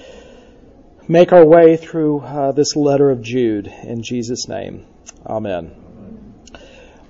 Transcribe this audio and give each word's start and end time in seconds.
make 1.06 1.34
our 1.34 1.44
way 1.44 1.76
through 1.76 2.20
uh, 2.20 2.52
this 2.52 2.76
letter 2.76 3.10
of 3.10 3.20
Jude. 3.20 3.66
In 3.66 4.02
Jesus' 4.02 4.48
name, 4.48 4.86
Amen. 5.26 5.70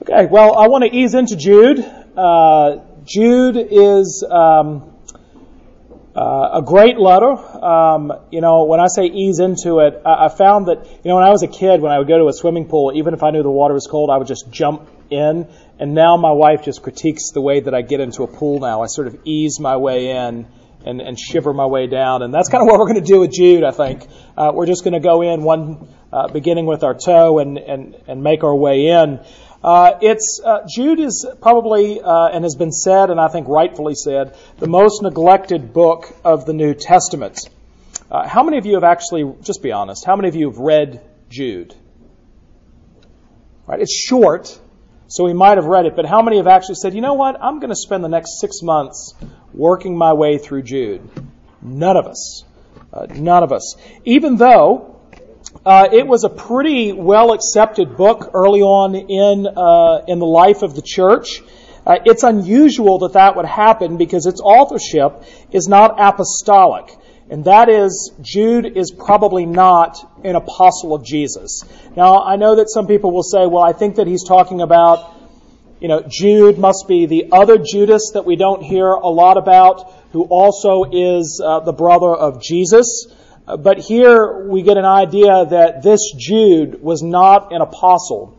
Okay, 0.02 0.26
well, 0.26 0.58
I 0.58 0.66
want 0.66 0.82
to 0.82 0.92
ease 0.92 1.14
into 1.14 1.36
Jude. 1.36 1.78
Uh, 2.16 2.78
Jude 3.04 3.56
is 3.56 4.26
um, 4.28 4.94
uh, 6.16 6.60
a 6.60 6.62
great 6.62 6.98
letter. 6.98 7.32
Um, 7.32 8.12
you 8.30 8.40
know, 8.40 8.64
when 8.64 8.80
I 8.80 8.86
say 8.86 9.04
ease 9.04 9.38
into 9.38 9.80
it, 9.80 10.00
I, 10.06 10.26
I 10.26 10.28
found 10.28 10.68
that 10.68 10.86
you 11.04 11.10
know 11.10 11.16
when 11.16 11.24
I 11.24 11.30
was 11.30 11.42
a 11.42 11.48
kid, 11.48 11.82
when 11.82 11.92
I 11.92 11.98
would 11.98 12.08
go 12.08 12.18
to 12.18 12.28
a 12.28 12.32
swimming 12.32 12.66
pool, 12.66 12.92
even 12.94 13.12
if 13.12 13.22
I 13.22 13.30
knew 13.30 13.42
the 13.42 13.50
water 13.50 13.74
was 13.74 13.86
cold, 13.86 14.08
I 14.10 14.16
would 14.16 14.26
just 14.26 14.50
jump 14.50 14.88
in. 15.10 15.46
And 15.78 15.94
now 15.94 16.16
my 16.16 16.32
wife 16.32 16.64
just 16.64 16.82
critiques 16.82 17.32
the 17.32 17.42
way 17.42 17.60
that 17.60 17.74
I 17.74 17.82
get 17.82 18.00
into 18.00 18.22
a 18.22 18.26
pool 18.26 18.60
now. 18.60 18.82
I 18.82 18.86
sort 18.86 19.08
of 19.08 19.20
ease 19.24 19.60
my 19.60 19.76
way 19.76 20.10
in 20.10 20.46
and, 20.86 21.00
and 21.02 21.18
shiver 21.18 21.52
my 21.52 21.66
way 21.66 21.86
down. 21.86 22.22
And 22.22 22.32
that's 22.32 22.48
kind 22.48 22.62
of 22.62 22.68
what 22.68 22.78
we're 22.78 22.86
going 22.86 23.04
to 23.04 23.12
do 23.12 23.20
with 23.20 23.32
Jude, 23.32 23.64
I 23.64 23.72
think. 23.72 24.06
Uh, 24.36 24.52
we're 24.54 24.66
just 24.66 24.84
going 24.84 24.94
to 24.94 25.00
go 25.00 25.20
in 25.20 25.42
one, 25.42 25.88
uh, 26.12 26.28
beginning 26.28 26.64
with 26.64 26.82
our 26.82 26.94
toe 26.94 27.40
and, 27.40 27.58
and, 27.58 27.96
and 28.06 28.22
make 28.22 28.42
our 28.44 28.54
way 28.54 28.86
in. 28.86 29.20
Uh, 29.66 29.98
it's 30.00 30.40
uh, 30.44 30.60
Jude 30.68 31.00
is 31.00 31.26
probably 31.42 32.00
uh, 32.00 32.28
and 32.28 32.44
has 32.44 32.54
been 32.54 32.70
said, 32.70 33.10
and 33.10 33.20
I 33.20 33.26
think 33.26 33.48
rightfully 33.48 33.96
said, 33.96 34.36
the 34.58 34.68
most 34.68 35.02
neglected 35.02 35.72
book 35.72 36.14
of 36.24 36.46
the 36.46 36.52
New 36.52 36.72
Testament. 36.72 37.40
Uh, 38.08 38.28
how 38.28 38.44
many 38.44 38.58
of 38.58 38.66
you 38.66 38.74
have 38.74 38.84
actually, 38.84 39.34
just 39.42 39.64
be 39.64 39.72
honest, 39.72 40.04
how 40.06 40.14
many 40.14 40.28
of 40.28 40.36
you 40.36 40.48
have 40.48 40.58
read 40.58 41.00
Jude? 41.28 41.74
Right, 43.66 43.80
it's 43.80 43.92
short, 43.92 44.56
so 45.08 45.24
we 45.24 45.34
might 45.34 45.58
have 45.58 45.66
read 45.66 45.86
it, 45.86 45.96
but 45.96 46.06
how 46.06 46.22
many 46.22 46.36
have 46.36 46.46
actually 46.46 46.76
said, 46.76 46.94
you 46.94 47.00
know 47.00 47.14
what, 47.14 47.36
I'm 47.42 47.58
going 47.58 47.70
to 47.70 47.76
spend 47.76 48.04
the 48.04 48.08
next 48.08 48.38
six 48.40 48.62
months 48.62 49.14
working 49.52 49.98
my 49.98 50.12
way 50.12 50.38
through 50.38 50.62
Jude? 50.62 51.02
None 51.60 51.96
of 51.96 52.06
us. 52.06 52.44
Uh, 52.92 53.06
none 53.16 53.42
of 53.42 53.50
us. 53.50 53.74
Even 54.04 54.36
though 54.36 54.95
uh, 55.64 55.88
it 55.92 56.06
was 56.06 56.24
a 56.24 56.28
pretty 56.28 56.92
well 56.92 57.32
accepted 57.32 57.96
book 57.96 58.30
early 58.34 58.62
on 58.62 58.94
in, 58.94 59.46
uh, 59.46 60.04
in 60.06 60.18
the 60.18 60.26
life 60.26 60.62
of 60.62 60.74
the 60.74 60.82
church. 60.82 61.42
Uh, 61.86 61.98
it's 62.04 62.24
unusual 62.24 62.98
that 62.98 63.12
that 63.12 63.36
would 63.36 63.46
happen 63.46 63.96
because 63.96 64.26
its 64.26 64.40
authorship 64.40 65.22
is 65.52 65.68
not 65.68 65.94
apostolic. 65.98 66.90
And 67.28 67.44
that 67.44 67.68
is, 67.68 68.12
Jude 68.20 68.76
is 68.76 68.92
probably 68.92 69.46
not 69.46 69.98
an 70.24 70.36
apostle 70.36 70.94
of 70.94 71.04
Jesus. 71.04 71.64
Now, 71.96 72.22
I 72.22 72.36
know 72.36 72.56
that 72.56 72.70
some 72.70 72.86
people 72.86 73.12
will 73.12 73.24
say, 73.24 73.46
well, 73.46 73.62
I 73.62 73.72
think 73.72 73.96
that 73.96 74.06
he's 74.06 74.24
talking 74.24 74.60
about, 74.60 75.12
you 75.80 75.88
know, 75.88 76.04
Jude 76.08 76.58
must 76.58 76.86
be 76.86 77.06
the 77.06 77.28
other 77.32 77.58
Judas 77.58 78.12
that 78.14 78.24
we 78.24 78.36
don't 78.36 78.62
hear 78.62 78.88
a 78.88 79.08
lot 79.08 79.38
about, 79.38 79.92
who 80.12 80.22
also 80.24 80.84
is 80.90 81.40
uh, 81.44 81.60
the 81.60 81.72
brother 81.72 82.14
of 82.14 82.40
Jesus. 82.40 83.06
But 83.46 83.78
here 83.78 84.46
we 84.48 84.62
get 84.62 84.76
an 84.76 84.84
idea 84.84 85.46
that 85.46 85.82
this 85.82 86.12
Jude 86.16 86.82
was 86.82 87.02
not 87.02 87.52
an 87.52 87.60
apostle 87.60 88.36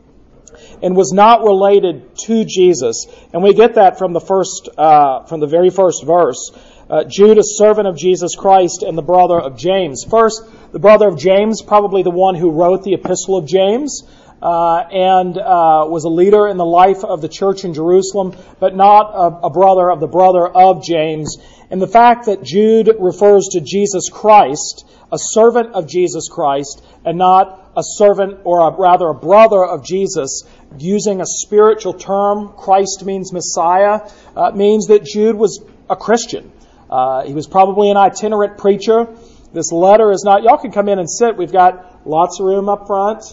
and 0.82 0.96
was 0.96 1.12
not 1.14 1.44
related 1.44 2.18
to 2.26 2.44
Jesus. 2.44 3.06
And 3.34 3.42
we 3.42 3.54
get 3.54 3.76
that 3.76 3.98
from 3.98 4.14
the 4.14 4.20
first, 4.20 4.70
uh, 4.78 5.24
from 5.24 5.40
the 5.40 5.48
very 5.48 5.70
first 5.70 6.06
verse. 6.06 6.52
Uh, 6.90 7.04
Jude, 7.04 7.38
a 7.38 7.44
servant 7.44 7.88
of 7.88 7.98
Jesus 7.98 8.36
Christ 8.36 8.84
and 8.84 8.98
the 8.98 9.02
brother 9.02 9.40
of 9.40 9.58
James. 9.58 10.06
First, 10.10 10.44
the 10.72 10.80
brother 10.80 11.08
of 11.08 11.18
James, 11.18 11.62
probably 11.62 12.04
the 12.04 12.12
one 12.12 12.36
who 12.36 12.52
wrote 12.52 12.84
the 12.84 12.94
Epistle 12.94 13.38
of 13.38 13.46
James, 13.46 14.04
uh, 14.42 14.77
and 14.92 15.37
uh, 15.37 15.86
was 15.87 16.03
a 16.03 16.09
leader 16.09 16.48
in 16.48 16.58
the 16.58 16.65
life 16.65 17.03
of 17.03 17.21
the 17.21 17.30
church 17.30 17.64
in 17.64 17.73
Jerusalem, 17.73 18.36
but 18.59 18.75
not 18.75 19.11
a, 19.14 19.48
a 19.48 19.49
brother 19.49 19.89
of 19.89 19.99
the 19.99 20.08
brother 20.08 20.48
of 20.48 20.83
James. 20.83 21.37
And 21.70 21.81
the 21.81 21.87
fact 21.87 22.27
that 22.27 22.43
Jude 22.43 22.89
refers 22.99 23.49
to 23.53 23.61
Jesus 23.61 24.09
Christ, 24.09 24.86
a 25.11 25.17
servant 25.20 25.73
of 25.73 25.87
Jesus 25.87 26.30
Christ, 26.30 26.83
and 27.03 27.17
not 27.17 27.71
a 27.75 27.81
servant 27.83 28.39
or 28.43 28.59
a, 28.59 28.75
rather 28.77 29.08
a 29.08 29.14
brother 29.14 29.64
of 29.64 29.83
Jesus, 29.83 30.43
using 30.77 31.21
a 31.21 31.25
spiritual 31.25 31.93
term, 31.93 32.54
Christ 32.58 33.04
means 33.05 33.33
Messiah, 33.33 34.09
uh, 34.36 34.52
means 34.52 34.87
that 34.87 35.04
Jude 35.04 35.36
was 35.36 35.64
a 35.89 35.95
Christian. 35.95 36.52
Uh, 36.89 37.23
he 37.25 37.33
was 37.33 37.48
probably 37.48 37.89
an 37.89 37.98
itinerant 37.98 38.58
preacher. 38.58 39.08
This 39.54 39.71
letter 39.71 40.11
is 40.11 40.23
not, 40.23 40.43
y'all 40.43 40.58
can 40.58 40.71
come 40.71 40.89
in 40.89 40.99
and 40.99 41.09
sit. 41.09 41.37
We've 41.37 41.52
got 41.52 42.08
lots 42.08 42.39
of 42.39 42.45
room 42.45 42.69
up 42.69 42.87
front. 42.87 43.23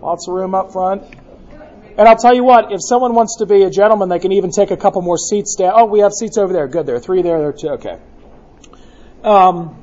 Lots 0.00 0.28
of 0.28 0.34
room 0.34 0.54
up 0.54 0.72
front. 0.72 1.02
And 1.98 2.08
I'll 2.08 2.16
tell 2.16 2.34
you 2.34 2.44
what, 2.44 2.70
if 2.72 2.80
someone 2.80 3.14
wants 3.14 3.38
to 3.38 3.46
be 3.46 3.64
a 3.64 3.70
gentleman, 3.70 4.08
they 4.08 4.20
can 4.20 4.30
even 4.30 4.52
take 4.52 4.70
a 4.70 4.76
couple 4.76 5.02
more 5.02 5.18
seats 5.18 5.56
down. 5.56 5.72
Oh, 5.74 5.84
we 5.86 6.00
have 6.00 6.12
seats 6.12 6.38
over 6.38 6.52
there. 6.52 6.68
Good. 6.68 6.86
There 6.86 6.94
are 6.94 7.00
three 7.00 7.22
there. 7.22 7.38
There 7.38 7.48
are 7.48 7.52
two. 7.52 7.68
Okay. 7.70 7.98
Um, 9.24 9.82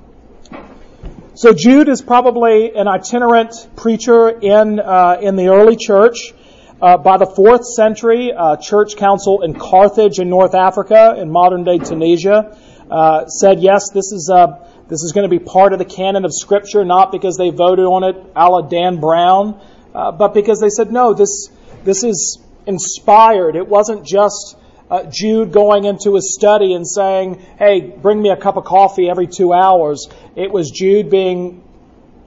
so 1.34 1.52
Jude 1.52 1.90
is 1.90 2.02
probably 2.02 2.74
an 2.74 2.88
itinerant 2.88 3.52
preacher 3.76 4.30
in, 4.30 4.80
uh, 4.80 5.18
in 5.22 5.36
the 5.36 5.50
early 5.50 5.76
church. 5.76 6.34
Uh, 6.82 6.98
by 6.98 7.18
the 7.18 7.26
fourth 7.26 7.66
century, 7.66 8.32
uh, 8.32 8.56
church 8.56 8.96
council 8.96 9.42
in 9.42 9.54
Carthage 9.54 10.20
in 10.20 10.30
North 10.30 10.56
Africa, 10.56 11.16
in 11.18 11.30
modern 11.30 11.66
day 11.66 11.80
Tunisia, 11.80 12.58
uh, 12.90 13.26
said, 13.28 13.60
yes, 13.62 13.90
this 13.94 14.14
is, 14.14 14.30
uh, 14.30 14.66
this 14.88 15.04
is 15.04 15.12
going 15.14 15.30
to 15.30 15.40
be 15.40 15.44
part 15.44 15.74
of 15.74 15.80
the 15.80 15.86
canon 15.86 16.24
of 16.24 16.32
Scripture, 16.34 16.86
not 16.86 17.12
because 17.12 17.38
they 17.38 17.50
voted 17.50 17.86
on 17.86 18.04
it 18.04 18.16
a 18.36 18.50
la 18.50 18.62
Dan 18.62 19.00
Brown, 19.00 19.60
uh, 19.96 20.12
but 20.12 20.34
because 20.34 20.60
they 20.60 20.70
said, 20.70 20.92
no, 20.92 21.14
this, 21.14 21.50
this 21.86 22.04
is 22.04 22.38
inspired. 22.68 23.56
It 23.56 23.68
wasn't 23.68 24.06
just 24.06 24.58
uh, 24.90 25.04
Jude 25.06 25.52
going 25.52 25.86
into 25.86 26.16
his 26.16 26.36
study 26.36 26.74
and 26.74 26.86
saying, 26.88 27.40
hey, 27.58 27.80
bring 27.80 28.22
me 28.22 28.30
a 28.30 28.38
cup 28.38 28.58
of 28.58 28.66
coffee 28.66 29.10
every 29.10 29.28
two 29.28 29.54
hours. 29.54 30.08
It 30.36 30.52
was 30.52 30.70
Jude 30.70 31.10
being 31.10 31.64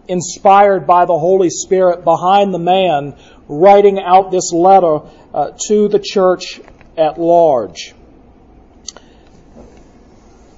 inspired 0.08 0.86
by 0.86 1.04
the 1.04 1.18
Holy 1.18 1.50
Spirit 1.50 2.04
behind 2.04 2.54
the 2.54 2.58
man 2.58 3.14
writing 3.48 3.98
out 4.00 4.30
this 4.30 4.52
letter 4.52 5.00
uh, 5.34 5.50
to 5.68 5.88
the 5.88 6.00
church 6.02 6.60
at 6.96 7.20
large. 7.20 7.94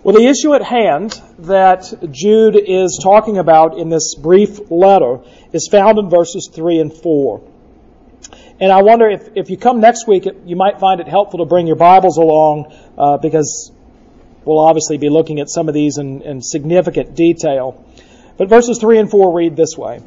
Well, 0.02 0.14
the 0.14 0.28
issue 0.28 0.54
at 0.54 0.62
hand 0.62 1.20
that 1.40 1.92
Jude 2.10 2.56
is 2.56 2.98
talking 3.02 3.36
about 3.36 3.76
in 3.76 3.90
this 3.90 4.14
brief 4.14 4.70
letter 4.70 5.20
is 5.52 5.68
found 5.70 5.98
in 5.98 6.08
verses 6.10 6.48
3 6.52 6.78
and 6.80 6.92
4. 6.92 7.42
And 8.60 8.70
I 8.70 8.82
wonder 8.82 9.08
if, 9.08 9.28
if 9.34 9.50
you 9.50 9.56
come 9.56 9.80
next 9.80 10.06
week, 10.06 10.26
you 10.44 10.56
might 10.56 10.80
find 10.80 11.00
it 11.00 11.08
helpful 11.08 11.38
to 11.38 11.46
bring 11.46 11.66
your 11.66 11.76
Bibles 11.76 12.18
along 12.18 12.74
uh, 12.98 13.16
because 13.16 13.72
we'll 14.44 14.58
obviously 14.58 14.98
be 14.98 15.08
looking 15.08 15.40
at 15.40 15.48
some 15.48 15.68
of 15.68 15.74
these 15.74 15.96
in, 15.96 16.22
in 16.22 16.42
significant 16.42 17.14
detail. 17.14 17.84
But 18.36 18.48
verses 18.48 18.78
3 18.78 18.98
and 18.98 19.10
4 19.10 19.34
read 19.34 19.56
this 19.56 19.76
way 19.76 20.00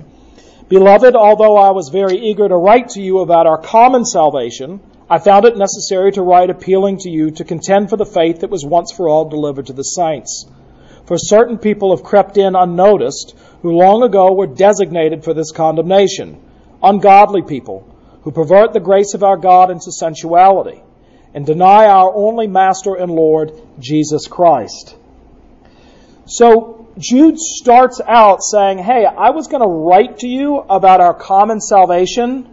Beloved, 0.69 1.15
although 1.15 1.57
I 1.57 1.71
was 1.71 1.89
very 1.89 2.17
eager 2.17 2.47
to 2.47 2.55
write 2.55 2.89
to 2.89 3.01
you 3.01 3.19
about 3.19 3.47
our 3.47 3.57
common 3.57 4.05
salvation, 4.05 4.79
I 5.09 5.19
found 5.19 5.45
it 5.45 5.57
necessary 5.57 6.11
to 6.13 6.21
write 6.21 6.49
appealing 6.49 6.99
to 6.99 7.09
you 7.09 7.31
to 7.31 7.43
contend 7.43 7.89
for 7.89 7.97
the 7.97 8.05
faith 8.05 8.39
that 8.39 8.49
was 8.49 8.65
once 8.65 8.91
for 8.91 9.09
all 9.09 9.29
delivered 9.29 9.67
to 9.67 9.73
the 9.73 9.83
saints. 9.83 10.45
For 11.05 11.17
certain 11.17 11.57
people 11.57 11.95
have 11.95 12.05
crept 12.05 12.37
in 12.37 12.55
unnoticed, 12.55 13.35
who 13.63 13.71
long 13.71 14.03
ago 14.03 14.33
were 14.33 14.45
designated 14.45 15.23
for 15.23 15.33
this 15.33 15.51
condemnation. 15.51 16.39
Ungodly 16.83 17.41
people, 17.41 17.87
who 18.23 18.31
pervert 18.31 18.73
the 18.73 18.79
grace 18.81 19.13
of 19.13 19.23
our 19.23 19.37
God 19.37 19.71
into 19.71 19.89
sensuality, 19.89 20.83
and 21.33 21.45
deny 21.45 21.85
our 21.87 22.13
only 22.13 22.45
Master 22.45 22.93
and 22.93 23.09
Lord, 23.09 23.53
Jesus 23.79 24.27
Christ. 24.27 24.95
So, 26.25 26.89
Jude 26.97 27.39
starts 27.39 28.01
out 28.05 28.43
saying, 28.43 28.79
Hey, 28.79 29.05
I 29.05 29.29
was 29.31 29.47
going 29.47 29.61
to 29.61 29.67
write 29.67 30.19
to 30.19 30.27
you 30.27 30.57
about 30.57 30.99
our 30.99 31.13
common 31.13 31.61
salvation, 31.61 32.49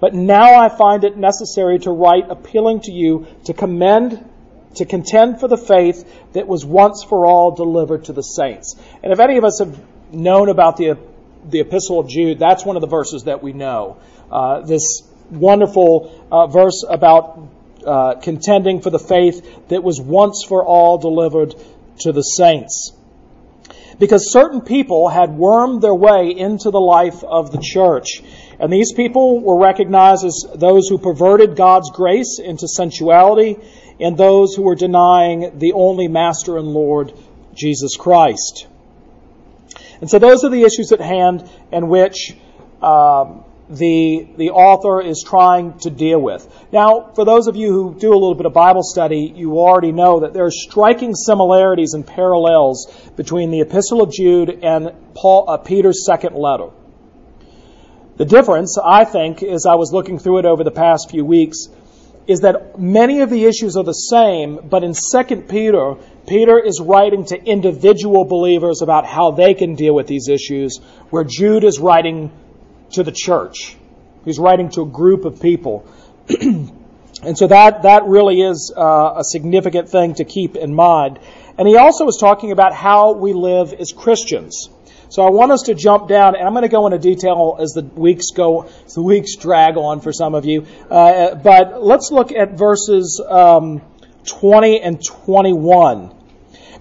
but 0.00 0.14
now 0.14 0.54
I 0.56 0.68
find 0.68 1.04
it 1.04 1.16
necessary 1.16 1.78
to 1.80 1.92
write 1.92 2.28
appealing 2.28 2.80
to 2.82 2.92
you 2.92 3.28
to 3.44 3.54
commend, 3.54 4.28
to 4.74 4.84
contend 4.84 5.38
for 5.38 5.46
the 5.46 5.56
faith 5.56 6.32
that 6.32 6.48
was 6.48 6.64
once 6.64 7.04
for 7.04 7.24
all 7.24 7.52
delivered 7.52 8.06
to 8.06 8.12
the 8.12 8.22
saints. 8.22 8.74
And 9.02 9.12
if 9.12 9.20
any 9.20 9.38
of 9.38 9.44
us 9.44 9.60
have 9.60 9.78
known 10.12 10.48
about 10.48 10.76
the, 10.76 10.98
the 11.48 11.60
Epistle 11.60 12.00
of 12.00 12.08
Jude, 12.08 12.38
that's 12.38 12.64
one 12.64 12.76
of 12.76 12.80
the 12.80 12.88
verses 12.88 13.24
that 13.24 13.42
we 13.42 13.52
know. 13.52 13.98
Uh, 14.30 14.60
this 14.60 15.02
wonderful 15.30 16.26
uh, 16.30 16.46
verse 16.46 16.84
about 16.88 17.48
uh, 17.86 18.14
contending 18.16 18.80
for 18.80 18.90
the 18.90 18.98
faith 18.98 19.68
that 19.68 19.82
was 19.82 20.00
once 20.00 20.44
for 20.46 20.64
all 20.64 20.98
delivered 20.98 21.54
to 22.00 22.12
the 22.12 22.22
saints. 22.22 22.92
Because 23.98 24.32
certain 24.32 24.60
people 24.60 25.08
had 25.08 25.30
wormed 25.30 25.82
their 25.82 25.94
way 25.94 26.30
into 26.36 26.70
the 26.70 26.80
life 26.80 27.24
of 27.24 27.50
the 27.50 27.58
church 27.60 28.22
And 28.58 28.72
these 28.72 28.92
people 28.92 29.40
were 29.40 29.58
recognized 29.58 30.24
as 30.24 30.44
those 30.54 30.88
who 30.88 30.98
perverted 30.98 31.56
God's 31.56 31.90
grace 31.90 32.40
into 32.42 32.66
sensuality 32.66 33.56
and 34.00 34.16
those 34.16 34.54
who 34.54 34.62
were 34.62 34.74
denying 34.74 35.58
the 35.58 35.72
only 35.74 36.08
Master 36.08 36.58
and 36.58 36.68
Lord, 36.68 37.12
Jesus 37.54 37.96
Christ. 37.96 38.66
And 40.00 40.08
so 40.08 40.18
those 40.18 40.44
are 40.44 40.50
the 40.50 40.62
issues 40.62 40.92
at 40.92 41.00
hand 41.00 41.48
in 41.72 41.88
which 41.88 42.36
um, 42.82 43.44
the, 43.68 44.28
the 44.36 44.50
author 44.50 45.00
is 45.00 45.24
trying 45.26 45.78
to 45.80 45.90
deal 45.90 46.20
with. 46.20 46.46
Now, 46.72 47.10
for 47.14 47.24
those 47.24 47.48
of 47.48 47.56
you 47.56 47.72
who 47.72 47.98
do 47.98 48.10
a 48.10 48.14
little 48.14 48.34
bit 48.34 48.46
of 48.46 48.54
Bible 48.54 48.82
study, 48.82 49.32
you 49.34 49.58
already 49.58 49.92
know 49.92 50.20
that 50.20 50.32
there 50.32 50.44
are 50.44 50.50
striking 50.50 51.14
similarities 51.14 51.92
and 51.94 52.06
parallels 52.06 52.86
between 53.16 53.50
the 53.50 53.60
Epistle 53.60 54.00
of 54.00 54.12
Jude 54.12 54.60
and 54.62 54.92
Paul, 55.14 55.50
uh, 55.50 55.58
Peter's 55.58 56.06
second 56.06 56.34
letter. 56.34 56.70
The 58.16 58.24
difference, 58.24 58.78
I 58.82 59.04
think, 59.04 59.42
as 59.42 59.66
I 59.66 59.74
was 59.74 59.92
looking 59.92 60.18
through 60.18 60.38
it 60.38 60.44
over 60.44 60.64
the 60.64 60.72
past 60.72 61.10
few 61.10 61.24
weeks, 61.24 61.68
is 62.28 62.40
that 62.40 62.78
many 62.78 63.20
of 63.20 63.30
the 63.30 63.46
issues 63.46 63.74
are 63.76 63.82
the 63.82 63.92
same, 63.92 64.68
but 64.68 64.84
in 64.84 64.92
2 64.92 65.36
Peter, 65.48 65.94
Peter 66.26 66.58
is 66.58 66.78
writing 66.78 67.24
to 67.24 67.42
individual 67.42 68.26
believers 68.26 68.82
about 68.82 69.06
how 69.06 69.30
they 69.30 69.54
can 69.54 69.74
deal 69.74 69.94
with 69.94 70.06
these 70.06 70.28
issues, 70.28 70.76
where 71.08 71.24
Jude 71.24 71.64
is 71.64 71.80
writing 71.80 72.30
to 72.92 73.02
the 73.02 73.12
church. 73.12 73.76
He's 74.26 74.38
writing 74.38 74.68
to 74.70 74.82
a 74.82 74.86
group 74.86 75.24
of 75.24 75.40
people. 75.40 75.90
and 76.28 77.38
so 77.38 77.46
that, 77.46 77.84
that 77.84 78.04
really 78.04 78.42
is 78.42 78.74
uh, 78.76 79.14
a 79.16 79.24
significant 79.24 79.88
thing 79.88 80.14
to 80.16 80.24
keep 80.26 80.54
in 80.54 80.74
mind. 80.74 81.18
And 81.56 81.66
he 81.66 81.78
also 81.78 82.06
is 82.08 82.18
talking 82.20 82.52
about 82.52 82.74
how 82.74 83.12
we 83.12 83.32
live 83.32 83.72
as 83.72 83.92
Christians. 83.92 84.68
So 85.10 85.22
I 85.22 85.30
want 85.30 85.52
us 85.52 85.62
to 85.62 85.74
jump 85.74 86.08
down, 86.08 86.36
and 86.36 86.46
I'm 86.46 86.52
going 86.52 86.62
to 86.62 86.68
go 86.68 86.86
into 86.86 86.98
detail 86.98 87.56
as 87.58 87.70
the 87.70 87.82
weeks 87.82 88.30
go, 88.34 88.68
the 88.94 89.02
weeks 89.02 89.36
drag 89.36 89.76
on 89.76 90.00
for 90.00 90.12
some 90.12 90.34
of 90.34 90.44
you. 90.44 90.66
Uh, 90.90 91.34
but 91.34 91.82
let's 91.82 92.10
look 92.10 92.30
at 92.32 92.58
verses 92.58 93.20
um, 93.26 93.80
20 94.26 94.80
and 94.80 95.02
21. 95.02 96.14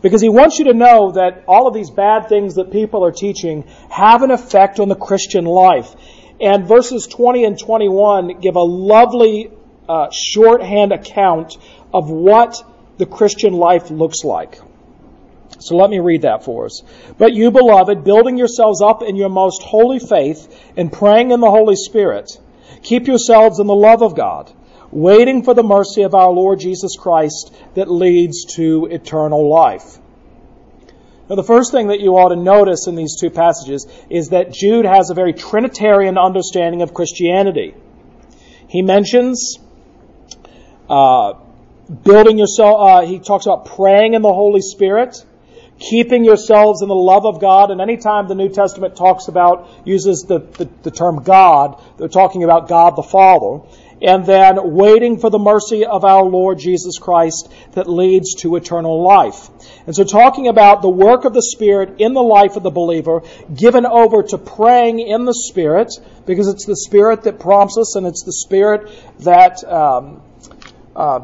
Because 0.01 0.21
he 0.21 0.29
wants 0.29 0.59
you 0.59 0.65
to 0.65 0.73
know 0.73 1.13
that 1.13 1.45
all 1.47 1.67
of 1.67 1.73
these 1.73 1.89
bad 1.89 2.27
things 2.27 2.55
that 2.55 2.71
people 2.71 3.03
are 3.03 3.11
teaching 3.11 3.63
have 3.89 4.21
an 4.21 4.31
effect 4.31 4.79
on 4.79 4.89
the 4.89 4.95
Christian 4.95 5.45
life. 5.45 5.95
And 6.39 6.67
verses 6.67 7.07
20 7.07 7.45
and 7.45 7.59
21 7.59 8.41
give 8.41 8.55
a 8.55 8.61
lovely 8.61 9.51
uh, 9.89 10.09
shorthand 10.11 10.91
account 10.91 11.57
of 11.93 12.09
what 12.09 12.61
the 12.97 13.05
Christian 13.05 13.53
life 13.53 13.89
looks 13.89 14.23
like. 14.23 14.59
So 15.59 15.75
let 15.75 15.89
me 15.89 15.99
read 15.99 16.21
that 16.21 16.43
for 16.43 16.65
us. 16.65 16.81
But 17.17 17.33
you, 17.33 17.51
beloved, 17.51 18.03
building 18.03 18.37
yourselves 18.37 18.81
up 18.81 19.01
in 19.01 19.15
your 19.15 19.29
most 19.29 19.63
holy 19.63 19.99
faith 19.99 20.47
and 20.75 20.91
praying 20.91 21.31
in 21.31 21.39
the 21.39 21.49
Holy 21.49 21.75
Spirit, 21.75 22.29
keep 22.83 23.07
yourselves 23.07 23.59
in 23.59 23.67
the 23.67 23.75
love 23.75 24.01
of 24.01 24.15
God 24.15 24.53
waiting 24.91 25.43
for 25.43 25.53
the 25.53 25.63
mercy 25.63 26.03
of 26.03 26.15
our 26.15 26.31
Lord 26.31 26.59
Jesus 26.59 26.95
Christ 26.97 27.53
that 27.75 27.89
leads 27.89 28.45
to 28.55 28.87
eternal 28.89 29.49
life. 29.49 29.97
Now, 31.29 31.35
the 31.35 31.43
first 31.43 31.71
thing 31.71 31.87
that 31.87 31.99
you 31.99 32.13
ought 32.17 32.29
to 32.29 32.37
notice 32.37 32.87
in 32.87 32.95
these 32.95 33.19
two 33.19 33.29
passages 33.29 33.85
is 34.09 34.29
that 34.29 34.53
Jude 34.53 34.85
has 34.85 35.09
a 35.09 35.13
very 35.13 35.33
Trinitarian 35.33 36.17
understanding 36.17 36.81
of 36.81 36.93
Christianity. 36.93 37.75
He 38.69 38.81
mentions 38.81 39.59
uh, 40.89 41.33
building 42.03 42.37
yourself, 42.37 42.77
uh, 42.79 43.05
he 43.05 43.19
talks 43.19 43.45
about 43.45 43.65
praying 43.65 44.13
in 44.13 44.21
the 44.21 44.33
Holy 44.33 44.61
Spirit, 44.61 45.17
keeping 45.79 46.23
yourselves 46.23 46.81
in 46.81 46.87
the 46.87 46.95
love 46.95 47.25
of 47.25 47.39
God, 47.39 47.71
and 47.71 47.81
anytime 47.81 48.27
the 48.27 48.35
New 48.35 48.49
Testament 48.49 48.95
talks 48.95 49.27
about, 49.27 49.69
uses 49.85 50.25
the, 50.27 50.39
the, 50.39 50.69
the 50.83 50.91
term 50.91 51.23
God, 51.23 51.81
they're 51.97 52.07
talking 52.07 52.43
about 52.43 52.67
God 52.67 52.95
the 52.95 53.03
Father 53.03 53.61
and 54.01 54.25
then 54.25 54.73
waiting 54.73 55.17
for 55.17 55.29
the 55.29 55.39
mercy 55.39 55.85
of 55.85 56.05
our 56.05 56.23
Lord 56.23 56.59
Jesus 56.59 56.99
Christ 56.99 57.51
that 57.71 57.89
leads 57.89 58.35
to 58.35 58.55
eternal 58.55 59.01
life. 59.01 59.49
And 59.87 59.95
so 59.95 60.03
talking 60.03 60.47
about 60.47 60.81
the 60.81 60.89
work 60.89 61.25
of 61.25 61.33
the 61.33 61.41
Spirit 61.41 61.95
in 61.99 62.13
the 62.13 62.21
life 62.21 62.55
of 62.55 62.63
the 62.63 62.69
believer, 62.69 63.21
given 63.53 63.85
over 63.85 64.23
to 64.23 64.37
praying 64.37 64.99
in 64.99 65.25
the 65.25 65.33
Spirit, 65.33 65.91
because 66.25 66.47
it's 66.47 66.65
the 66.65 66.75
Spirit 66.75 67.23
that 67.23 67.39
prompts 67.39 67.77
us 67.77 67.95
and 67.95 68.05
it's 68.05 68.23
the 68.23 68.33
Spirit 68.33 68.91
that 69.19 69.63
um, 69.63 70.21
uh, 70.95 71.21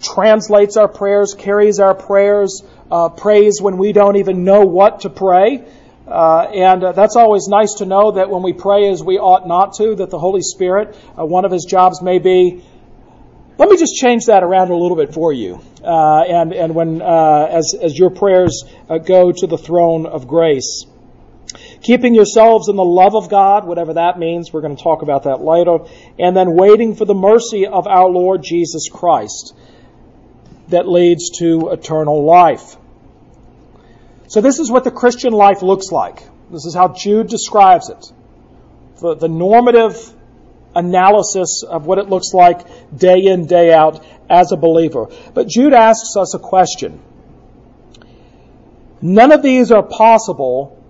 translates 0.00 0.76
our 0.76 0.88
prayers, 0.88 1.34
carries 1.34 1.80
our 1.80 1.94
prayers, 1.94 2.62
uh, 2.90 3.08
prays 3.08 3.60
when 3.60 3.78
we 3.78 3.92
don't 3.92 4.16
even 4.16 4.44
know 4.44 4.64
what 4.64 5.00
to 5.00 5.10
pray. 5.10 5.64
Uh, 6.06 6.42
and 6.54 6.84
uh, 6.84 6.92
that's 6.92 7.16
always 7.16 7.48
nice 7.48 7.74
to 7.78 7.86
know 7.86 8.12
that 8.12 8.28
when 8.28 8.42
we 8.42 8.52
pray 8.52 8.90
as 8.90 9.02
we 9.02 9.18
ought 9.18 9.48
not 9.48 9.74
to, 9.74 9.94
that 9.96 10.10
the 10.10 10.18
Holy 10.18 10.42
Spirit, 10.42 10.96
uh, 11.18 11.24
one 11.24 11.44
of 11.44 11.50
his 11.50 11.64
jobs 11.64 12.02
may 12.02 12.18
be, 12.18 12.62
let 13.56 13.70
me 13.70 13.76
just 13.78 13.94
change 13.94 14.26
that 14.26 14.42
around 14.42 14.70
a 14.70 14.76
little 14.76 14.96
bit 14.96 15.14
for 15.14 15.32
you. 15.32 15.60
Uh, 15.82 16.22
and 16.22 16.52
and 16.52 16.74
when 16.74 17.00
uh, 17.00 17.48
as 17.50 17.74
as 17.80 17.98
your 17.98 18.10
prayers 18.10 18.64
uh, 18.90 18.98
go 18.98 19.32
to 19.32 19.46
the 19.46 19.56
throne 19.56 20.06
of 20.06 20.26
grace, 20.26 20.84
keeping 21.80 22.14
yourselves 22.14 22.68
in 22.68 22.76
the 22.76 22.84
love 22.84 23.14
of 23.14 23.30
God, 23.30 23.64
whatever 23.64 23.94
that 23.94 24.18
means, 24.18 24.52
we're 24.52 24.60
going 24.60 24.76
to 24.76 24.82
talk 24.82 25.02
about 25.02 25.22
that 25.22 25.40
later, 25.40 25.78
and 26.18 26.36
then 26.36 26.54
waiting 26.54 26.96
for 26.96 27.04
the 27.04 27.14
mercy 27.14 27.66
of 27.66 27.86
our 27.86 28.08
Lord 28.10 28.42
Jesus 28.42 28.88
Christ 28.90 29.54
that 30.68 30.88
leads 30.88 31.30
to 31.38 31.70
eternal 31.70 32.24
life. 32.24 32.76
So 34.28 34.40
this 34.40 34.58
is 34.58 34.70
what 34.70 34.84
the 34.84 34.90
Christian 34.90 35.32
life 35.32 35.62
looks 35.62 35.92
like. 35.92 36.22
This 36.50 36.64
is 36.64 36.74
how 36.74 36.88
Jude 36.88 37.28
describes 37.28 37.88
it. 37.90 38.12
The, 39.00 39.14
the 39.14 39.28
normative 39.28 39.96
analysis 40.74 41.62
of 41.62 41.86
what 41.86 41.98
it 41.98 42.08
looks 42.08 42.32
like 42.32 42.96
day 42.96 43.24
in, 43.24 43.46
day 43.46 43.72
out 43.72 44.04
as 44.28 44.52
a 44.52 44.56
believer. 44.56 45.08
But 45.32 45.48
Jude 45.48 45.72
asks 45.72 46.16
us 46.16 46.34
a 46.34 46.38
question. 46.38 47.00
None 49.00 49.32
of 49.32 49.42
these 49.42 49.70
are 49.70 49.82
possible 49.82 50.82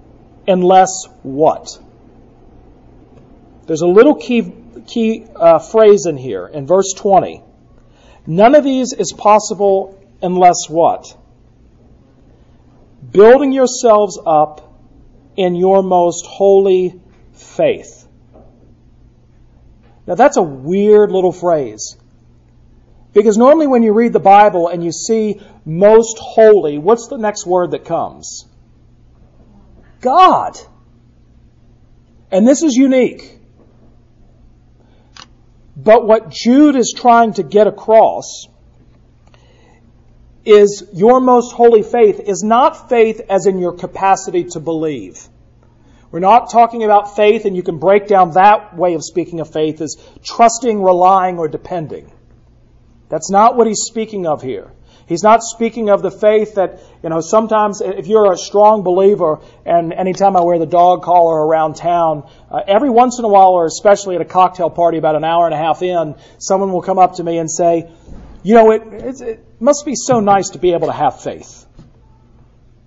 unless 0.46 1.06
what? 1.22 1.78
There's 3.66 3.80
a 3.80 3.86
little 3.86 4.14
key, 4.14 4.52
key 4.86 5.26
uh, 5.34 5.58
phrase 5.58 6.06
in 6.06 6.16
here 6.16 6.46
in 6.46 6.66
verse 6.66 6.92
20. 6.92 7.42
None 8.26 8.54
of 8.54 8.64
these 8.64 8.92
is 8.92 9.12
possible 9.12 10.00
unless 10.22 10.68
what? 10.68 11.16
building 13.10 13.52
yourselves 13.52 14.18
up 14.24 14.60
in 15.36 15.54
your 15.54 15.82
most 15.82 16.26
holy 16.26 17.00
faith. 17.32 18.06
Now 20.06 20.14
that's 20.14 20.36
a 20.36 20.42
weird 20.42 21.10
little 21.10 21.32
phrase. 21.32 21.96
Because 23.12 23.38
normally 23.38 23.68
when 23.68 23.82
you 23.82 23.92
read 23.92 24.12
the 24.12 24.20
Bible 24.20 24.68
and 24.68 24.84
you 24.84 24.90
see 24.90 25.40
most 25.64 26.18
holy, 26.18 26.78
what's 26.78 27.08
the 27.08 27.16
next 27.16 27.46
word 27.46 27.70
that 27.70 27.84
comes? 27.84 28.46
God. 30.00 30.58
And 32.30 32.46
this 32.46 32.62
is 32.62 32.74
unique. 32.74 33.38
But 35.76 36.06
what 36.06 36.30
Jude 36.30 36.76
is 36.76 36.94
trying 36.96 37.34
to 37.34 37.42
get 37.42 37.66
across 37.66 38.46
is 40.44 40.84
your 40.92 41.20
most 41.20 41.52
holy 41.52 41.82
faith 41.82 42.20
is 42.20 42.42
not 42.42 42.88
faith 42.88 43.20
as 43.28 43.46
in 43.46 43.58
your 43.58 43.72
capacity 43.72 44.44
to 44.44 44.60
believe. 44.60 45.28
We're 46.10 46.20
not 46.20 46.50
talking 46.50 46.84
about 46.84 47.16
faith, 47.16 47.44
and 47.44 47.56
you 47.56 47.62
can 47.64 47.78
break 47.78 48.06
down 48.06 48.32
that 48.34 48.76
way 48.76 48.94
of 48.94 49.02
speaking 49.02 49.40
of 49.40 49.52
faith 49.52 49.80
as 49.80 49.96
trusting, 50.22 50.80
relying, 50.80 51.38
or 51.38 51.48
depending. 51.48 52.12
That's 53.08 53.30
not 53.30 53.56
what 53.56 53.66
he's 53.66 53.82
speaking 53.82 54.26
of 54.26 54.40
here. 54.40 54.70
He's 55.06 55.22
not 55.22 55.42
speaking 55.42 55.90
of 55.90 56.02
the 56.02 56.10
faith 56.10 56.54
that, 56.54 56.80
you 57.02 57.10
know, 57.10 57.20
sometimes 57.20 57.82
if 57.82 58.06
you're 58.06 58.32
a 58.32 58.38
strong 58.38 58.82
believer, 58.82 59.40
and 59.66 59.92
anytime 59.92 60.36
I 60.36 60.40
wear 60.40 60.58
the 60.58 60.66
dog 60.66 61.02
collar 61.02 61.46
around 61.46 61.74
town, 61.74 62.26
uh, 62.50 62.60
every 62.66 62.88
once 62.88 63.18
in 63.18 63.24
a 63.24 63.28
while, 63.28 63.50
or 63.50 63.66
especially 63.66 64.14
at 64.14 64.22
a 64.22 64.24
cocktail 64.24 64.70
party 64.70 64.96
about 64.96 65.14
an 65.14 65.24
hour 65.24 65.44
and 65.44 65.54
a 65.54 65.58
half 65.58 65.82
in, 65.82 66.14
someone 66.38 66.72
will 66.72 66.82
come 66.82 66.98
up 66.98 67.16
to 67.16 67.24
me 67.24 67.36
and 67.38 67.50
say, 67.50 67.90
you 68.42 68.54
know, 68.54 68.70
it, 68.70 69.20
it 69.20 69.46
must 69.60 69.84
be 69.84 69.94
so 69.94 70.20
nice 70.20 70.50
to 70.50 70.58
be 70.58 70.72
able 70.72 70.86
to 70.86 70.92
have 70.92 71.22
faith. 71.22 71.66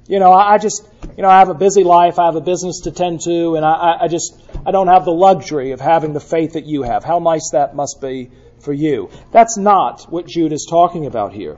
You 0.07 0.19
know, 0.19 0.31
I 0.31 0.57
just, 0.57 0.87
you 1.17 1.21
know, 1.21 1.29
I 1.29 1.39
have 1.39 1.49
a 1.49 1.53
busy 1.53 1.83
life, 1.83 2.17
I 2.17 2.25
have 2.25 2.35
a 2.35 2.41
business 2.41 2.81
to 2.85 2.91
tend 2.91 3.21
to, 3.25 3.55
and 3.55 3.65
I, 3.65 3.97
I 4.01 4.07
just, 4.07 4.39
I 4.65 4.71
don't 4.71 4.87
have 4.87 5.03
the 5.03 5.11
luxury 5.11 5.71
of 5.71 5.81
having 5.81 6.13
the 6.13 6.19
faith 6.19 6.53
that 6.53 6.65
you 6.65 6.83
have. 6.83 7.03
How 7.03 7.19
nice 7.19 7.49
that 7.51 7.75
must 7.75 7.99
be 8.01 8.31
for 8.59 8.71
you. 8.71 9.09
That's 9.31 9.57
not 9.57 10.09
what 10.09 10.25
Jude 10.25 10.53
is 10.53 10.65
talking 10.69 11.05
about 11.05 11.33
here. 11.33 11.57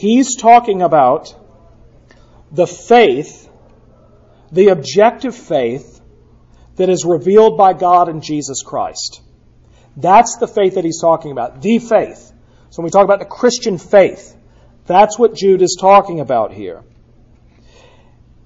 He's 0.00 0.34
talking 0.34 0.80
about 0.80 1.34
the 2.50 2.66
faith, 2.66 3.50
the 4.50 4.68
objective 4.68 5.36
faith 5.36 6.00
that 6.76 6.88
is 6.88 7.04
revealed 7.04 7.58
by 7.58 7.74
God 7.74 8.08
in 8.08 8.22
Jesus 8.22 8.62
Christ. 8.62 9.20
That's 9.98 10.38
the 10.38 10.48
faith 10.48 10.76
that 10.76 10.84
he's 10.84 11.02
talking 11.02 11.32
about. 11.32 11.60
The 11.60 11.80
faith. 11.80 12.32
So 12.70 12.80
when 12.80 12.84
we 12.84 12.90
talk 12.90 13.04
about 13.04 13.18
the 13.18 13.26
Christian 13.26 13.76
faith, 13.76 14.34
that's 14.86 15.18
what 15.18 15.34
Jude 15.34 15.60
is 15.60 15.76
talking 15.78 16.20
about 16.20 16.54
here. 16.54 16.82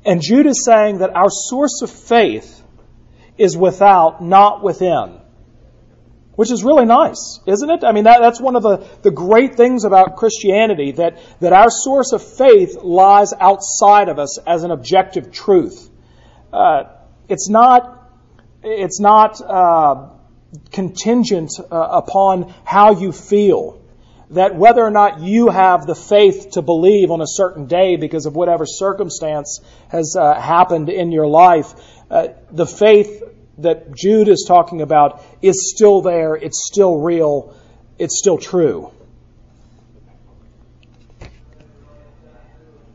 And 0.04 0.20
Jude 0.20 0.46
is 0.46 0.64
saying 0.64 0.98
that 0.98 1.14
our 1.14 1.30
source 1.30 1.82
of 1.82 1.90
faith 1.90 2.64
is 3.38 3.56
without, 3.56 4.20
not 4.20 4.60
within. 4.60 5.20
Which 6.36 6.50
is 6.50 6.64
really 6.64 6.84
nice, 6.84 7.38
isn't 7.46 7.70
it? 7.70 7.84
I 7.84 7.92
mean, 7.92 8.04
that, 8.04 8.18
that's 8.20 8.40
one 8.40 8.56
of 8.56 8.62
the, 8.62 8.78
the 9.02 9.12
great 9.12 9.54
things 9.54 9.84
about 9.84 10.16
Christianity, 10.16 10.92
that, 10.92 11.18
that 11.40 11.52
our 11.52 11.70
source 11.70 12.12
of 12.12 12.22
faith 12.22 12.76
lies 12.82 13.32
outside 13.38 14.08
of 14.08 14.18
us 14.18 14.38
as 14.38 14.64
an 14.64 14.72
objective 14.72 15.30
truth. 15.30 15.88
Uh, 16.52 16.84
it's 17.28 17.48
not, 17.48 18.10
it's 18.64 18.98
not 18.98 19.40
uh, 19.40 20.08
contingent 20.72 21.52
uh, 21.60 21.76
upon 21.76 22.52
how 22.64 22.98
you 22.98 23.12
feel. 23.12 23.80
That 24.30 24.56
whether 24.56 24.82
or 24.82 24.90
not 24.90 25.20
you 25.20 25.50
have 25.50 25.86
the 25.86 25.94
faith 25.94 26.52
to 26.52 26.62
believe 26.62 27.12
on 27.12 27.20
a 27.20 27.26
certain 27.26 27.66
day 27.66 27.94
because 27.96 28.26
of 28.26 28.34
whatever 28.34 28.66
circumstance 28.66 29.60
has 29.88 30.16
uh, 30.18 30.34
happened 30.40 30.88
in 30.88 31.12
your 31.12 31.28
life, 31.28 31.74
uh, 32.10 32.28
the 32.50 32.66
faith 32.66 33.22
that 33.58 33.94
Jude 33.94 34.28
is 34.28 34.44
talking 34.46 34.82
about 34.82 35.22
is 35.42 35.72
still 35.74 36.00
there, 36.00 36.34
it's 36.34 36.66
still 36.66 36.98
real, 36.98 37.54
it's 37.98 38.18
still 38.18 38.38
true. 38.38 38.90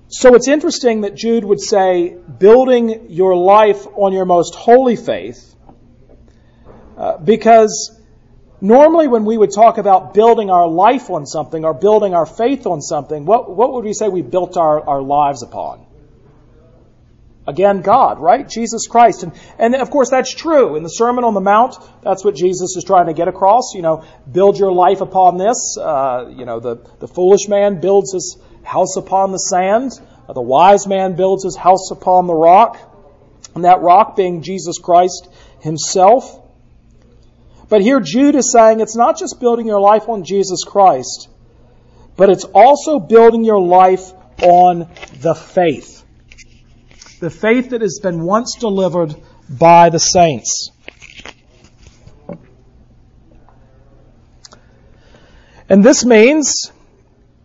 So 0.10 0.34
it's 0.34 0.48
interesting 0.48 1.02
that 1.02 1.16
Jude 1.16 1.46
would 1.46 1.62
say, 1.62 2.18
building 2.40 3.12
your 3.12 3.36
life 3.36 3.86
on 3.96 4.12
your 4.12 4.26
most 4.26 4.56
holy 4.56 4.96
faith, 4.96 5.56
uh, 6.98 7.18
because 7.18 7.96
normally 8.60 9.08
when 9.08 9.24
we 9.24 9.38
would 9.38 9.54
talk 9.54 9.78
about 9.78 10.16
building 10.16 10.50
our 10.50 10.68
life 10.68 11.10
on 11.12 11.26
something 11.28 11.64
or 11.64 11.76
building 11.76 12.16
our 12.16 12.26
faith 12.26 12.66
on 12.66 12.82
something, 12.82 13.26
what, 13.26 13.56
what 13.56 13.72
would 13.72 13.86
we 13.86 13.94
say 13.94 14.10
we 14.10 14.24
built 14.24 14.58
our, 14.58 14.82
our 14.82 15.02
lives 15.02 15.44
upon? 15.44 15.86
Again, 17.50 17.82
God, 17.82 18.20
right? 18.20 18.48
Jesus 18.48 18.86
Christ. 18.86 19.24
And, 19.24 19.34
and 19.58 19.74
of 19.74 19.90
course, 19.90 20.12
that's 20.12 20.32
true. 20.32 20.76
In 20.76 20.84
the 20.84 20.90
Sermon 20.90 21.24
on 21.24 21.34
the 21.34 21.42
Mount, 21.42 21.76
that's 22.04 22.24
what 22.24 22.36
Jesus 22.36 22.76
is 22.78 22.84
trying 22.86 23.08
to 23.08 23.14
get 23.14 23.28
across. 23.28 23.74
You 23.74 23.82
know, 23.82 24.06
build 24.32 24.60
your 24.60 24.72
life 24.72 25.02
upon 25.02 25.40
this. 25.40 25.76
Uh, 25.76 26.32
you 26.32 26.46
know, 26.46 26.60
the, 26.60 26.76
the 27.00 27.08
foolish 27.08 27.48
man 27.48 27.82
builds 27.82 28.14
his 28.14 28.38
house 28.62 28.98
upon 28.98 29.32
the 29.32 29.40
sand. 29.40 29.94
Uh, 30.28 30.34
the 30.34 30.44
wise 30.44 30.86
man 30.86 31.16
builds 31.16 31.44
his 31.44 31.56
house 31.56 31.90
upon 31.90 32.28
the 32.28 32.36
rock. 32.36 32.78
And 33.56 33.66
that 33.66 33.82
rock 33.82 34.16
being 34.16 34.44
Jesus 34.44 34.78
Christ 34.78 35.28
himself. 35.60 36.40
But 37.68 37.82
here 37.82 38.00
Jude 38.00 38.36
is 38.36 38.52
saying 38.52 38.80
it's 38.80 38.96
not 38.96 39.18
just 39.18 39.40
building 39.40 39.66
your 39.66 39.82
life 39.82 40.08
on 40.08 40.24
Jesus 40.24 40.64
Christ, 40.64 41.30
but 42.16 42.30
it's 42.30 42.44
also 42.44 43.00
building 43.00 43.44
your 43.44 43.60
life 43.60 44.14
on 44.44 44.88
the 45.22 45.34
faith 45.34 45.99
the 47.20 47.30
faith 47.30 47.72
that 47.72 47.82
has 47.82 48.00
been 48.02 48.24
once 48.24 48.56
delivered 48.60 49.16
by 49.50 49.90
the 49.90 50.00
saints. 50.00 50.72
And 55.70 55.84
this 55.84 56.04
means 56.04 56.72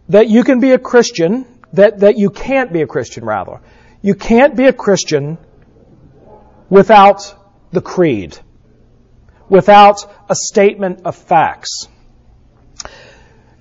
that 0.09 0.29
you 0.29 0.45
can 0.45 0.61
be 0.61 0.73
a 0.73 0.79
Christian, 0.79 1.45
that, 1.75 2.01
that 2.01 2.17
you 2.17 2.31
can't 2.31 2.73
be 2.73 2.81
a 2.81 2.87
Christian, 2.87 3.25
rather. 3.25 3.61
You 4.01 4.15
can't 4.15 4.57
be 4.57 4.67
a 4.67 4.73
Christian 4.73 5.39
without 6.71 7.35
the 7.73 7.83
creed, 7.83 8.39
without 9.49 10.05
a 10.29 10.35
statement 10.35 11.03
of 11.05 11.17
facts. 11.17 11.89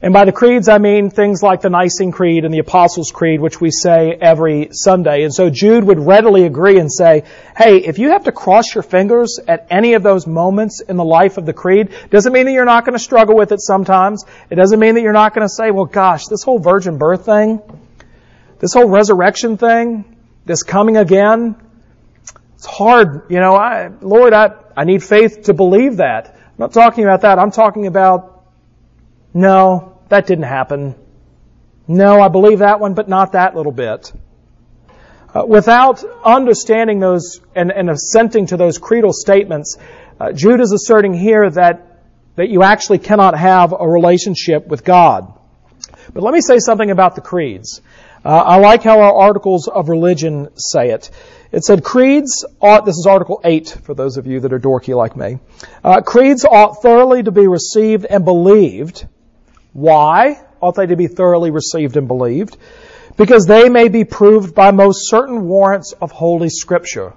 And 0.03 0.11
by 0.11 0.25
the 0.25 0.33
creeds, 0.33 0.67
I 0.67 0.79
mean 0.79 1.09
things 1.09 1.41
like 1.41 1.61
the 1.61 1.69
Nicene 1.69 2.11
Creed 2.11 2.43
and 2.43 2.53
the 2.53 2.59
Apostles' 2.59 3.09
Creed, 3.11 3.39
which 3.39 3.61
we 3.61 3.71
say 3.71 4.11
every 4.11 4.67
Sunday. 4.73 5.23
And 5.23 5.33
so 5.33 5.49
Jude 5.49 5.85
would 5.85 5.97
readily 5.97 6.43
agree 6.43 6.77
and 6.77 6.91
say, 6.91 7.23
hey, 7.55 7.77
if 7.77 7.99
you 7.99 8.09
have 8.09 8.25
to 8.25 8.33
cross 8.33 8.75
your 8.75 8.81
fingers 8.81 9.39
at 9.47 9.65
any 9.69 9.93
of 9.93 10.03
those 10.03 10.27
moments 10.27 10.81
in 10.81 10.97
the 10.97 11.05
life 11.05 11.37
of 11.37 11.45
the 11.45 11.53
creed, 11.53 11.93
doesn't 12.09 12.33
mean 12.33 12.47
that 12.47 12.51
you're 12.51 12.65
not 12.65 12.83
going 12.83 12.97
to 12.97 13.03
struggle 13.03 13.37
with 13.37 13.53
it 13.53 13.61
sometimes. 13.61 14.25
It 14.49 14.55
doesn't 14.55 14.77
mean 14.77 14.95
that 14.95 15.03
you're 15.03 15.13
not 15.13 15.33
going 15.33 15.47
to 15.47 15.53
say, 15.53 15.71
well, 15.71 15.85
gosh, 15.85 16.25
this 16.25 16.43
whole 16.43 16.59
virgin 16.59 16.97
birth 16.97 17.25
thing, 17.25 17.61
this 18.59 18.73
whole 18.73 18.89
resurrection 18.89 19.55
thing, 19.55 20.17
this 20.43 20.63
coming 20.63 20.97
again, 20.97 21.55
it's 22.55 22.65
hard. 22.65 23.27
You 23.29 23.39
know, 23.39 23.55
I, 23.55 23.89
Lord, 24.01 24.33
I, 24.33 24.51
I 24.75 24.83
need 24.83 25.01
faith 25.01 25.43
to 25.43 25.53
believe 25.53 25.97
that. 25.97 26.35
I'm 26.35 26.55
not 26.57 26.73
talking 26.73 27.05
about 27.05 27.21
that. 27.21 27.39
I'm 27.39 27.51
talking 27.51 27.87
about, 27.87 28.43
no, 29.33 29.92
that 30.13 30.27
didn't 30.27 30.45
happen. 30.45 30.93
No, 31.87 32.21
I 32.21 32.27
believe 32.27 32.59
that 32.59 32.79
one, 32.79 32.93
but 32.93 33.09
not 33.09 33.31
that 33.31 33.55
little 33.55 33.71
bit. 33.71 34.13
Uh, 35.33 35.43
without 35.47 36.03
understanding 36.23 36.99
those 36.99 37.41
and, 37.55 37.71
and, 37.71 37.89
assenting 37.89 38.45
to 38.45 38.55
those 38.55 38.77
creedal 38.77 39.11
statements, 39.11 39.77
uh, 40.19 40.31
Jude 40.31 40.61
is 40.61 40.71
asserting 40.71 41.15
here 41.15 41.49
that, 41.49 42.03
that 42.35 42.49
you 42.49 42.61
actually 42.61 42.99
cannot 42.99 43.35
have 43.35 43.73
a 43.73 43.87
relationship 43.87 44.67
with 44.67 44.83
God. 44.83 45.33
But 46.13 46.21
let 46.21 46.31
me 46.31 46.41
say 46.41 46.59
something 46.59 46.91
about 46.91 47.15
the 47.15 47.21
creeds. 47.21 47.81
Uh, 48.23 48.29
I 48.29 48.57
like 48.57 48.83
how 48.83 48.99
our 48.99 49.15
articles 49.15 49.67
of 49.67 49.89
religion 49.89 50.49
say 50.55 50.91
it. 50.91 51.09
It 51.51 51.63
said 51.63 51.83
creeds 51.83 52.45
ought, 52.61 52.85
this 52.85 52.97
is 52.97 53.07
Article 53.07 53.41
8 53.43 53.77
for 53.83 53.95
those 53.95 54.17
of 54.17 54.27
you 54.27 54.41
that 54.41 54.53
are 54.53 54.59
dorky 54.59 54.95
like 54.95 55.17
me. 55.17 55.39
Uh, 55.83 56.01
creeds 56.01 56.45
ought 56.45 56.83
thoroughly 56.83 57.23
to 57.23 57.31
be 57.31 57.47
received 57.47 58.05
and 58.05 58.23
believed 58.23 59.07
why 59.73 60.41
ought 60.61 60.75
they 60.75 60.85
to 60.85 60.95
be 60.95 61.07
thoroughly 61.07 61.51
received 61.51 61.97
and 61.97 62.07
believed? 62.07 62.57
Because 63.17 63.45
they 63.45 63.69
may 63.69 63.89
be 63.89 64.05
proved 64.05 64.55
by 64.55 64.71
most 64.71 65.09
certain 65.09 65.47
warrants 65.47 65.93
of 65.93 66.11
Holy 66.11 66.49
Scripture. 66.49 67.13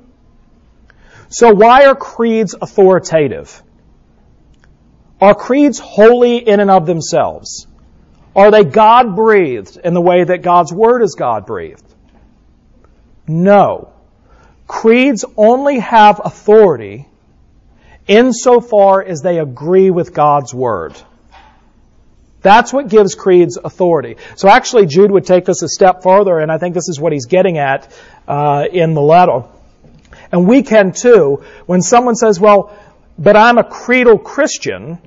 So 1.28 1.52
why 1.52 1.86
are 1.86 1.94
creeds 1.94 2.54
authoritative? 2.60 3.62
Are 5.20 5.34
creeds 5.34 5.78
holy 5.78 6.36
in 6.36 6.60
and 6.60 6.70
of 6.70 6.86
themselves? 6.86 7.66
Are 8.34 8.50
they 8.50 8.64
God 8.64 9.16
breathed 9.16 9.78
in 9.82 9.94
the 9.94 10.00
way 10.00 10.24
that 10.24 10.42
God's 10.42 10.72
Word 10.72 11.02
is 11.02 11.14
God 11.14 11.46
breathed? 11.46 11.84
No. 13.26 13.92
Creeds 14.66 15.24
only 15.36 15.78
have 15.78 16.20
authority 16.22 17.08
insofar 18.06 19.02
as 19.02 19.22
they 19.22 19.38
agree 19.38 19.90
with 19.90 20.12
God's 20.12 20.52
Word. 20.52 20.94
That's 22.46 22.72
what 22.72 22.88
gives 22.88 23.16
creeds 23.16 23.56
authority. 23.56 24.18
So 24.36 24.48
actually, 24.48 24.86
Jude 24.86 25.10
would 25.10 25.26
take 25.26 25.46
this 25.46 25.62
a 25.62 25.68
step 25.68 26.04
further, 26.04 26.38
and 26.38 26.52
I 26.52 26.58
think 26.58 26.74
this 26.74 26.88
is 26.88 27.00
what 27.00 27.12
he's 27.12 27.26
getting 27.26 27.58
at 27.58 27.92
uh, 28.28 28.66
in 28.72 28.94
the 28.94 29.00
letter. 29.00 29.42
And 30.30 30.46
we 30.46 30.62
can 30.62 30.92
too. 30.92 31.42
When 31.66 31.82
someone 31.82 32.14
says, 32.14 32.38
well, 32.38 32.72
but 33.18 33.34
I'm 33.34 33.58
a 33.58 33.64
creedal 33.64 34.18
Christian, 34.18 34.98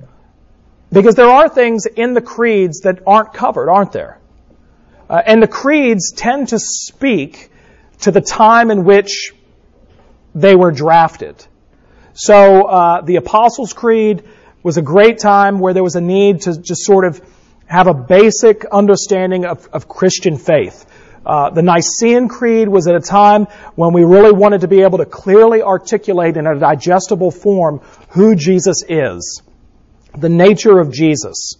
because 0.92 1.14
there 1.14 1.30
are 1.30 1.48
things 1.48 1.86
in 1.86 2.12
the 2.12 2.20
creeds 2.20 2.80
that 2.80 2.98
aren't 3.06 3.32
covered, 3.32 3.70
aren't 3.70 3.92
there? 3.92 4.18
Uh, 5.08 5.22
and 5.24 5.42
the 5.42 5.48
creeds 5.48 6.12
tend 6.12 6.48
to 6.48 6.58
speak 6.58 7.50
to 8.00 8.10
the 8.10 8.20
time 8.20 8.70
in 8.70 8.84
which 8.84 9.32
they 10.34 10.54
were 10.54 10.72
drafted. 10.72 11.42
So 12.12 12.64
uh, 12.64 13.00
the 13.00 13.16
Apostles' 13.16 13.72
Creed 13.72 14.24
was 14.62 14.76
a 14.76 14.82
great 14.82 15.18
time 15.18 15.58
where 15.58 15.72
there 15.72 15.82
was 15.82 15.96
a 15.96 16.00
need 16.00 16.42
to 16.42 16.58
just 16.60 16.84
sort 16.84 17.04
of 17.04 17.20
have 17.66 17.86
a 17.86 17.94
basic 17.94 18.64
understanding 18.64 19.44
of, 19.44 19.68
of 19.72 19.88
Christian 19.88 20.36
faith. 20.36 20.86
Uh, 21.24 21.50
the 21.50 21.62
Nicene 21.62 22.28
Creed 22.28 22.68
was 22.68 22.86
at 22.88 22.94
a 22.94 23.00
time 23.00 23.44
when 23.74 23.92
we 23.92 24.04
really 24.04 24.32
wanted 24.32 24.62
to 24.62 24.68
be 24.68 24.82
able 24.82 24.98
to 24.98 25.06
clearly 25.06 25.62
articulate 25.62 26.36
in 26.36 26.46
a 26.46 26.58
digestible 26.58 27.30
form 27.30 27.80
who 28.10 28.34
Jesus 28.34 28.82
is, 28.88 29.42
the 30.16 30.28
nature 30.28 30.78
of 30.78 30.92
Jesus 30.92 31.56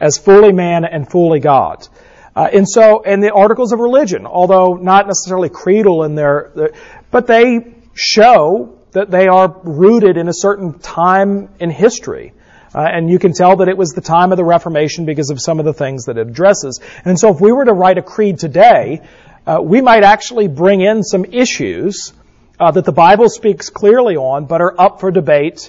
as 0.00 0.18
fully 0.18 0.52
man 0.52 0.84
and 0.84 1.08
fully 1.08 1.40
God. 1.40 1.86
Uh, 2.34 2.48
and 2.52 2.68
so, 2.68 3.02
and 3.02 3.22
the 3.22 3.32
articles 3.32 3.72
of 3.72 3.78
religion, 3.78 4.26
although 4.26 4.74
not 4.74 5.06
necessarily 5.06 5.48
creedal 5.48 6.04
in 6.04 6.14
their, 6.14 6.52
their, 6.54 6.72
but 7.10 7.26
they 7.26 7.74
show 7.94 8.78
that 8.96 9.10
they 9.10 9.28
are 9.28 9.54
rooted 9.62 10.16
in 10.16 10.26
a 10.26 10.32
certain 10.32 10.78
time 10.78 11.50
in 11.60 11.68
history. 11.68 12.32
Uh, 12.74 12.80
and 12.80 13.10
you 13.10 13.18
can 13.18 13.34
tell 13.34 13.56
that 13.56 13.68
it 13.68 13.76
was 13.76 13.90
the 13.90 14.00
time 14.00 14.32
of 14.32 14.38
the 14.38 14.44
Reformation 14.44 15.04
because 15.04 15.28
of 15.28 15.38
some 15.38 15.58
of 15.58 15.66
the 15.66 15.74
things 15.74 16.06
that 16.06 16.16
it 16.16 16.26
addresses. 16.26 16.80
And 17.04 17.20
so 17.20 17.28
if 17.28 17.38
we 17.38 17.52
were 17.52 17.66
to 17.66 17.74
write 17.74 17.98
a 17.98 18.02
creed 18.02 18.38
today, 18.38 19.02
uh, 19.46 19.58
we 19.62 19.82
might 19.82 20.02
actually 20.02 20.48
bring 20.48 20.80
in 20.80 21.02
some 21.02 21.26
issues 21.26 22.14
uh, 22.58 22.70
that 22.70 22.86
the 22.86 22.92
Bible 22.92 23.28
speaks 23.28 23.68
clearly 23.68 24.16
on, 24.16 24.46
but 24.46 24.62
are 24.62 24.74
up 24.80 25.00
for 25.00 25.10
debate 25.10 25.68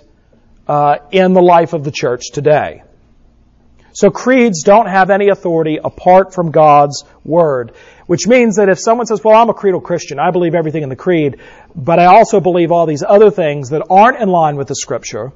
uh, 0.66 1.00
in 1.12 1.34
the 1.34 1.42
life 1.42 1.74
of 1.74 1.84
the 1.84 1.92
church 1.92 2.32
today. 2.32 2.84
So 3.92 4.10
creeds 4.10 4.64
don't 4.64 4.88
have 4.88 5.10
any 5.10 5.28
authority 5.28 5.80
apart 5.84 6.34
from 6.34 6.52
God's 6.52 7.04
Word. 7.26 7.74
Which 8.08 8.26
means 8.28 8.56
that 8.56 8.70
if 8.70 8.80
someone 8.80 9.06
says, 9.06 9.24
well, 9.24 9.36
I'm 9.36 9.50
a 9.50 9.54
creedal 9.54 9.82
Christian, 9.82 10.18
I 10.20 10.32
believe 10.32 10.56
everything 10.56 10.84
in 10.84 10.90
the 10.90 10.96
creed, 10.96 11.38
but 11.76 12.00
I 12.00 12.06
also 12.06 12.40
believe 12.40 12.72
all 12.72 12.86
these 12.86 13.04
other 13.08 13.30
things 13.30 13.70
that 13.70 13.86
aren't 13.90 14.20
in 14.20 14.30
line 14.30 14.56
with 14.56 14.70
the 14.70 14.76
Scripture, 14.76 15.34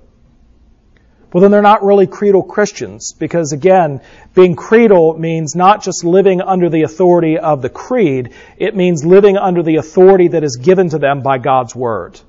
well, 1.32 1.42
then 1.42 1.52
they're 1.52 1.62
not 1.62 1.84
really 1.84 2.08
creedal 2.08 2.44
Christians 2.44 3.14
because 3.14 3.54
again, 3.54 4.02
being 4.34 4.56
creedal 4.56 5.18
means 5.18 5.56
not 5.56 5.84
just 5.84 6.04
living 6.04 6.42
under 6.42 6.70
the 6.70 6.82
authority 6.82 7.38
of 7.38 7.62
the 7.62 7.70
creed, 7.70 8.34
it 8.58 8.76
means 8.76 9.06
living 9.06 9.38
under 9.38 9.64
the 9.64 9.76
authority 9.78 10.30
that 10.30 10.44
is 10.44 10.58
given 10.58 10.90
to 10.90 10.98
them 10.98 11.22
by 11.22 11.38
God's 11.38 11.76
Word. 11.76 12.20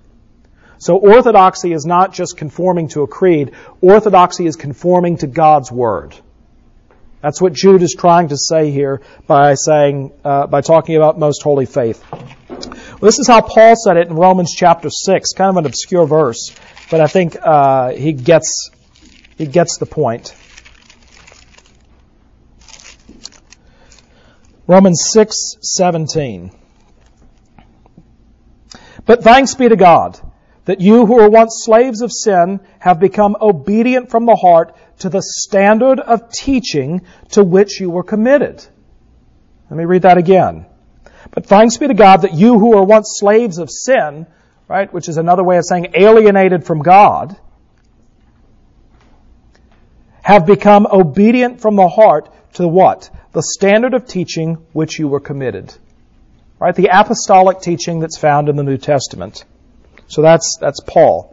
So 0.82 0.96
orthodoxy 0.96 1.72
is 1.72 1.86
not 1.86 2.12
just 2.12 2.36
conforming 2.36 2.88
to 2.88 3.02
a 3.02 3.06
creed. 3.06 3.52
Orthodoxy 3.80 4.46
is 4.46 4.56
conforming 4.56 5.18
to 5.18 5.28
God's 5.28 5.70
word. 5.70 6.16
That's 7.22 7.40
what 7.40 7.52
Jude 7.52 7.82
is 7.82 7.94
trying 7.96 8.28
to 8.28 8.36
say 8.36 8.70
here 8.72 9.00
by 9.28 9.54
saying, 9.54 10.12
uh, 10.24 10.48
by 10.48 10.60
talking 10.60 10.96
about 10.96 11.18
most 11.18 11.42
holy 11.42 11.66
faith. 11.66 12.04
Well, 12.10 12.98
this 13.00 13.20
is 13.20 13.28
how 13.28 13.40
Paul 13.40 13.74
said 13.76 13.96
it 13.96 14.08
in 14.08 14.14
Romans 14.16 14.52
chapter 14.54 14.90
six, 14.90 15.32
kind 15.32 15.50
of 15.50 15.56
an 15.56 15.66
obscure 15.66 16.06
verse, 16.06 16.54
but 16.90 17.00
I 17.00 17.06
think 17.06 17.36
uh, 17.40 17.92
he 17.92 18.12
gets 18.12 18.70
he 19.38 19.46
gets 19.46 19.78
the 19.78 19.86
point. 19.86 20.34
Romans 24.66 25.04
six 25.10 25.56
seventeen. 25.60 26.50
But 29.04 29.22
thanks 29.22 29.54
be 29.54 29.68
to 29.68 29.76
God 29.76 30.20
that 30.64 30.80
you 30.80 31.06
who 31.06 31.14
were 31.14 31.28
once 31.28 31.62
slaves 31.64 32.02
of 32.02 32.12
sin 32.12 32.60
have 32.78 33.00
become 33.00 33.36
obedient 33.40 34.10
from 34.10 34.26
the 34.26 34.36
heart 34.36 34.76
to 35.02 35.08
the 35.08 35.22
standard 35.22 36.00
of 36.00 36.30
teaching 36.32 37.02
to 37.30 37.44
which 37.44 37.80
you 37.80 37.90
were 37.90 38.02
committed. 38.02 38.64
Let 39.68 39.76
me 39.76 39.84
read 39.84 40.02
that 40.02 40.18
again. 40.18 40.66
But 41.32 41.46
thanks 41.46 41.76
be 41.76 41.88
to 41.88 41.94
God 41.94 42.22
that 42.22 42.34
you 42.34 42.58
who 42.58 42.70
were 42.70 42.82
once 42.82 43.16
slaves 43.18 43.58
of 43.58 43.70
sin, 43.70 44.26
right, 44.68 44.92
which 44.92 45.08
is 45.08 45.16
another 45.16 45.42
way 45.42 45.56
of 45.56 45.64
saying 45.64 45.92
alienated 45.94 46.64
from 46.64 46.82
God, 46.82 47.36
have 50.22 50.46
become 50.46 50.86
obedient 50.86 51.60
from 51.60 51.74
the 51.74 51.88
heart 51.88 52.28
to 52.54 52.68
what? 52.68 53.10
The 53.32 53.42
standard 53.42 53.94
of 53.94 54.06
teaching 54.06 54.54
which 54.72 54.98
you 54.98 55.08
were 55.08 55.20
committed. 55.20 55.74
Right? 56.60 56.74
The 56.74 56.90
apostolic 56.92 57.60
teaching 57.60 57.98
that's 57.98 58.18
found 58.18 58.48
in 58.48 58.54
the 58.56 58.62
New 58.62 58.78
Testament. 58.78 59.44
So 60.06 60.22
that's, 60.22 60.58
that's 60.60 60.80
Paul. 60.86 61.31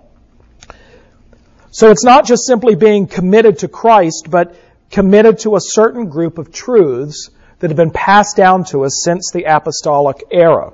So 1.72 1.92
it's 1.92 2.04
not 2.04 2.26
just 2.26 2.46
simply 2.46 2.76
being 2.76 3.08
committed 3.08 3.60
to 3.60 3.68
Christ, 3.68 4.28
but 4.30 4.56
committed 4.90 5.40
to 5.40 5.56
a 5.56 5.62
certain 5.62 6.10
group 6.10 6.38
of 6.38 6.52
truths 6.52 7.30
that 7.60 7.70
have 7.70 7.78
been 7.78 7.92
passed 7.92 8.36
down 8.36 8.64
to 8.66 8.86
us 8.86 9.02
since 9.04 9.32
the 9.32 9.44
apostolic 9.44 10.24
era. 10.32 10.74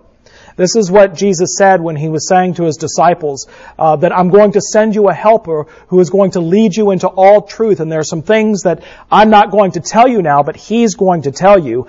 This 0.56 0.78
is 0.78 0.90
what 0.90 1.16
Jesus 1.16 1.58
said 1.58 1.82
when 1.82 1.98
he 1.98 2.08
was 2.08 2.30
saying 2.30 2.54
to 2.56 2.64
his 2.64 2.78
disciples 2.78 3.48
uh, 3.78 3.98
that 3.98 4.16
I'm 4.16 4.30
going 4.30 4.54
to 4.54 4.62
send 4.62 4.96
you 4.96 5.10
a 5.10 5.14
helper 5.14 5.64
who 5.88 6.00
is 6.00 6.10
going 6.10 6.32
to 6.32 6.40
lead 6.40 6.78
you 6.78 6.92
into 6.92 7.10
all 7.10 7.42
truth. 7.42 7.82
And 7.82 7.92
there 7.92 8.00
are 8.00 8.06
some 8.06 8.22
things 8.22 8.62
that 8.62 8.82
I'm 9.12 9.30
not 9.30 9.52
going 9.52 9.72
to 9.72 9.82
tell 9.82 10.08
you 10.08 10.22
now, 10.22 10.44
but 10.44 10.56
he's 10.56 10.96
going 10.96 11.24
to 11.24 11.32
tell 11.32 11.60
you. 11.60 11.88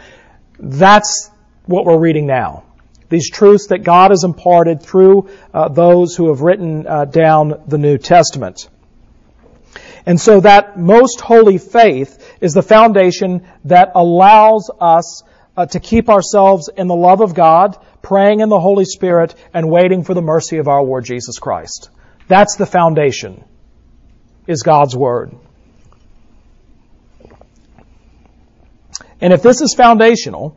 That's 0.58 1.30
what 1.66 1.84
we're 1.84 1.98
reading 1.98 2.26
now 2.26 2.64
these 3.08 3.30
truths 3.30 3.68
that 3.68 3.84
God 3.84 4.10
has 4.10 4.24
imparted 4.24 4.82
through 4.82 5.30
uh, 5.54 5.68
those 5.68 6.16
who 6.16 6.28
have 6.28 6.40
written 6.40 6.86
uh, 6.86 7.04
down 7.04 7.62
the 7.68 7.78
New 7.78 7.98
Testament. 7.98 8.68
And 10.06 10.20
so 10.20 10.40
that 10.40 10.78
most 10.78 11.20
holy 11.20 11.58
faith 11.58 12.36
is 12.40 12.52
the 12.52 12.62
foundation 12.62 13.46
that 13.64 13.90
allows 13.96 14.70
us 14.80 15.24
uh, 15.56 15.66
to 15.66 15.80
keep 15.80 16.08
ourselves 16.08 16.70
in 16.74 16.86
the 16.86 16.94
love 16.94 17.20
of 17.20 17.34
God, 17.34 17.76
praying 18.02 18.40
in 18.40 18.48
the 18.48 18.60
Holy 18.60 18.84
Spirit, 18.84 19.34
and 19.52 19.68
waiting 19.68 20.04
for 20.04 20.14
the 20.14 20.22
mercy 20.22 20.58
of 20.58 20.68
our 20.68 20.82
Lord 20.82 21.04
Jesus 21.04 21.38
Christ. 21.40 21.90
That's 22.28 22.56
the 22.56 22.66
foundation, 22.66 23.44
is 24.46 24.62
God's 24.62 24.96
Word. 24.96 25.34
And 29.20 29.32
if 29.32 29.42
this 29.42 29.60
is 29.60 29.74
foundational, 29.74 30.56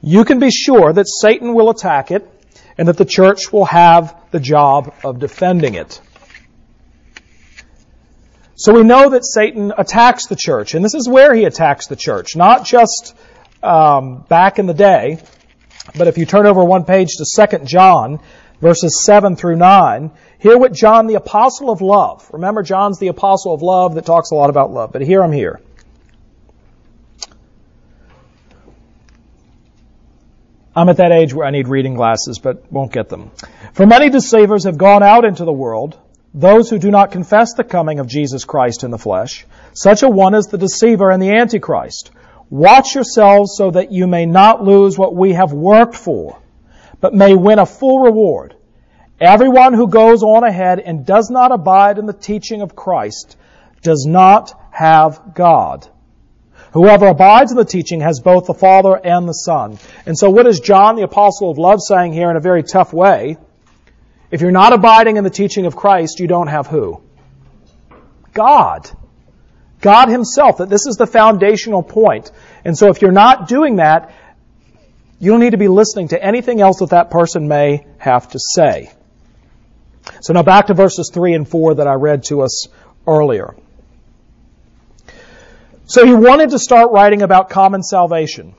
you 0.00 0.24
can 0.24 0.38
be 0.38 0.50
sure 0.50 0.92
that 0.92 1.06
Satan 1.08 1.52
will 1.52 1.68
attack 1.68 2.10
it 2.10 2.30
and 2.78 2.88
that 2.88 2.96
the 2.96 3.04
church 3.04 3.52
will 3.52 3.64
have 3.64 4.16
the 4.30 4.40
job 4.40 4.94
of 5.04 5.18
defending 5.18 5.74
it. 5.74 6.00
So 8.58 8.72
we 8.72 8.84
know 8.84 9.10
that 9.10 9.26
Satan 9.26 9.74
attacks 9.76 10.28
the 10.28 10.36
church, 10.36 10.74
and 10.74 10.82
this 10.82 10.94
is 10.94 11.06
where 11.06 11.34
he 11.34 11.44
attacks 11.44 11.88
the 11.88 11.96
church, 11.96 12.36
not 12.36 12.64
just 12.64 13.14
um, 13.62 14.24
back 14.30 14.58
in 14.58 14.64
the 14.64 14.72
day, 14.72 15.18
but 15.94 16.08
if 16.08 16.16
you 16.16 16.24
turn 16.24 16.46
over 16.46 16.64
one 16.64 16.84
page 16.84 17.16
to 17.18 17.46
2 17.48 17.64
John, 17.66 18.18
verses 18.62 19.04
7 19.04 19.36
through 19.36 19.56
9, 19.56 20.10
hear 20.38 20.56
what 20.56 20.72
John, 20.72 21.06
the 21.06 21.16
apostle 21.16 21.68
of 21.70 21.82
love, 21.82 22.26
remember 22.32 22.62
John's 22.62 22.98
the 22.98 23.08
apostle 23.08 23.52
of 23.52 23.60
love 23.60 23.94
that 23.96 24.06
talks 24.06 24.30
a 24.30 24.34
lot 24.34 24.48
about 24.48 24.72
love, 24.72 24.90
but 24.90 25.02
hear 25.02 25.22
him 25.22 25.32
here. 25.32 25.60
I'm 30.74 30.88
at 30.88 30.96
that 30.96 31.12
age 31.12 31.34
where 31.34 31.46
I 31.46 31.50
need 31.50 31.68
reading 31.68 31.94
glasses, 31.94 32.38
but 32.38 32.72
won't 32.72 32.92
get 32.92 33.10
them. 33.10 33.32
For 33.74 33.84
many 33.84 34.08
deceivers 34.08 34.64
have 34.64 34.78
gone 34.78 35.02
out 35.02 35.26
into 35.26 35.44
the 35.44 35.52
world, 35.52 35.98
those 36.36 36.68
who 36.68 36.78
do 36.78 36.90
not 36.90 37.12
confess 37.12 37.54
the 37.54 37.64
coming 37.64 37.98
of 37.98 38.06
Jesus 38.06 38.44
Christ 38.44 38.84
in 38.84 38.90
the 38.90 38.98
flesh. 38.98 39.46
Such 39.72 40.02
a 40.02 40.08
one 40.08 40.34
is 40.34 40.46
the 40.46 40.58
deceiver 40.58 41.10
and 41.10 41.20
the 41.20 41.34
antichrist. 41.34 42.10
Watch 42.50 42.94
yourselves 42.94 43.56
so 43.56 43.70
that 43.70 43.90
you 43.90 44.06
may 44.06 44.26
not 44.26 44.62
lose 44.62 44.98
what 44.98 45.16
we 45.16 45.32
have 45.32 45.54
worked 45.54 45.96
for, 45.96 46.38
but 47.00 47.14
may 47.14 47.34
win 47.34 47.58
a 47.58 47.64
full 47.64 48.00
reward. 48.00 48.54
Everyone 49.18 49.72
who 49.72 49.88
goes 49.88 50.22
on 50.22 50.44
ahead 50.44 50.78
and 50.78 51.06
does 51.06 51.30
not 51.30 51.52
abide 51.52 51.96
in 51.96 52.04
the 52.04 52.12
teaching 52.12 52.60
of 52.60 52.76
Christ 52.76 53.38
does 53.80 54.04
not 54.06 54.52
have 54.70 55.32
God. 55.34 55.88
Whoever 56.72 57.06
abides 57.06 57.50
in 57.50 57.56
the 57.56 57.64
teaching 57.64 58.02
has 58.02 58.20
both 58.20 58.44
the 58.44 58.52
Father 58.52 58.94
and 58.94 59.26
the 59.26 59.32
Son. 59.32 59.78
And 60.04 60.18
so 60.18 60.28
what 60.28 60.46
is 60.46 60.60
John, 60.60 60.96
the 60.96 61.02
apostle 61.04 61.50
of 61.50 61.56
love, 61.56 61.80
saying 61.80 62.12
here 62.12 62.28
in 62.28 62.36
a 62.36 62.40
very 62.40 62.62
tough 62.62 62.92
way? 62.92 63.38
If 64.30 64.40
you're 64.40 64.50
not 64.50 64.72
abiding 64.72 65.16
in 65.16 65.24
the 65.24 65.30
teaching 65.30 65.66
of 65.66 65.76
Christ, 65.76 66.20
you 66.20 66.26
don't 66.26 66.48
have 66.48 66.66
who? 66.66 67.02
God. 68.32 68.90
God 69.80 70.08
himself, 70.08 70.58
that 70.58 70.68
this 70.68 70.86
is 70.86 70.96
the 70.96 71.06
foundational 71.06 71.82
point. 71.82 72.30
And 72.64 72.76
so 72.76 72.88
if 72.88 73.02
you're 73.02 73.12
not 73.12 73.48
doing 73.48 73.76
that, 73.76 74.12
you 75.18 75.30
don't 75.30 75.40
need 75.40 75.50
to 75.50 75.58
be 75.58 75.68
listening 75.68 76.08
to 76.08 76.22
anything 76.22 76.60
else 76.60 76.80
that 76.80 76.90
that 76.90 77.10
person 77.10 77.48
may 77.48 77.86
have 77.98 78.28
to 78.30 78.38
say. 78.38 78.92
So 80.20 80.32
now 80.32 80.42
back 80.42 80.66
to 80.66 80.74
verses 80.74 81.10
3 81.12 81.34
and 81.34 81.48
4 81.48 81.76
that 81.76 81.86
I 81.86 81.94
read 81.94 82.24
to 82.24 82.42
us 82.42 82.68
earlier. 83.06 83.54
So 85.86 86.04
he 86.04 86.14
wanted 86.14 86.50
to 86.50 86.58
start 86.58 86.90
writing 86.90 87.22
about 87.22 87.48
common 87.48 87.82
salvation. 87.82 88.54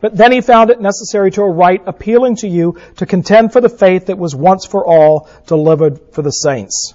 But 0.00 0.16
then 0.16 0.30
he 0.30 0.40
found 0.40 0.70
it 0.70 0.80
necessary 0.80 1.30
to 1.32 1.42
write 1.42 1.82
appealing 1.86 2.36
to 2.36 2.48
you 2.48 2.78
to 2.96 3.06
contend 3.06 3.52
for 3.52 3.60
the 3.60 3.68
faith 3.68 4.06
that 4.06 4.18
was 4.18 4.34
once 4.34 4.64
for 4.64 4.86
all 4.86 5.28
delivered 5.46 6.12
for 6.12 6.22
the 6.22 6.30
saints. 6.30 6.94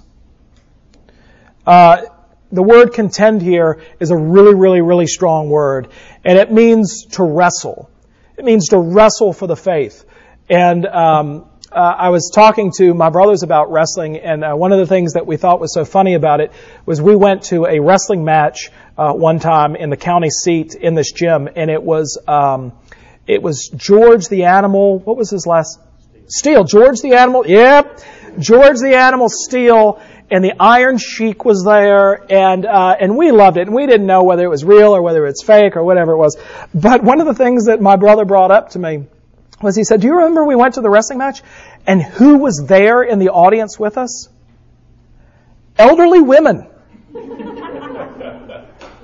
Uh, 1.66 2.02
the 2.50 2.62
word 2.62 2.92
contend 2.92 3.42
here 3.42 3.82
is 3.98 4.10
a 4.10 4.16
really, 4.16 4.54
really, 4.54 4.80
really 4.80 5.06
strong 5.06 5.50
word, 5.50 5.88
and 6.24 6.38
it 6.38 6.52
means 6.52 7.06
to 7.12 7.24
wrestle. 7.24 7.90
It 8.38 8.44
means 8.44 8.68
to 8.68 8.78
wrestle 8.78 9.32
for 9.32 9.46
the 9.46 9.56
faith. 9.56 10.04
And 10.48 10.86
um, 10.86 11.46
uh, 11.72 11.78
I 11.78 12.10
was 12.10 12.30
talking 12.32 12.70
to 12.76 12.94
my 12.94 13.10
brothers 13.10 13.42
about 13.42 13.72
wrestling, 13.72 14.18
and 14.18 14.44
uh, 14.44 14.54
one 14.54 14.72
of 14.72 14.78
the 14.78 14.86
things 14.86 15.14
that 15.14 15.26
we 15.26 15.36
thought 15.36 15.60
was 15.60 15.74
so 15.74 15.84
funny 15.84 16.14
about 16.14 16.40
it 16.40 16.52
was 16.86 17.02
we 17.02 17.16
went 17.16 17.44
to 17.44 17.66
a 17.66 17.80
wrestling 17.80 18.24
match 18.24 18.70
uh, 18.96 19.12
one 19.12 19.40
time 19.40 19.74
in 19.74 19.90
the 19.90 19.96
county 19.96 20.30
seat 20.30 20.74
in 20.74 20.94
this 20.94 21.10
gym, 21.10 21.48
and 21.56 21.70
it 21.70 21.82
was 21.82 22.18
um, 22.28 22.72
it 23.26 23.42
was 23.42 23.70
George 23.74 24.28
the 24.28 24.44
Animal. 24.44 24.98
What 24.98 25.16
was 25.16 25.30
his 25.30 25.46
last? 25.46 25.78
Steele. 26.26 26.64
George 26.64 27.00
the 27.00 27.14
Animal. 27.14 27.46
Yep, 27.46 28.00
George 28.38 28.78
the 28.78 28.96
Animal 28.96 29.28
Steele. 29.28 30.00
And 30.30 30.42
the 30.42 30.54
Iron 30.58 30.96
Sheik 30.96 31.44
was 31.44 31.64
there, 31.64 32.14
and 32.32 32.64
uh, 32.64 32.96
and 32.98 33.16
we 33.16 33.30
loved 33.30 33.58
it, 33.58 33.66
and 33.66 33.76
we 33.76 33.86
didn't 33.86 34.06
know 34.06 34.22
whether 34.22 34.42
it 34.42 34.48
was 34.48 34.64
real 34.64 34.96
or 34.96 35.02
whether 35.02 35.26
it's 35.26 35.44
fake 35.44 35.76
or 35.76 35.84
whatever 35.84 36.12
it 36.12 36.16
was. 36.16 36.38
But 36.74 37.04
one 37.04 37.20
of 37.20 37.26
the 37.26 37.34
things 37.34 37.66
that 37.66 37.82
my 37.82 37.96
brother 37.96 38.24
brought 38.24 38.50
up 38.50 38.70
to 38.70 38.78
me 38.78 39.04
was 39.60 39.76
he 39.76 39.84
said, 39.84 40.00
"Do 40.00 40.06
you 40.06 40.14
remember 40.14 40.42
we 40.42 40.56
went 40.56 40.74
to 40.74 40.80
the 40.80 40.88
wrestling 40.88 41.18
match, 41.18 41.42
and 41.86 42.02
who 42.02 42.38
was 42.38 42.64
there 42.66 43.02
in 43.02 43.18
the 43.18 43.28
audience 43.28 43.78
with 43.78 43.98
us? 43.98 44.30
Elderly 45.76 46.22
women." 46.22 46.68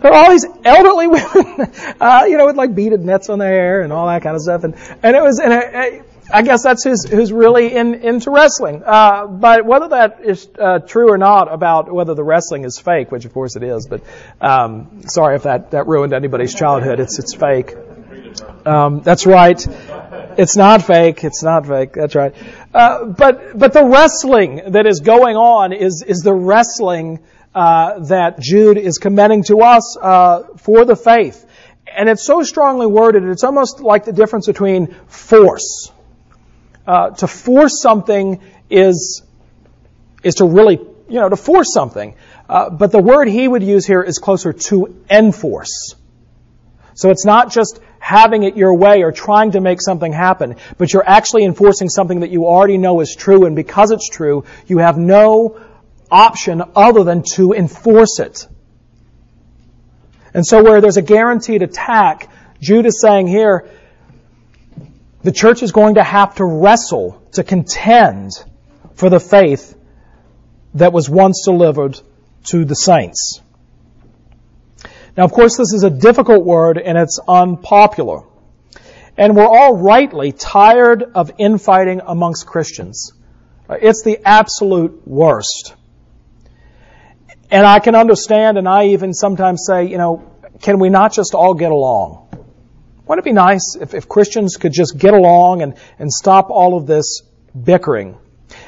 There 0.01 0.13
are 0.13 0.25
all 0.25 0.31
these 0.31 0.47
elderly 0.65 1.07
women, 1.09 1.73
uh, 2.01 2.25
you 2.29 2.37
know, 2.37 2.47
with 2.47 2.57
like 2.57 2.75
beaded 2.75 3.05
nets 3.05 3.29
on 3.29 3.39
their 3.39 3.51
hair 3.51 3.83
and 3.83 3.93
all 3.93 4.07
that 4.07 4.23
kind 4.23 4.37
of 4.37 4.43
stuff. 4.43 4.65
And, 4.65 4.75
and 5.03 5.17
it 5.17 5.23
was, 5.23 5.39
and 5.39 5.53
I, 5.53 6.03
I 6.33 6.43
guess 6.43 6.63
that's 6.63 6.85
who's, 6.85 7.05
who's 7.09 7.33
really 7.33 7.75
in, 7.75 7.95
into 7.95 8.31
wrestling. 8.31 8.83
Uh, 8.85 9.27
but 9.27 9.65
whether 9.65 9.89
that 9.89 10.21
is 10.23 10.49
uh, 10.59 10.79
true 10.81 11.11
or 11.11 11.19
not 11.19 11.53
about 11.53 11.93
whether 11.93 12.15
the 12.15 12.25
wrestling 12.25 12.65
is 12.65 12.79
fake, 12.79 13.11
which 13.11 13.25
of 13.25 13.33
course 13.33 13.57
it 13.57 13.63
is, 13.63 13.87
but 13.87 14.03
um, 14.41 15.03
sorry 15.09 15.37
if 15.37 15.43
that, 15.43 15.73
that 15.73 15.87
ruined 15.87 16.13
anybody's 16.13 16.55
childhood. 16.55 17.01
It's, 17.01 17.19
it's 17.19 17.35
fake. 17.35 17.75
Um, 18.65 19.01
that's 19.01 19.27
right. 19.27 19.67
It's 20.39 20.57
not 20.57 20.83
fake. 20.83 21.25
It's 21.25 21.43
not 21.43 21.67
fake. 21.67 21.93
That's 21.93 22.15
right. 22.15 22.35
Uh, 22.73 23.07
but 23.07 23.59
but 23.59 23.73
the 23.73 23.85
wrestling 23.85 24.73
that 24.73 24.87
is 24.87 25.01
going 25.01 25.37
on 25.37 25.73
is 25.73 26.05
is 26.07 26.21
the 26.21 26.33
wrestling 26.33 27.21
uh, 27.55 27.99
that 28.01 28.41
Jude 28.41 28.79
is 28.79 28.99
commending 28.99 29.45
to 29.45 29.61
us 29.61 29.97
uh, 30.01 30.43
for 30.59 30.85
the 30.85 30.97
faith. 30.97 31.47
And 31.93 32.09
it's 32.09 32.25
so 32.25 32.43
strongly 32.43 32.87
worded, 32.87 33.25
it's 33.25 33.45
almost 33.45 33.81
like 33.81 34.05
the 34.05 34.13
difference 34.13 34.47
between 34.47 34.95
force. 35.09 35.91
Uh, 36.87 37.11
to 37.11 37.27
force 37.27 37.81
something 37.83 38.41
is 38.71 39.23
is 40.23 40.37
to 40.37 40.45
really, 40.45 40.79
you 41.09 41.21
know, 41.21 41.29
to 41.29 41.37
force 41.37 41.73
something. 41.73 42.15
Uh, 42.49 42.71
but 42.71 42.93
the 42.93 42.99
word 42.99 43.29
he 43.29 43.47
would 43.47 43.63
use 43.63 43.87
here 43.87 44.03
is 44.03 44.19
closer 44.19 44.53
to 44.53 45.03
enforce. 45.09 45.95
So 46.95 47.11
it's 47.11 47.25
not 47.25 47.51
just 47.51 47.81
having 47.99 48.43
it 48.43 48.57
your 48.57 48.75
way 48.75 49.03
or 49.03 49.13
trying 49.13 49.53
to 49.53 49.61
make 49.61 49.81
something 49.81 50.13
happen, 50.13 50.57
but 50.77 50.93
you're 50.93 51.09
actually 51.09 51.45
enforcing 51.45 51.89
something 51.89 52.21
that 52.21 52.31
you 52.31 52.47
already 52.47 52.77
know 52.77 53.01
is 53.01 53.15
true, 53.15 53.47
and 53.47 53.55
because 53.57 53.91
it's 53.91 54.09
true, 54.09 54.45
you 54.67 54.79
have 54.79 54.99
no 54.99 55.61
option 56.11 56.63
other 56.75 57.05
than 57.05 57.23
to 57.35 57.53
enforce 57.53 58.19
it. 58.19 58.47
And 60.33 60.47
so 60.47 60.63
where 60.63 60.81
there's 60.81 60.97
a 60.97 61.03
guaranteed 61.03 61.63
attack, 61.63 62.29
Jude 62.61 62.87
is 62.87 63.01
saying 63.01 63.27
here, 63.27 63.69
the 65.23 65.33
church 65.33 65.63
is 65.63 65.73
going 65.73 65.97
to 65.97 66.03
have 66.03 66.37
to 66.37 66.45
wrestle, 66.45 67.21
to 67.33 67.45
contend 67.45 68.33
for 68.95 69.11
the 69.11 69.21
faith 69.21 69.77
that 70.75 70.93
was 70.93 71.11
once 71.11 71.43
delivered 71.45 72.01
to 72.45 72.65
the 72.65 72.75
saints. 72.75 73.41
Now, 75.17 75.25
of 75.25 75.33
course, 75.33 75.57
this 75.57 75.73
is 75.73 75.83
a 75.83 75.91
difficult 75.91 76.45
word 76.45 76.79
and 76.79 76.97
it's 76.97 77.19
unpopular. 77.27 78.23
And 79.17 79.37
we're 79.37 79.47
all 79.47 79.77
rightly 79.77 80.33
tired 80.33 81.03
of 81.15 81.33
infighting 81.39 82.01
amongst 82.07 82.47
Christians. 82.47 83.13
It's 83.69 84.03
the 84.03 84.21
absolute 84.25 85.07
worst. 85.07 85.75
And 87.51 87.67
I 87.67 87.81
can 87.81 87.95
understand, 87.95 88.59
and 88.59 88.69
I 88.69 88.89
even 88.89 89.13
sometimes 89.13 89.65
say, 89.67 89.87
you 89.87 89.99
know, 89.99 90.31
can 90.63 90.79
we 90.79 90.89
not 90.89 91.13
just 91.13 91.35
all 91.35 91.55
get 91.55 91.73
along? 91.73 92.29
Wouldn't 93.07 93.27
it 93.27 93.29
be 93.29 93.35
nice 93.35 93.77
if, 93.81 93.95
if 93.95 94.09
Christians 94.09 94.57
could 94.57 94.73
just 94.73 94.97
get 94.97 95.15
along 95.15 95.63
and, 95.63 95.75
and 95.99 96.13
stop 96.13 96.51
all 96.51 96.77
of 96.77 96.87
this 96.87 97.23
bickering? 97.61 98.17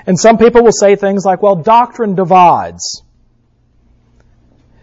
And 0.06 0.18
some 0.18 0.36
people 0.36 0.64
will 0.64 0.72
say 0.72 0.96
things 0.96 1.24
like, 1.24 1.42
well, 1.42 1.56
doctrine 1.56 2.16
divides. 2.16 3.02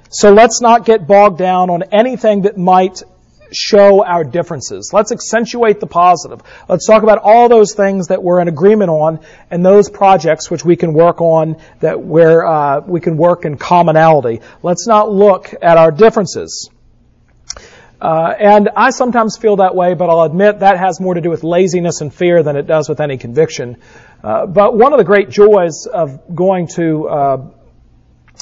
So 0.10 0.32
let's 0.32 0.62
not 0.62 0.86
get 0.86 1.06
bogged 1.06 1.38
down 1.38 1.70
on 1.70 1.84
anything 1.92 2.44
that 2.44 2.58
might 2.58 3.04
show 3.52 4.04
our 4.04 4.24
differences. 4.24 4.92
Let's 4.94 5.12
accentuate 5.12 5.80
the 5.80 5.88
positive. 5.88 6.42
Let's 6.68 6.86
talk 6.86 7.04
about 7.04 7.20
all 7.20 7.50
those 7.50 7.74
things 7.74 8.08
that 8.08 8.24
we're 8.24 8.40
in 8.42 8.48
agreement 8.48 8.90
on 8.90 9.20
and 9.50 9.66
those 9.66 9.90
projects 9.90 10.50
which 10.50 10.64
we 10.64 10.76
can 10.76 10.94
work 10.94 11.22
on 11.22 11.58
that 11.80 12.02
where 12.02 12.46
uh, 12.46 12.82
we 12.82 13.00
can 13.00 13.18
work 13.18 13.46
in 13.46 13.58
commonality. 13.58 14.42
Let's 14.62 14.88
not 14.88 15.12
look 15.12 15.54
at 15.62 15.78
our 15.78 15.92
differences. 15.92 16.70
Uh, 18.02 18.34
and 18.40 18.70
I 18.78 18.92
sometimes 18.92 19.36
feel 19.36 19.58
that 19.58 19.76
way, 19.76 19.94
but 19.94 20.10
I'll 20.10 20.24
admit 20.24 20.60
that 20.60 20.78
has 20.78 21.02
more 21.02 21.16
to 21.16 21.22
do 21.22 21.30
with 21.30 21.44
laziness 21.44 22.00
and 22.00 22.14
fear 22.14 22.44
than 22.44 22.56
it 22.56 22.66
does 22.66 22.88
with 22.88 23.02
any 23.02 23.18
conviction. 23.18 23.78
Uh, 24.24 24.46
but 24.46 24.76
one 24.76 24.94
of 24.94 25.00
the 25.00 25.04
great 25.04 25.30
joys 25.30 25.86
of 25.86 26.34
going 26.34 26.68
to 26.76 27.10
uh, 27.10 27.48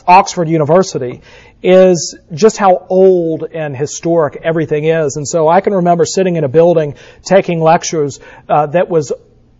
Oxford 0.05 0.47
University 0.47 1.21
is 1.67 2.17
just 2.33 2.55
how 2.55 2.87
old 2.89 3.43
and 3.43 3.75
historic 3.75 4.37
everything 4.41 4.85
is. 4.85 5.17
And 5.17 5.27
so 5.27 5.49
I 5.49 5.59
can 5.59 5.73
remember 5.73 6.05
sitting 6.05 6.37
in 6.37 6.45
a 6.45 6.47
building 6.47 6.95
taking 7.23 7.59
lectures 7.59 8.21
uh, 8.47 8.67
that 8.67 8.87
was 8.87 9.11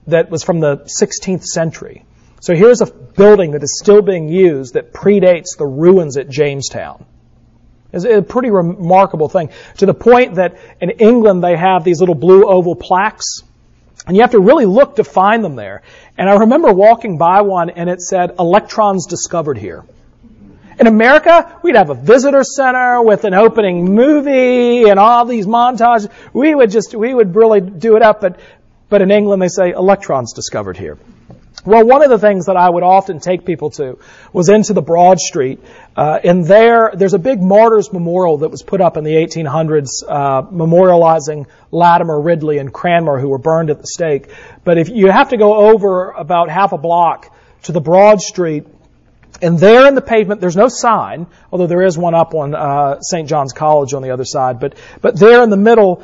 that 0.08 0.30
was 0.30 0.41
from 0.41 0.62
the 0.62 0.88
16th 1.02 1.43
century. 1.43 2.06
So 2.39 2.56
here's 2.56 2.80
a 2.80 2.86
building 2.86 3.52
that 3.52 3.63
is 3.63 3.78
still 3.78 4.02
being 4.02 4.30
used 4.30 4.76
that 4.76 4.93
predates 4.93 5.58
the 5.58 5.65
ruins 5.65 6.15
at 6.15 6.30
Jamestown. 6.30 7.06
It's 7.91 8.06
a 8.06 8.22
pretty 8.22 8.52
remarkable 8.52 9.28
thing 9.28 9.50
to 9.80 9.86
the 9.86 9.93
point 9.93 10.36
that 10.36 10.58
in 10.80 10.91
England 10.91 11.43
they 11.43 11.58
have 11.58 11.84
these 11.84 12.00
little 12.00 12.15
blue 12.15 12.48
oval 12.48 12.76
plaques 12.76 13.41
and 14.06 14.15
you 14.15 14.22
have 14.22 14.32
to 14.32 14.39
really 14.39 14.65
look 14.65 14.96
to 14.96 15.04
find 15.04 15.43
them 15.43 15.58
there. 15.58 15.82
And 16.17 16.30
I 16.30 16.36
remember 16.36 16.72
walking 16.72 17.17
by 17.17 17.41
one 17.41 17.70
and 17.70 17.89
it 17.89 18.00
said 18.00 18.36
electrons 18.39 19.08
discovered 19.08 19.58
here. 19.58 19.84
In 20.80 20.86
America, 20.86 21.58
we'd 21.63 21.76
have 21.76 21.90
a 21.90 21.96
visitor 21.96 22.44
center 22.44 23.02
with 23.02 23.24
an 23.24 23.34
opening 23.34 23.96
movie 23.96 24.88
and 24.88 25.00
all 25.00 25.26
these 25.26 25.48
montages. 25.48 26.08
We 26.34 26.54
would 26.54 26.70
just, 26.70 26.94
we 26.94 27.13
would 27.13 27.36
really 27.36 27.62
do 27.62 27.96
it 27.96 28.04
up, 28.04 28.22
but, 28.22 28.40
but 28.88 29.02
in 29.02 29.10
England 29.10 29.42
they 29.42 29.48
say 29.48 29.72
electrons 29.72 30.34
discovered 30.34 30.78
here. 30.78 31.00
Well, 31.66 31.84
one 31.84 32.04
of 32.04 32.12
the 32.12 32.20
things 32.20 32.46
that 32.46 32.56
I 32.56 32.70
would 32.70 32.84
often 32.84 33.20
take 33.20 33.44
people 33.44 33.72
to 33.72 33.98
was 34.32 34.50
into 34.50 34.74
the 34.74 34.84
Broad 34.84 35.20
Street, 35.20 35.60
uh, 35.96 36.20
and 36.24 36.46
there, 36.46 36.92
there's 36.94 37.16
a 37.16 37.20
big 37.20 37.42
martyrs 37.42 37.92
memorial 37.92 38.38
that 38.38 38.50
was 38.50 38.62
put 38.62 38.80
up 38.80 38.98
in 38.98 39.04
the 39.04 39.16
1800s, 39.16 40.04
uh, 40.08 40.44
memorializing 40.44 41.48
Latimer, 41.72 42.22
Ridley, 42.22 42.60
and 42.60 42.72
Cranmer, 42.72 43.20
who 43.20 43.30
were 43.30 43.40
burned 43.40 43.72
at 43.72 43.80
the 43.80 43.88
stake. 43.88 44.30
But 44.63 44.78
if 44.78 44.90
you 44.90 45.10
have 45.10 45.30
to 45.30 45.38
go 45.38 45.56
over 45.56 46.12
about 46.12 46.50
half 46.50 46.72
a 46.72 46.78
block 46.78 47.36
to 47.63 47.72
the 47.72 47.82
Broad 47.82 48.22
Street, 48.22 48.66
and 49.41 49.60
there 49.60 49.88
in 49.88 49.95
the 49.95 50.02
pavement, 50.02 50.41
there's 50.41 50.56
no 50.56 50.67
sign, 50.67 51.28
although 51.52 51.67
there 51.67 51.84
is 51.84 51.97
one 51.97 52.15
up 52.15 52.34
on 52.34 52.56
uh, 52.56 53.00
St. 53.02 53.30
John's 53.30 53.54
College 53.54 53.93
on 53.93 54.02
the 54.02 54.12
other 54.12 54.26
side. 54.26 54.60
But 54.60 54.78
but 55.02 55.19
there 55.19 55.43
in 55.43 55.50
the 55.50 55.58
middle 55.58 56.04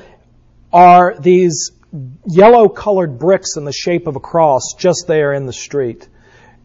are 0.72 1.16
these 1.20 1.72
yellow 2.26 2.70
colored 2.70 3.20
bricks 3.20 3.58
in 3.58 3.66
the 3.66 3.72
shape 3.72 4.08
of 4.08 4.16
a 4.16 4.20
cross 4.20 4.74
just 4.78 5.06
there 5.08 5.34
in 5.34 5.46
the 5.46 5.54
street. 5.54 6.08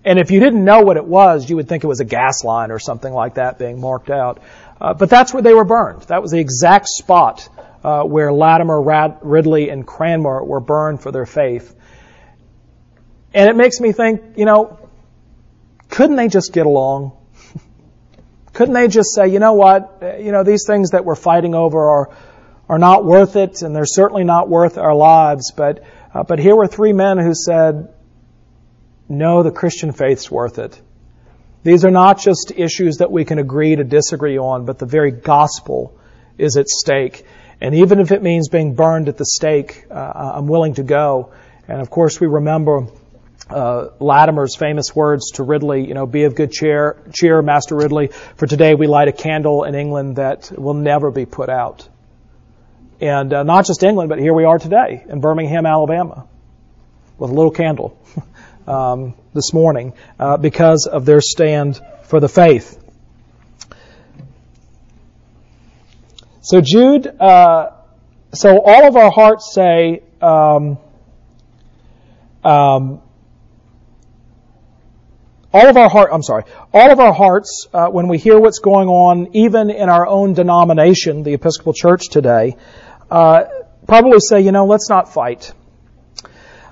And 0.04 0.18
if 0.18 0.30
you 0.30 0.40
didn't 0.40 0.64
know 0.64 0.80
what 0.80 0.96
it 0.96 1.04
was, 1.04 1.50
you 1.50 1.56
would 1.56 1.68
think 1.68 1.84
it 1.84 1.86
was 1.86 2.00
a 2.00 2.04
gas 2.04 2.44
line 2.44 2.70
or 2.70 2.78
something 2.78 3.12
like 3.12 3.34
that 3.34 3.58
being 3.58 3.80
marked 3.80 4.10
out. 4.10 4.40
Uh, 4.80 4.94
but 4.94 5.10
that's 5.10 5.34
where 5.34 5.42
they 5.42 5.52
were 5.52 5.64
burned. 5.64 6.02
That 6.02 6.22
was 6.22 6.30
the 6.30 6.38
exact 6.38 6.86
spot 6.86 7.48
uh, 7.84 8.04
where 8.04 8.32
Latimer, 8.32 8.80
Rad- 8.80 9.18
Ridley, 9.22 9.70
and 9.70 9.86
Cranmer 9.86 10.42
were 10.42 10.60
burned 10.60 11.02
for 11.02 11.12
their 11.12 11.26
faith. 11.26 11.74
And 13.34 13.50
it 13.50 13.56
makes 13.56 13.80
me 13.80 13.92
think, 13.92 14.22
you 14.36 14.44
know, 14.44 14.87
couldn't 15.88 16.16
they 16.16 16.28
just 16.28 16.52
get 16.52 16.66
along? 16.66 17.12
Couldn't 18.52 18.74
they 18.74 18.88
just 18.88 19.14
say, 19.14 19.28
you 19.28 19.38
know 19.38 19.54
what, 19.54 20.02
you 20.20 20.32
know, 20.32 20.42
these 20.42 20.64
things 20.66 20.90
that 20.90 21.04
we're 21.04 21.14
fighting 21.14 21.54
over 21.54 21.78
are, 21.78 22.16
are 22.68 22.78
not 22.78 23.04
worth 23.04 23.36
it, 23.36 23.62
and 23.62 23.74
they're 23.74 23.86
certainly 23.86 24.24
not 24.24 24.48
worth 24.48 24.78
our 24.78 24.94
lives. 24.94 25.52
But, 25.56 25.84
uh, 26.12 26.24
but 26.24 26.38
here 26.38 26.56
were 26.56 26.66
three 26.66 26.92
men 26.92 27.18
who 27.18 27.34
said, 27.34 27.88
no, 29.08 29.42
the 29.42 29.50
Christian 29.50 29.92
faith's 29.92 30.30
worth 30.30 30.58
it. 30.58 30.80
These 31.64 31.84
are 31.84 31.90
not 31.90 32.18
just 32.18 32.52
issues 32.54 32.98
that 32.98 33.10
we 33.10 33.24
can 33.24 33.38
agree 33.38 33.76
to 33.76 33.84
disagree 33.84 34.38
on, 34.38 34.64
but 34.64 34.78
the 34.78 34.86
very 34.86 35.10
gospel 35.10 35.98
is 36.36 36.56
at 36.56 36.68
stake. 36.68 37.24
And 37.60 37.74
even 37.74 38.00
if 38.00 38.12
it 38.12 38.22
means 38.22 38.48
being 38.48 38.74
burned 38.74 39.08
at 39.08 39.16
the 39.16 39.24
stake, 39.24 39.84
uh, 39.90 40.32
I'm 40.34 40.46
willing 40.46 40.74
to 40.74 40.82
go. 40.82 41.32
And 41.66 41.80
of 41.80 41.90
course, 41.90 42.20
we 42.20 42.26
remember 42.26 42.86
uh, 43.50 43.88
Latimer's 44.00 44.56
famous 44.56 44.94
words 44.94 45.32
to 45.32 45.42
Ridley, 45.42 45.86
you 45.86 45.94
know, 45.94 46.06
be 46.06 46.24
of 46.24 46.34
good 46.34 46.52
cheer, 46.52 47.02
cheer, 47.12 47.40
Master 47.42 47.76
Ridley, 47.76 48.08
for 48.36 48.46
today 48.46 48.74
we 48.74 48.86
light 48.86 49.08
a 49.08 49.12
candle 49.12 49.64
in 49.64 49.74
England 49.74 50.16
that 50.16 50.52
will 50.56 50.74
never 50.74 51.10
be 51.10 51.26
put 51.26 51.48
out. 51.48 51.88
And 53.00 53.32
uh, 53.32 53.42
not 53.44 53.66
just 53.66 53.82
England, 53.82 54.08
but 54.08 54.18
here 54.18 54.34
we 54.34 54.44
are 54.44 54.58
today 54.58 55.04
in 55.08 55.20
Birmingham, 55.20 55.66
Alabama, 55.66 56.26
with 57.16 57.30
a 57.30 57.34
little 57.34 57.50
candle 57.50 57.98
um, 58.66 59.14
this 59.34 59.52
morning 59.52 59.94
uh, 60.18 60.36
because 60.36 60.86
of 60.90 61.06
their 61.06 61.20
stand 61.20 61.80
for 62.04 62.20
the 62.20 62.28
faith. 62.28 62.82
So 66.42 66.60
Jude, 66.60 67.06
uh, 67.06 67.70
so 68.32 68.60
all 68.60 68.86
of 68.86 68.96
our 68.96 69.10
hearts 69.10 69.52
say, 69.54 70.02
um, 70.20 70.78
um, 72.42 73.02
all 75.52 75.68
of 75.68 75.76
our 75.76 75.88
heart, 75.88 76.10
I'm 76.12 76.22
sorry, 76.22 76.44
all 76.74 76.90
of 76.90 77.00
our 77.00 77.12
hearts, 77.12 77.66
uh, 77.72 77.88
when 77.88 78.08
we 78.08 78.18
hear 78.18 78.38
what's 78.38 78.58
going 78.58 78.88
on, 78.88 79.34
even 79.34 79.70
in 79.70 79.88
our 79.88 80.06
own 80.06 80.34
denomination, 80.34 81.22
the 81.22 81.34
Episcopal 81.34 81.72
Church 81.72 82.08
today, 82.10 82.56
uh, 83.10 83.44
probably 83.86 84.20
say, 84.20 84.40
you 84.42 84.52
know, 84.52 84.66
let's 84.66 84.90
not 84.90 85.12
fight. 85.12 85.52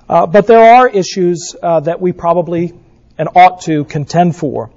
Uh, 0.08 0.26
but 0.26 0.46
there 0.46 0.74
are 0.74 0.88
issues 0.88 1.56
uh, 1.62 1.80
that 1.80 2.00
we 2.00 2.12
probably 2.12 2.74
and 3.18 3.28
ought 3.34 3.62
to 3.62 3.84
contend 3.84 4.36
for. 4.36 4.70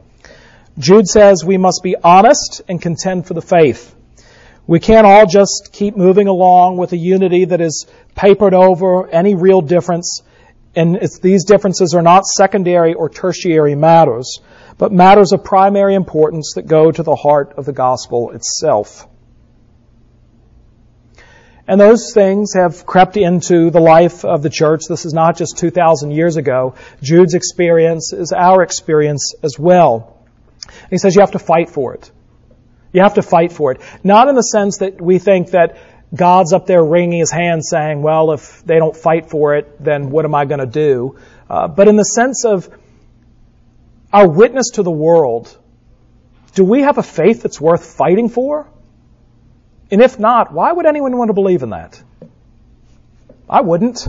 Jude 0.77 1.07
says 1.07 1.43
we 1.43 1.57
must 1.57 1.81
be 1.83 1.95
honest 2.01 2.61
and 2.69 2.81
contend 2.81 3.27
for 3.27 3.33
the 3.33 3.41
faith. 3.41 3.93
We 4.65 4.79
can't 4.79 5.05
all 5.05 5.25
just 5.25 5.71
keep 5.73 5.97
moving 5.97 6.27
along 6.27 6.77
with 6.77 6.93
a 6.93 6.97
unity 6.97 7.45
that 7.45 7.59
is 7.59 7.85
papered 8.15 8.53
over 8.53 9.09
any 9.09 9.35
real 9.35 9.61
difference 9.61 10.21
and 10.75 10.99
these 11.21 11.45
differences 11.45 11.93
are 11.95 12.01
not 12.01 12.25
secondary 12.25 12.93
or 12.93 13.09
tertiary 13.09 13.75
matters, 13.75 14.39
but 14.77 14.91
matters 14.91 15.31
of 15.31 15.43
primary 15.43 15.95
importance 15.95 16.53
that 16.55 16.67
go 16.67 16.91
to 16.91 17.03
the 17.03 17.15
heart 17.15 17.53
of 17.57 17.65
the 17.65 17.73
gospel 17.73 18.31
itself. 18.31 19.07
And 21.67 21.79
those 21.79 22.13
things 22.13 22.53
have 22.55 22.85
crept 22.85 23.15
into 23.15 23.69
the 23.69 23.79
life 23.79 24.25
of 24.25 24.41
the 24.41 24.49
church. 24.49 24.81
This 24.89 25.05
is 25.05 25.13
not 25.13 25.37
just 25.37 25.57
2,000 25.59 26.09
years 26.09 26.35
ago. 26.35 26.73
Jude's 27.01 27.35
experience 27.35 28.11
is 28.11 28.31
our 28.31 28.63
experience 28.63 29.35
as 29.43 29.59
well. 29.59 30.25
And 30.67 30.89
he 30.89 30.97
says 30.97 31.15
you 31.15 31.21
have 31.21 31.33
to 31.33 31.39
fight 31.39 31.69
for 31.69 31.93
it. 31.93 32.11
You 32.91 33.03
have 33.03 33.15
to 33.15 33.21
fight 33.21 33.51
for 33.51 33.71
it. 33.71 33.81
Not 34.03 34.29
in 34.29 34.35
the 34.35 34.41
sense 34.41 34.79
that 34.79 34.99
we 34.99 35.19
think 35.19 35.51
that 35.51 35.77
God's 36.13 36.53
up 36.53 36.65
there 36.65 36.83
wringing 36.83 37.19
his 37.19 37.31
hands 37.31 37.69
saying, 37.69 38.01
well, 38.01 38.31
if 38.31 38.63
they 38.65 38.77
don't 38.77 38.95
fight 38.95 39.29
for 39.29 39.55
it, 39.55 39.83
then 39.83 40.09
what 40.09 40.25
am 40.25 40.33
I 40.33 40.45
going 40.45 40.59
to 40.59 40.65
do? 40.65 41.17
Uh, 41.49 41.67
but 41.67 41.87
in 41.87 41.95
the 41.95 42.03
sense 42.03 42.45
of 42.45 42.69
our 44.11 44.27
witness 44.27 44.71
to 44.73 44.83
the 44.83 44.91
world, 44.91 45.55
do 46.55 46.63
we 46.63 46.81
have 46.81 46.97
a 46.97 47.03
faith 47.03 47.43
that's 47.43 47.61
worth 47.61 47.85
fighting 47.95 48.29
for? 48.29 48.67
And 49.91 50.01
if 50.01 50.19
not, 50.19 50.51
why 50.51 50.71
would 50.71 50.85
anyone 50.85 51.15
want 51.17 51.29
to 51.29 51.33
believe 51.33 51.61
in 51.61 51.69
that? 51.71 52.01
I 53.47 53.61
wouldn't. 53.61 54.07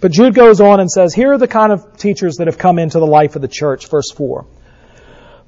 But 0.00 0.12
Jude 0.12 0.34
goes 0.34 0.60
on 0.60 0.80
and 0.80 0.90
says, 0.90 1.12
here 1.12 1.32
are 1.32 1.38
the 1.38 1.48
kind 1.48 1.72
of 1.72 1.96
teachers 1.96 2.36
that 2.36 2.46
have 2.46 2.58
come 2.58 2.78
into 2.78 3.00
the 3.00 3.06
life 3.06 3.36
of 3.36 3.42
the 3.42 3.48
church, 3.48 3.88
verse 3.88 4.10
4. 4.12 4.46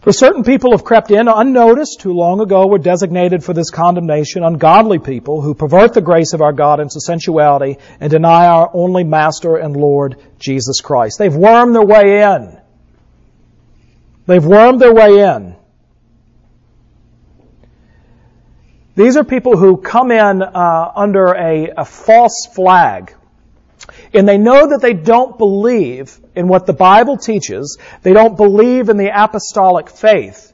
For 0.00 0.12
certain 0.12 0.44
people 0.44 0.70
have 0.70 0.82
crept 0.82 1.10
in 1.10 1.28
unnoticed 1.28 2.00
who 2.00 2.14
long 2.14 2.40
ago 2.40 2.66
were 2.66 2.78
designated 2.78 3.44
for 3.44 3.52
this 3.52 3.70
condemnation, 3.70 4.42
ungodly 4.42 4.98
people 4.98 5.42
who 5.42 5.54
pervert 5.54 5.92
the 5.92 6.00
grace 6.00 6.32
of 6.32 6.40
our 6.40 6.54
God 6.54 6.80
into 6.80 7.00
sensuality 7.00 7.76
and 8.00 8.10
deny 8.10 8.46
our 8.46 8.70
only 8.72 9.04
Master 9.04 9.56
and 9.56 9.76
Lord, 9.76 10.16
Jesus 10.38 10.80
Christ. 10.80 11.18
They've 11.18 11.34
wormed 11.34 11.74
their 11.74 11.84
way 11.84 12.22
in. 12.22 12.58
They've 14.26 14.44
wormed 14.44 14.80
their 14.80 14.94
way 14.94 15.20
in. 15.20 15.56
These 18.96 19.18
are 19.18 19.24
people 19.24 19.58
who 19.58 19.76
come 19.76 20.10
in 20.10 20.42
uh, 20.42 20.92
under 20.96 21.34
a, 21.34 21.72
a 21.76 21.84
false 21.84 22.48
flag 22.54 23.14
and 24.12 24.28
they 24.28 24.38
know 24.38 24.68
that 24.68 24.80
they 24.80 24.92
don't 24.92 25.38
believe 25.38 26.18
in 26.34 26.48
what 26.48 26.66
the 26.66 26.72
Bible 26.72 27.16
teaches. 27.16 27.78
They 28.02 28.12
don't 28.12 28.36
believe 28.36 28.88
in 28.88 28.96
the 28.96 29.10
apostolic 29.14 29.88
faith, 29.88 30.52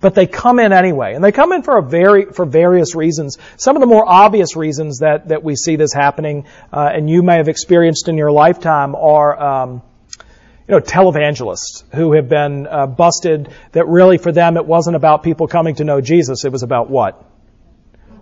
but 0.00 0.14
they 0.14 0.26
come 0.26 0.58
in 0.58 0.72
anyway. 0.72 1.14
And 1.14 1.24
they 1.24 1.32
come 1.32 1.52
in 1.52 1.62
for 1.62 1.78
a 1.78 1.82
very, 1.82 2.26
for 2.26 2.44
various 2.44 2.94
reasons. 2.94 3.38
Some 3.56 3.76
of 3.76 3.80
the 3.80 3.86
more 3.86 4.06
obvious 4.06 4.56
reasons 4.56 4.98
that, 4.98 5.28
that 5.28 5.42
we 5.42 5.56
see 5.56 5.76
this 5.76 5.92
happening, 5.92 6.46
uh, 6.72 6.90
and 6.92 7.08
you 7.08 7.22
may 7.22 7.36
have 7.36 7.48
experienced 7.48 8.08
in 8.08 8.18
your 8.18 8.30
lifetime 8.30 8.94
are, 8.94 9.40
um, 9.40 9.82
you 10.68 10.74
know, 10.74 10.80
televangelists 10.80 11.84
who 11.94 12.12
have 12.12 12.28
been 12.28 12.66
uh, 12.66 12.86
busted 12.86 13.48
that 13.72 13.86
really 13.86 14.18
for 14.18 14.32
them 14.32 14.58
it 14.58 14.66
wasn't 14.66 14.96
about 14.96 15.22
people 15.22 15.48
coming 15.48 15.76
to 15.76 15.84
know 15.84 16.02
Jesus. 16.02 16.44
It 16.44 16.52
was 16.52 16.62
about 16.62 16.90
what? 16.90 17.24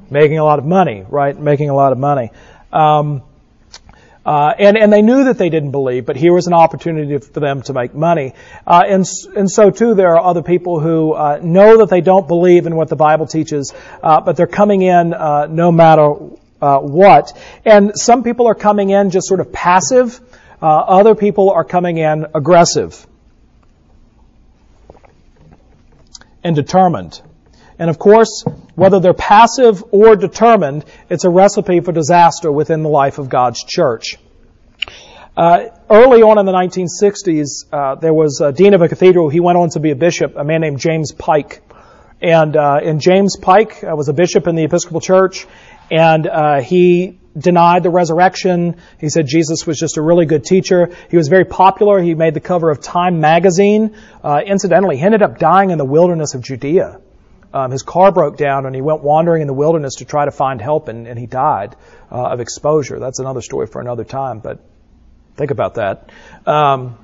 Making 0.08 0.38
a 0.38 0.44
lot 0.44 0.60
of 0.60 0.64
money, 0.64 1.04
right? 1.08 1.36
Making 1.36 1.70
a 1.70 1.74
lot 1.74 1.90
of 1.90 1.98
money. 1.98 2.30
Um, 2.72 3.22
uh, 4.26 4.52
and, 4.58 4.76
and 4.76 4.92
they 4.92 5.02
knew 5.02 5.24
that 5.24 5.38
they 5.38 5.48
didn't 5.48 5.70
believe, 5.70 6.04
but 6.04 6.16
here 6.16 6.32
was 6.32 6.48
an 6.48 6.52
opportunity 6.52 7.16
for 7.16 7.38
them 7.38 7.62
to 7.62 7.72
make 7.72 7.94
money. 7.94 8.34
Uh, 8.66 8.82
and, 8.84 9.06
and 9.36 9.48
so 9.48 9.70
too, 9.70 9.94
there 9.94 10.16
are 10.16 10.20
other 10.20 10.42
people 10.42 10.80
who 10.80 11.12
uh, 11.12 11.38
know 11.40 11.78
that 11.78 11.90
they 11.90 12.00
don't 12.00 12.26
believe 12.26 12.66
in 12.66 12.74
what 12.74 12.88
the 12.88 12.96
Bible 12.96 13.26
teaches, 13.26 13.72
uh, 14.02 14.20
but 14.20 14.36
they're 14.36 14.48
coming 14.48 14.82
in 14.82 15.14
uh, 15.14 15.46
no 15.46 15.70
matter 15.70 16.16
uh, 16.60 16.80
what. 16.80 17.38
And 17.64 17.96
some 17.96 18.24
people 18.24 18.48
are 18.48 18.56
coming 18.56 18.90
in 18.90 19.10
just 19.10 19.28
sort 19.28 19.38
of 19.38 19.52
passive. 19.52 20.20
other 20.60 21.14
people 21.14 21.50
are 21.50 21.64
coming 21.64 21.98
in 21.98 22.26
aggressive 22.34 23.06
and 26.42 26.56
determined. 26.56 27.20
And 27.78 27.90
of 27.90 27.98
course, 27.98 28.44
whether 28.74 29.00
they're 29.00 29.14
passive 29.14 29.84
or 29.90 30.16
determined, 30.16 30.84
it's 31.10 31.24
a 31.24 31.30
recipe 31.30 31.80
for 31.80 31.92
disaster 31.92 32.50
within 32.50 32.82
the 32.82 32.88
life 32.88 33.18
of 33.18 33.28
God's 33.28 33.62
church. 33.62 34.16
Uh, 35.36 35.66
early 35.90 36.22
on 36.22 36.38
in 36.38 36.46
the 36.46 36.52
1960s, 36.52 37.66
uh, 37.70 37.96
there 37.96 38.14
was 38.14 38.40
a 38.40 38.52
dean 38.52 38.72
of 38.72 38.80
a 38.80 38.88
cathedral. 38.88 39.28
He 39.28 39.40
went 39.40 39.58
on 39.58 39.68
to 39.70 39.80
be 39.80 39.90
a 39.90 39.96
bishop, 39.96 40.34
a 40.36 40.44
man 40.44 40.62
named 40.62 40.78
James 40.78 41.12
Pike. 41.12 41.62
And, 42.22 42.56
uh, 42.56 42.80
and 42.82 42.98
James 42.98 43.36
Pike 43.36 43.84
uh, 43.84 43.94
was 43.94 44.08
a 44.08 44.14
bishop 44.14 44.46
in 44.46 44.54
the 44.54 44.64
Episcopal 44.64 45.02
Church, 45.02 45.46
and 45.90 46.26
uh, 46.26 46.62
he 46.62 47.18
denied 47.36 47.82
the 47.82 47.90
resurrection. 47.90 48.76
He 48.98 49.10
said 49.10 49.26
Jesus 49.26 49.66
was 49.66 49.78
just 49.78 49.98
a 49.98 50.02
really 50.02 50.24
good 50.24 50.42
teacher. 50.42 50.88
He 51.10 51.18
was 51.18 51.28
very 51.28 51.44
popular. 51.44 52.00
He 52.00 52.14
made 52.14 52.32
the 52.32 52.40
cover 52.40 52.70
of 52.70 52.80
Time 52.80 53.20
magazine. 53.20 53.94
Uh, 54.24 54.40
incidentally, 54.46 54.96
he 54.96 55.02
ended 55.02 55.20
up 55.20 55.38
dying 55.38 55.68
in 55.68 55.76
the 55.76 55.84
wilderness 55.84 56.32
of 56.32 56.40
Judea. 56.40 57.00
Um, 57.56 57.70
his 57.70 57.82
car 57.82 58.12
broke 58.12 58.36
down 58.36 58.66
and 58.66 58.74
he 58.74 58.82
went 58.82 59.02
wandering 59.02 59.40
in 59.40 59.48
the 59.48 59.54
wilderness 59.54 59.94
to 59.96 60.04
try 60.04 60.26
to 60.26 60.30
find 60.30 60.60
help 60.60 60.88
and, 60.88 61.06
and 61.06 61.18
he 61.18 61.24
died 61.24 61.74
uh, 62.12 62.32
of 62.32 62.40
exposure. 62.40 62.98
That's 62.98 63.18
another 63.18 63.40
story 63.40 63.66
for 63.66 63.80
another 63.80 64.04
time, 64.04 64.40
but 64.40 64.60
think 65.36 65.50
about 65.50 65.76
that. 65.76 66.10
Um, 66.44 66.98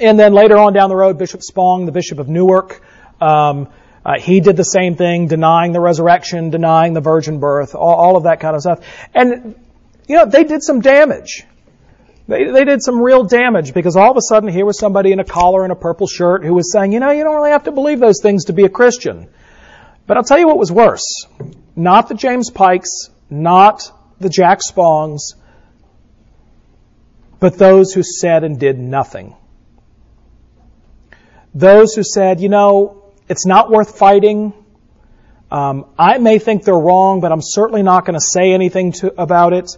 and 0.00 0.18
then 0.18 0.32
later 0.32 0.56
on 0.56 0.72
down 0.72 0.88
the 0.88 0.96
road, 0.96 1.18
Bishop 1.18 1.42
Spong, 1.42 1.84
the 1.84 1.92
Bishop 1.92 2.18
of 2.20 2.26
Newark, 2.26 2.80
um, 3.20 3.68
uh, 4.02 4.18
he 4.18 4.40
did 4.40 4.56
the 4.56 4.64
same 4.64 4.96
thing, 4.96 5.26
denying 5.26 5.72
the 5.72 5.80
resurrection, 5.80 6.48
denying 6.48 6.94
the 6.94 7.02
virgin 7.02 7.38
birth, 7.38 7.74
all, 7.74 7.94
all, 7.94 8.16
of 8.16 8.22
that 8.22 8.40
kind 8.40 8.56
of 8.56 8.62
stuff. 8.62 8.80
And, 9.12 9.54
you 10.08 10.16
know, 10.16 10.24
they 10.24 10.44
did 10.44 10.62
some 10.62 10.80
damage. 10.80 11.44
They, 12.28 12.50
they 12.50 12.64
did 12.64 12.82
some 12.82 12.98
real 12.98 13.24
damage 13.24 13.74
because 13.74 13.96
all 13.96 14.10
of 14.10 14.16
a 14.16 14.22
sudden 14.22 14.48
here 14.48 14.64
was 14.64 14.78
somebody 14.78 15.12
in 15.12 15.20
a 15.20 15.24
collar 15.24 15.64
and 15.64 15.72
a 15.72 15.76
purple 15.76 16.06
shirt 16.06 16.46
who 16.46 16.54
was 16.54 16.72
saying, 16.72 16.92
you 16.94 17.00
know, 17.00 17.10
you 17.10 17.24
don't 17.24 17.34
really 17.34 17.50
have 17.50 17.64
to 17.64 17.72
believe 17.72 18.00
those 18.00 18.22
things 18.22 18.46
to 18.46 18.54
be 18.54 18.64
a 18.64 18.70
Christian. 18.70 19.28
But 20.06 20.16
I'll 20.16 20.24
tell 20.24 20.38
you 20.38 20.46
what 20.46 20.58
was 20.58 20.72
worse. 20.72 21.26
Not 21.76 22.08
the 22.08 22.14
James 22.14 22.50
Pikes, 22.50 23.10
not 23.30 23.90
the 24.20 24.28
Jack 24.28 24.62
Spongs, 24.62 25.34
but 27.40 27.58
those 27.58 27.92
who 27.92 28.02
said 28.02 28.44
and 28.44 28.58
did 28.58 28.78
nothing. 28.78 29.34
Those 31.54 31.94
who 31.94 32.02
said, 32.02 32.40
you 32.40 32.48
know, 32.48 33.12
it's 33.28 33.46
not 33.46 33.70
worth 33.70 33.98
fighting. 33.98 34.52
Um, 35.50 35.86
I 35.98 36.18
may 36.18 36.38
think 36.38 36.64
they're 36.64 36.74
wrong, 36.74 37.20
but 37.20 37.30
I'm 37.30 37.42
certainly 37.42 37.82
not 37.82 38.04
going 38.04 38.14
to 38.14 38.24
say 38.24 38.52
anything 38.52 38.92
to, 38.92 39.20
about 39.20 39.52
it. 39.52 39.76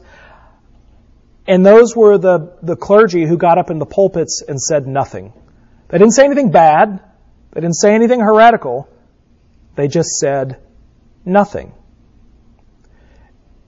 And 1.46 1.64
those 1.64 1.94
were 1.96 2.16
the, 2.16 2.56
the 2.62 2.76
clergy 2.76 3.26
who 3.26 3.37
got 3.37 3.58
up 3.58 3.70
in 3.70 3.78
the 3.78 3.87
pulpits 3.87 4.42
and 4.46 4.60
said 4.60 4.87
nothing. 4.87 5.32
They 5.88 5.98
didn't 5.98 6.14
say 6.14 6.24
anything 6.24 6.50
bad. 6.50 7.00
They 7.52 7.60
didn't 7.60 7.76
say 7.76 7.94
anything 7.94 8.20
heretical. 8.20 8.88
They 9.74 9.88
just 9.88 10.10
said 10.18 10.60
nothing. 11.24 11.72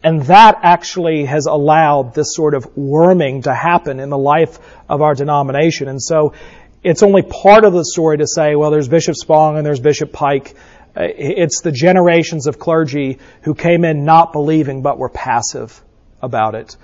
And 0.03 0.23
that 0.27 0.61
actually 0.63 1.25
has 1.25 1.47
allowed 1.47 2.15
this 2.15 2.35
sort 2.35 2.55
of 2.55 2.77
worming 2.77 3.43
to 3.43 3.55
happen 3.55 3.99
in 3.99 4.09
the 4.09 4.19
life 4.19 4.59
of 4.89 5.03
our 5.03 5.15
denomination. 5.15 5.89
And 5.89 6.01
so 6.01 6.33
it's 6.85 7.03
only 7.03 7.23
part 7.23 7.65
of 7.65 7.73
the 7.73 7.85
story 7.85 8.19
to 8.19 8.27
say, 8.27 8.55
well, 8.55 8.71
there's 8.71 8.89
Bishop 8.89 9.17
Spong 9.17 9.57
and 9.57 9.67
there's 9.67 9.81
Bishop 9.81 10.13
Pike. 10.13 10.55
It's 10.95 11.61
the 11.61 11.73
generations 11.73 12.47
of 12.47 12.59
clergy 12.59 13.19
who 13.43 13.55
came 13.55 13.85
in 13.85 14.05
not 14.05 14.33
believing 14.33 14.83
but 14.83 14.97
were 14.97 15.09
passive 15.09 15.83
about 16.23 16.55
it. 16.55 16.77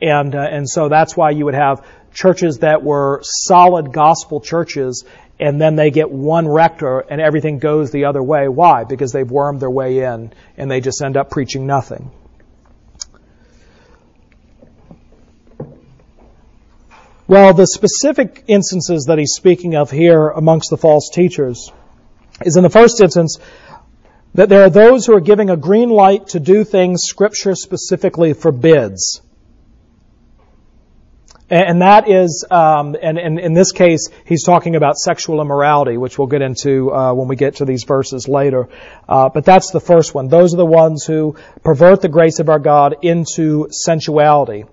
And, 0.00 0.34
uh, 0.34 0.46
and 0.48 0.68
so 0.68 0.88
that's 0.88 1.16
why 1.16 1.30
you 1.30 1.46
would 1.46 1.54
have 1.54 1.84
churches 2.14 2.58
that 2.58 2.84
were 2.84 3.20
solid 3.24 3.92
gospel 3.92 4.40
churches 4.40 5.04
and 5.40 5.60
then 5.60 5.76
they 5.76 5.90
get 5.90 6.10
one 6.10 6.48
rector 6.48 7.00
and 7.00 7.20
everything 7.20 7.58
goes 7.58 7.90
the 7.90 8.06
other 8.06 8.22
way. 8.22 8.48
Why? 8.48 8.84
Because 8.84 9.12
they've 9.12 9.30
wormed 9.30 9.60
their 9.60 9.70
way 9.70 10.00
in 10.00 10.32
and 10.56 10.70
they 10.70 10.80
just 10.80 11.02
end 11.02 11.16
up 11.16 11.30
preaching 11.30 11.66
nothing. 11.66 12.10
Well, 17.28 17.52
the 17.52 17.66
specific 17.66 18.44
instances 18.46 19.04
that 19.04 19.18
he's 19.18 19.34
speaking 19.36 19.76
of 19.76 19.90
here 19.90 20.28
amongst 20.28 20.70
the 20.70 20.78
false 20.78 21.10
teachers 21.12 21.70
is 22.40 22.56
in 22.56 22.62
the 22.62 22.70
first 22.70 23.02
instance 23.02 23.38
that 24.34 24.48
there 24.48 24.62
are 24.62 24.70
those 24.70 25.04
who 25.04 25.14
are 25.14 25.20
giving 25.20 25.50
a 25.50 25.56
green 25.56 25.90
light 25.90 26.28
to 26.28 26.40
do 26.40 26.64
things 26.64 27.02
Scripture 27.02 27.54
specifically 27.54 28.32
forbids. 28.32 29.20
And 31.50 31.80
that 31.80 32.10
is, 32.10 32.44
um, 32.50 32.94
and, 33.00 33.16
and, 33.16 33.38
in 33.40 33.54
this 33.54 33.72
case, 33.72 34.10
he's 34.26 34.44
talking 34.44 34.76
about 34.76 34.98
sexual 34.98 35.40
immorality, 35.40 35.96
which 35.96 36.18
we'll 36.18 36.28
get 36.28 36.42
into 36.42 36.92
uh, 36.92 37.14
when 37.14 37.26
we 37.26 37.36
get 37.36 37.56
to 37.56 37.64
these 37.64 37.84
verses 37.84 38.28
later. 38.28 38.68
Uh, 39.08 39.30
but 39.30 39.46
that's 39.46 39.70
the 39.70 39.80
first 39.80 40.14
one. 40.14 40.28
Those 40.28 40.52
are 40.52 40.58
the 40.58 40.66
ones 40.66 41.04
who 41.06 41.36
pervert 41.64 42.02
the 42.02 42.08
grace 42.08 42.38
of 42.38 42.50
our 42.50 42.58
God 42.58 42.96
into 43.00 43.68
sensuality. 43.70 44.66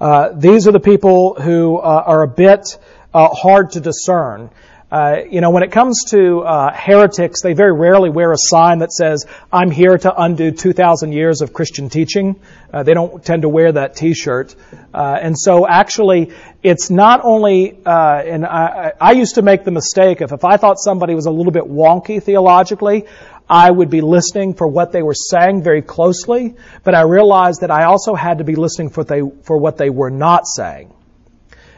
Uh, 0.00 0.30
these 0.34 0.66
are 0.66 0.72
the 0.72 0.80
people 0.80 1.34
who 1.40 1.78
uh, 1.78 2.02
are 2.06 2.22
a 2.22 2.28
bit 2.28 2.76
uh, 3.14 3.28
hard 3.28 3.70
to 3.72 3.80
discern. 3.80 4.50
Uh, 4.90 5.22
you 5.28 5.40
know, 5.40 5.50
when 5.50 5.64
it 5.64 5.72
comes 5.72 6.04
to 6.10 6.42
uh, 6.42 6.72
heretics, 6.72 7.42
they 7.42 7.54
very 7.54 7.72
rarely 7.72 8.08
wear 8.08 8.30
a 8.30 8.36
sign 8.38 8.78
that 8.78 8.92
says, 8.92 9.26
I'm 9.52 9.72
here 9.72 9.98
to 9.98 10.22
undo 10.22 10.52
2,000 10.52 11.12
years 11.12 11.40
of 11.40 11.52
Christian 11.52 11.88
teaching. 11.88 12.40
Uh, 12.72 12.84
they 12.84 12.94
don't 12.94 13.24
tend 13.24 13.42
to 13.42 13.48
wear 13.48 13.72
that 13.72 13.96
t-shirt. 13.96 14.54
Uh, 14.94 15.18
and 15.20 15.36
so 15.36 15.66
actually, 15.66 16.32
it's 16.62 16.88
not 16.88 17.24
only, 17.24 17.76
uh, 17.84 18.22
and 18.24 18.46
I, 18.46 18.92
I 19.00 19.12
used 19.12 19.34
to 19.34 19.42
make 19.42 19.64
the 19.64 19.72
mistake 19.72 20.20
of 20.20 20.32
if 20.32 20.44
I 20.44 20.56
thought 20.56 20.78
somebody 20.78 21.16
was 21.16 21.26
a 21.26 21.32
little 21.32 21.52
bit 21.52 21.64
wonky 21.64 22.22
theologically, 22.22 23.06
I 23.50 23.68
would 23.68 23.90
be 23.90 24.02
listening 24.02 24.54
for 24.54 24.68
what 24.68 24.92
they 24.92 25.02
were 25.02 25.14
saying 25.14 25.62
very 25.62 25.82
closely, 25.82 26.54
but 26.84 26.94
I 26.94 27.02
realized 27.02 27.62
that 27.62 27.72
I 27.72 27.84
also 27.84 28.14
had 28.14 28.38
to 28.38 28.44
be 28.44 28.54
listening 28.54 28.90
for, 28.90 29.02
they, 29.02 29.22
for 29.42 29.58
what 29.58 29.78
they 29.78 29.90
were 29.90 30.10
not 30.10 30.46
saying. 30.46 30.92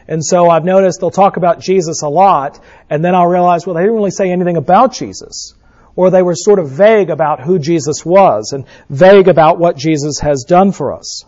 And 0.09 0.25
so 0.25 0.49
I've 0.49 0.65
noticed 0.65 1.01
they'll 1.01 1.11
talk 1.11 1.37
about 1.37 1.61
Jesus 1.61 2.03
a 2.03 2.09
lot, 2.09 2.59
and 2.89 3.05
then 3.05 3.15
I'll 3.15 3.27
realize, 3.27 3.67
well, 3.67 3.75
they 3.75 3.83
didn't 3.83 3.97
really 3.97 4.11
say 4.11 4.31
anything 4.31 4.57
about 4.57 4.95
Jesus. 4.95 5.55
Or 5.97 6.11
they 6.11 6.23
were 6.23 6.35
sort 6.35 6.59
of 6.59 6.71
vague 6.71 7.11
about 7.11 7.41
who 7.41 7.59
Jesus 7.59 8.07
was 8.07 8.53
and 8.53 8.65
vague 8.89 9.29
about 9.29 9.59
what 9.59 9.77
Jesus 9.77 10.21
has 10.21 10.45
done 10.45 10.73
for 10.73 10.95
us. 10.95 11.25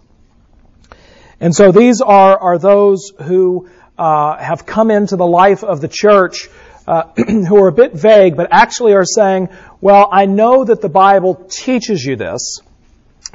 And 1.40 1.54
so 1.54 1.72
these 1.72 2.00
are, 2.00 2.38
are 2.38 2.58
those 2.58 3.12
who 3.22 3.68
uh, 3.98 4.38
have 4.38 4.64
come 4.64 4.90
into 4.90 5.16
the 5.16 5.26
life 5.26 5.62
of 5.62 5.80
the 5.80 5.88
church 5.88 6.48
uh, 6.86 7.04
who 7.16 7.56
are 7.56 7.68
a 7.68 7.72
bit 7.72 7.92
vague, 7.92 8.36
but 8.36 8.48
actually 8.50 8.94
are 8.94 9.04
saying, 9.04 9.48
well, 9.80 10.08
I 10.10 10.24
know 10.24 10.64
that 10.64 10.80
the 10.80 10.88
Bible 10.88 11.34
teaches 11.50 12.02
you 12.02 12.16
this 12.16 12.60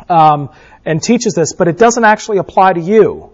um, 0.09 0.49
and 0.85 1.03
teaches 1.03 1.33
this, 1.35 1.53
but 1.53 1.67
it 1.67 1.77
doesn't 1.77 2.03
actually 2.03 2.37
apply 2.37 2.73
to 2.73 2.81
you. 2.81 3.31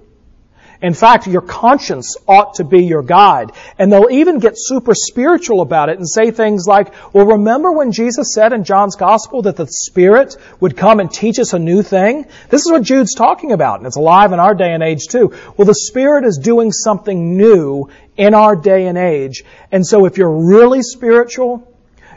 In 0.82 0.96
fact, 0.96 1.28
your 1.28 1.42
conscience 1.42 2.18
ought 2.28 2.56
to 2.56 2.64
be 2.64 2.86
your 2.86 3.04
guide. 3.04 3.52
And 3.78 3.94
they'll 3.94 4.10
even 4.10 4.40
get 4.40 4.54
super 4.56 4.96
spiritual 4.96 5.62
about 5.62 5.90
it 5.90 6.00
and 6.00 6.10
say 6.10 6.32
things 6.32 6.66
like, 6.66 6.92
well, 7.14 7.28
remember 7.28 7.72
when 7.72 7.92
Jesus 7.92 8.34
said 8.34 8.52
in 8.52 8.64
John's 8.64 8.96
gospel 8.96 9.44
that 9.44 9.58
the 9.58 9.68
Spirit 9.68 10.38
would 10.60 10.76
come 10.76 11.00
and 11.00 11.12
teach 11.12 11.38
us 11.38 11.54
a 11.54 11.60
new 11.60 11.84
thing? 11.84 12.26
This 12.50 12.66
is 12.66 12.72
what 12.72 12.82
Jude's 12.82 13.14
talking 13.14 13.52
about, 13.52 13.80
and 13.80 13.86
it's 13.86 13.96
alive 13.96 14.34
in 14.34 14.40
our 14.40 14.56
day 14.56 14.74
and 14.74 14.82
age 14.82 15.08
too. 15.08 15.34
Well, 15.56 15.68
the 15.68 15.76
Spirit 15.76 16.26
is 16.26 16.40
doing 16.40 16.72
something 16.72 17.38
new 17.38 17.90
in 18.18 18.34
our 18.34 18.56
day 18.56 18.88
and 18.88 18.98
age. 18.98 19.44
And 19.72 19.86
so 19.86 20.06
if 20.06 20.18
you're 20.18 20.48
really 20.48 20.82
spiritual, 20.82 21.72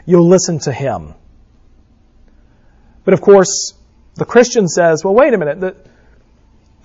you'll 0.07 0.27
listen 0.27 0.57
to 0.61 0.71
Him. 0.71 1.13
But 3.03 3.13
of 3.13 3.21
course, 3.21 3.75
the 4.15 4.25
Christian 4.25 4.67
says, 4.67 5.03
well, 5.03 5.13
wait 5.13 5.35
a 5.35 5.37
minute, 5.37 5.59
the, 5.59 5.75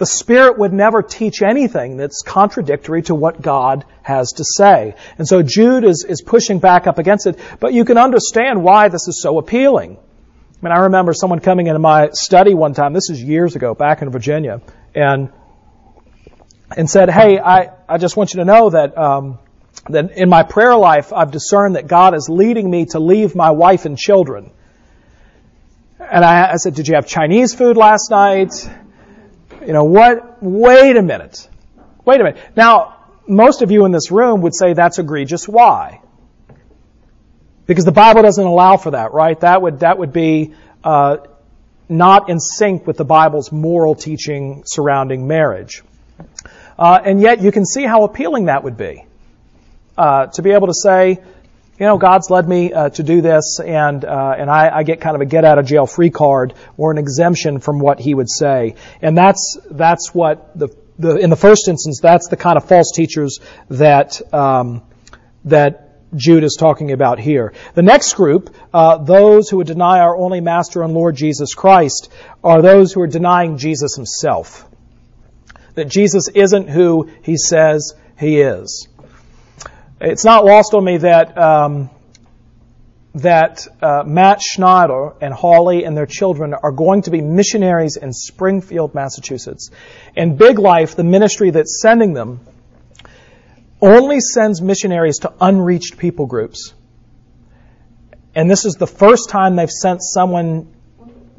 the 0.01 0.07
Spirit 0.07 0.57
would 0.59 0.73
never 0.73 1.03
teach 1.03 1.43
anything 1.43 1.99
that's 1.99 2.23
contradictory 2.23 3.03
to 3.03 3.15
what 3.15 3.43
God 3.43 3.85
has 4.01 4.33
to 4.39 4.45
say. 4.45 4.95
And 5.19 5.29
so 5.29 5.43
Jude 5.43 5.85
is, 5.85 6.07
is 6.09 6.23
pushing 6.23 6.59
back 6.59 6.87
up 6.87 6.97
against 6.97 7.27
it, 7.27 7.39
but 7.61 7.75
you 7.75 7.85
can 7.85 7.99
understand 7.99 8.65
why 8.65 8.89
this 8.89 9.09
is 9.09 9.21
so 9.23 9.37
appealing. 9.37 9.99
I 9.99 10.65
mean, 10.67 10.73
I 10.73 10.79
remember 10.85 11.13
someone 11.13 11.41
coming 11.41 11.67
into 11.67 11.81
my 11.81 12.09
study 12.15 12.55
one 12.55 12.73
time, 12.73 12.95
this 12.95 13.11
is 13.11 13.23
years 13.23 13.57
ago, 13.57 13.75
back 13.75 14.01
in 14.01 14.09
Virginia, 14.09 14.63
and, 14.95 15.29
and 16.75 16.89
said, 16.89 17.11
hey, 17.11 17.39
I, 17.39 17.69
I 17.87 17.99
just 17.99 18.17
want 18.17 18.33
you 18.33 18.39
to 18.39 18.47
know 18.47 18.71
that, 18.71 18.97
um, 18.97 19.39
that 19.91 20.13
in 20.13 20.31
my 20.31 20.45
prayer 20.45 20.77
life, 20.77 21.13
I've 21.13 21.31
discerned 21.31 21.77
that 21.77 21.89
God 21.89 22.15
is 22.15 22.27
leading 22.31 22.71
me 22.71 22.87
to 22.93 23.01
leave 23.01 23.35
my 23.35 23.51
wife 23.51 23.85
and 23.85 23.99
children. 23.99 24.51
And 25.99 26.25
I, 26.25 26.53
I 26.53 26.57
said, 26.57 26.75
did 26.75 26.89
you 26.89 26.95
have 26.95 27.07
Chinese 27.07 27.55
food 27.55 27.77
last 27.77 28.11
night? 28.11 28.67
You 29.71 29.75
know, 29.75 29.85
what? 29.85 30.43
Wait 30.43 30.97
a 30.97 31.01
minute. 31.01 31.49
Wait 32.05 32.21
a 32.21 32.25
minute. 32.25 32.41
Now, 32.57 32.97
most 33.29 33.63
of 33.63 33.71
you 33.71 33.85
in 33.85 33.93
this 33.93 34.11
room 34.11 34.41
would 34.41 34.53
say 34.53 34.73
that's 34.73 34.99
egregious. 34.99 35.47
Why? 35.47 36.01
Because 37.67 37.85
the 37.85 37.93
Bible 37.93 38.23
doesn't 38.23 38.45
allow 38.45 38.79
for 38.79 38.91
that, 38.91 39.13
right? 39.13 39.39
That 39.39 39.63
would, 39.63 39.79
that 39.79 39.97
would 39.97 40.13
be, 40.13 40.55
uh, 40.83 41.19
not 41.89 42.29
in 42.31 42.41
sync 42.41 42.85
with 42.85 42.97
the 42.97 43.05
Bible's 43.05 43.53
moral 43.53 43.95
teaching 43.95 44.65
surrounding 44.67 45.29
marriage. 45.29 45.85
Uh, 46.77 46.99
and 47.05 47.21
yet 47.21 47.41
you 47.41 47.53
can 47.53 47.65
see 47.65 47.85
how 47.85 48.03
appealing 48.03 48.47
that 48.47 48.65
would 48.65 48.77
be. 48.77 49.05
Uh, 49.97 50.27
to 50.27 50.43
be 50.43 50.51
able 50.51 50.67
to 50.67 50.75
say, 50.75 51.21
you 51.81 51.87
know, 51.87 51.97
God's 51.97 52.29
led 52.29 52.47
me 52.47 52.75
uh, 52.75 52.91
to 52.91 53.03
do 53.03 53.23
this, 53.23 53.59
and 53.59 54.05
uh, 54.05 54.35
and 54.37 54.51
I, 54.51 54.69
I, 54.69 54.83
get 54.83 55.01
kind 55.01 55.17
of 55.17 55.23
a 55.23 55.25
get 55.25 55.47
out 55.47 55.59
of 55.59 55.65
jail 55.65 55.87
free 55.87 56.11
card 56.11 56.53
or 56.77 56.91
an 56.91 56.99
exemption 56.99 57.59
from 57.59 57.79
what 57.79 57.99
He 57.99 58.13
would 58.15 58.29
say, 58.29 58.75
and 59.01 59.17
that's 59.17 59.57
that's 59.71 60.15
what 60.15 60.59
the 60.59 60.69
the 60.99 61.17
in 61.17 61.31
the 61.31 61.37
first 61.37 61.69
instance 61.69 61.99
that's 62.03 62.29
the 62.29 62.37
kind 62.37 62.59
of 62.59 62.69
false 62.69 62.93
teachers 62.95 63.41
that 63.71 64.21
um, 64.33 64.83
that. 65.47 65.87
Jude 66.13 66.43
is 66.43 66.57
talking 66.59 66.91
about 66.91 67.21
here. 67.21 67.53
The 67.75 67.83
next 67.83 68.15
group, 68.15 68.53
uh, 68.75 68.99
those 68.99 69.49
who 69.49 69.59
would 69.59 69.69
deny 69.69 70.01
our 70.01 70.17
only 70.17 70.41
Master 70.41 70.83
and 70.83 70.93
Lord 70.93 71.15
Jesus 71.15 71.55
Christ, 71.55 72.11
are 72.43 72.61
those 72.63 72.93
who 72.93 73.01
are 73.03 73.07
denying 73.07 73.59
Jesus 73.59 73.95
himself. 73.95 74.69
That 75.75 75.85
Jesus 75.85 76.27
isn't 76.27 76.69
who 76.69 77.09
he 77.23 77.37
says 77.37 77.95
he 78.19 78.41
is. 78.41 78.89
It's 80.01 80.25
not 80.25 80.47
lost 80.47 80.73
on 80.73 80.83
me 80.83 80.97
that 80.99 81.37
um, 81.37 81.91
that 83.15 83.67
uh, 83.83 84.05
Matt 84.07 84.41
Schneider 84.41 85.13
and 85.21 85.35
Holly 85.35 85.85
and 85.85 85.95
their 85.97 86.07
children 86.07 86.55
are 86.55 86.73
going 86.73 87.03
to 87.03 87.11
be 87.11 87.21
missionaries 87.21 87.97
in 87.97 88.15
Springfield, 88.15 88.95
Massachusetts. 88.95 89.71
And 90.17 90.39
Big 90.39 90.59
Life, 90.59 90.97
the 90.97 91.05
ministry 91.05 91.51
that's 91.51 91.81
sending 91.83 92.15
them, 92.15 92.41
only 93.83 94.21
sends 94.21 94.63
missionaries 94.63 95.19
to 95.19 95.33
unreached 95.41 95.99
people 95.99 96.27
groups. 96.27 96.73
And 98.35 98.51
this 98.51 98.65
is 98.65 98.75
the 98.75 98.87
first 98.87 99.29
time 99.29 99.57
they've 99.57 99.69
sent 99.69 100.03
someone 100.03 100.73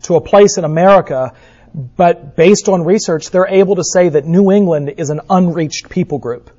to 0.04 0.16
a 0.16 0.22
place 0.22 0.58
in 0.58 0.66
America, 0.66 1.34
but 1.74 2.36
based 2.36 2.68
on 2.68 2.84
research, 2.84 3.32
they're 3.32 3.48
able 3.48 3.78
to 3.78 3.84
say 3.84 4.10
that 4.10 4.26
New 4.26 4.52
England 4.52 4.96
is 4.98 5.10
an 5.10 5.22
unreached 5.30 5.90
people 5.90 6.20
group 6.20 6.52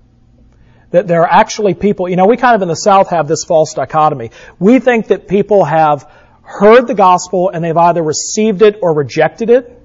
that 0.92 1.08
there 1.08 1.22
are 1.22 1.30
actually 1.30 1.74
people, 1.74 2.08
you 2.08 2.16
know, 2.16 2.26
we 2.26 2.36
kind 2.36 2.54
of 2.54 2.62
in 2.62 2.68
the 2.68 2.74
South 2.74 3.10
have 3.10 3.26
this 3.26 3.44
false 3.44 3.74
dichotomy. 3.74 4.30
We 4.58 4.78
think 4.78 5.08
that 5.08 5.26
people 5.26 5.64
have 5.64 6.08
heard 6.42 6.86
the 6.86 6.94
gospel 6.94 7.48
and 7.48 7.64
they've 7.64 7.76
either 7.76 8.02
received 8.02 8.62
it 8.62 8.78
or 8.80 8.94
rejected 8.94 9.50
it. 9.50 9.78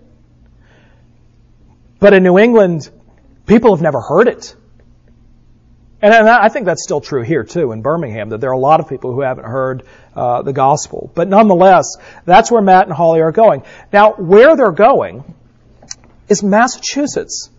But 1.99 2.13
in 2.13 2.23
New 2.23 2.37
England, 2.37 2.89
people 3.45 3.75
have 3.75 3.81
never 3.81 4.01
heard 4.01 4.27
it. 4.27 4.55
And 5.99 6.13
I 6.13 6.49
think 6.49 6.67
that's 6.67 6.83
still 6.83 7.01
true 7.01 7.23
here 7.23 7.43
too 7.43 7.71
in 7.71 7.81
Birmingham, 7.81 8.29
that 8.29 8.39
there 8.39 8.51
are 8.51 8.53
a 8.53 8.59
lot 8.59 8.79
of 8.79 8.87
people 8.87 9.13
who 9.13 9.21
haven't 9.21 9.45
heard 9.45 9.83
uh, 10.15 10.43
the 10.43 10.53
gospel. 10.53 11.11
But 11.15 11.27
nonetheless, 11.27 11.97
that's 12.23 12.51
where 12.51 12.61
Matt 12.61 12.85
and 12.85 12.93
Holly 12.93 13.21
are 13.21 13.31
going. 13.31 13.63
Now, 13.91 14.13
where 14.13 14.55
they're 14.55 14.71
going 14.71 15.23
is 16.29 16.43
Massachusetts. 16.43 17.49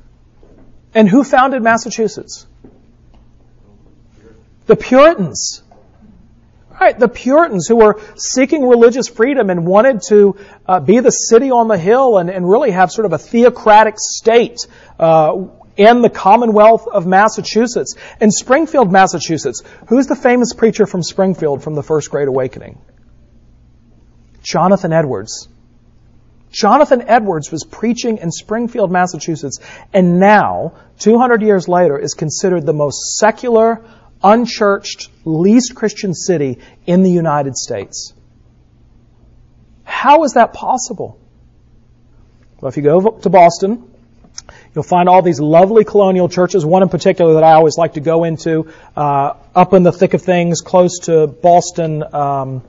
And 0.95 1.09
who 1.09 1.25
founded 1.25 1.63
Massachusetts? 1.63 2.47
The 4.68 4.76
Puritans. 4.76 5.62
Right, 6.78 6.96
the 6.96 7.09
Puritans 7.09 7.66
who 7.66 7.76
were 7.76 8.00
seeking 8.16 8.68
religious 8.68 9.09
freedom 9.09 9.50
and 9.50 9.66
wanted 9.66 10.02
to 10.09 10.37
uh, 10.64 10.78
be 10.78 11.00
the 11.00 11.11
city 11.11 11.50
on 11.50 11.66
the 11.66 11.78
hill 11.78 12.18
and, 12.18 12.31
and, 12.31 12.48
really 12.48 12.70
have 12.70 12.92
sort 12.92 13.04
of 13.04 13.12
a 13.12 13.18
theocratic 13.18 13.94
state 13.98 14.59
uh, 15.00 15.46
in 15.76 16.02
the 16.02 16.11
Commonwealth 16.11 16.87
of 16.87 17.04
Massachusetts. 17.04 17.96
In 18.20 18.31
Springfield, 18.31 18.92
Massachusetts, 18.92 19.64
who's 19.88 20.07
the 20.07 20.14
famous 20.14 20.52
preacher 20.52 20.87
from 20.87 21.02
Springfield 21.02 21.64
from 21.64 21.74
the 21.74 21.83
First 21.83 22.11
Great 22.11 22.28
Awakening? 22.28 22.78
Jonathan 24.42 24.92
Edwards. 24.92 25.48
Jonathan 26.50 27.02
Edwards 27.02 27.50
was 27.50 27.64
preaching 27.64 28.18
in 28.18 28.31
Springfield, 28.31 28.92
Massachusetts, 28.92 29.59
and 29.92 30.20
now, 30.20 30.74
200 31.00 31.42
years 31.42 31.68
later, 31.68 31.98
is 31.98 32.14
considered 32.14 32.64
the 32.64 32.72
most 32.72 33.16
secular, 33.16 33.85
unchurched, 34.22 35.11
least 35.24 35.74
Christian 35.74 36.14
city 36.14 36.59
in 36.87 37.02
the 37.02 37.11
United 37.11 37.57
States. 37.57 38.12
How 39.85 40.24
is 40.24 40.33
that 40.35 40.52
possible? 40.52 41.18
Well, 42.61 42.68
if 42.68 42.76
you 42.76 42.83
go 42.83 43.11
to 43.11 43.28
Boston, 43.31 43.90
you'll 44.74 44.85
find 44.85 45.09
all 45.09 45.22
these 45.22 45.40
lovely 45.40 45.85
colonial 45.85 46.28
churches. 46.28 46.64
One 46.64 46.83
in 46.83 46.88
particular 46.88 47.35
that 47.35 47.44
I 47.44 47.52
always 47.52 47.78
like 47.78 47.94
to 47.94 48.00
go 48.00 48.24
into, 48.24 48.72
uh, 48.96 49.35
up 49.54 49.74
in 49.74 49.83
the 49.83 49.92
thick 49.92 50.14
of 50.14 50.22
things, 50.22 50.61
close 50.61 51.00
to 51.04 51.26
Boston. 51.26 52.02
Um, 52.14 52.62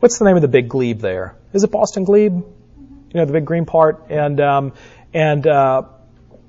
what's 0.00 0.18
the 0.18 0.24
name 0.24 0.36
of 0.36 0.42
the 0.42 0.48
big 0.48 0.68
glebe 0.68 1.00
there? 1.00 1.36
Is 1.52 1.64
it 1.64 1.70
Boston 1.70 2.04
Glebe? 2.04 2.34
You 2.34 3.14
know, 3.14 3.24
the 3.24 3.32
big 3.32 3.46
green 3.46 3.64
part. 3.64 4.10
And 4.10 4.40
um, 4.40 4.72
and 5.14 5.46
uh, 5.46 5.82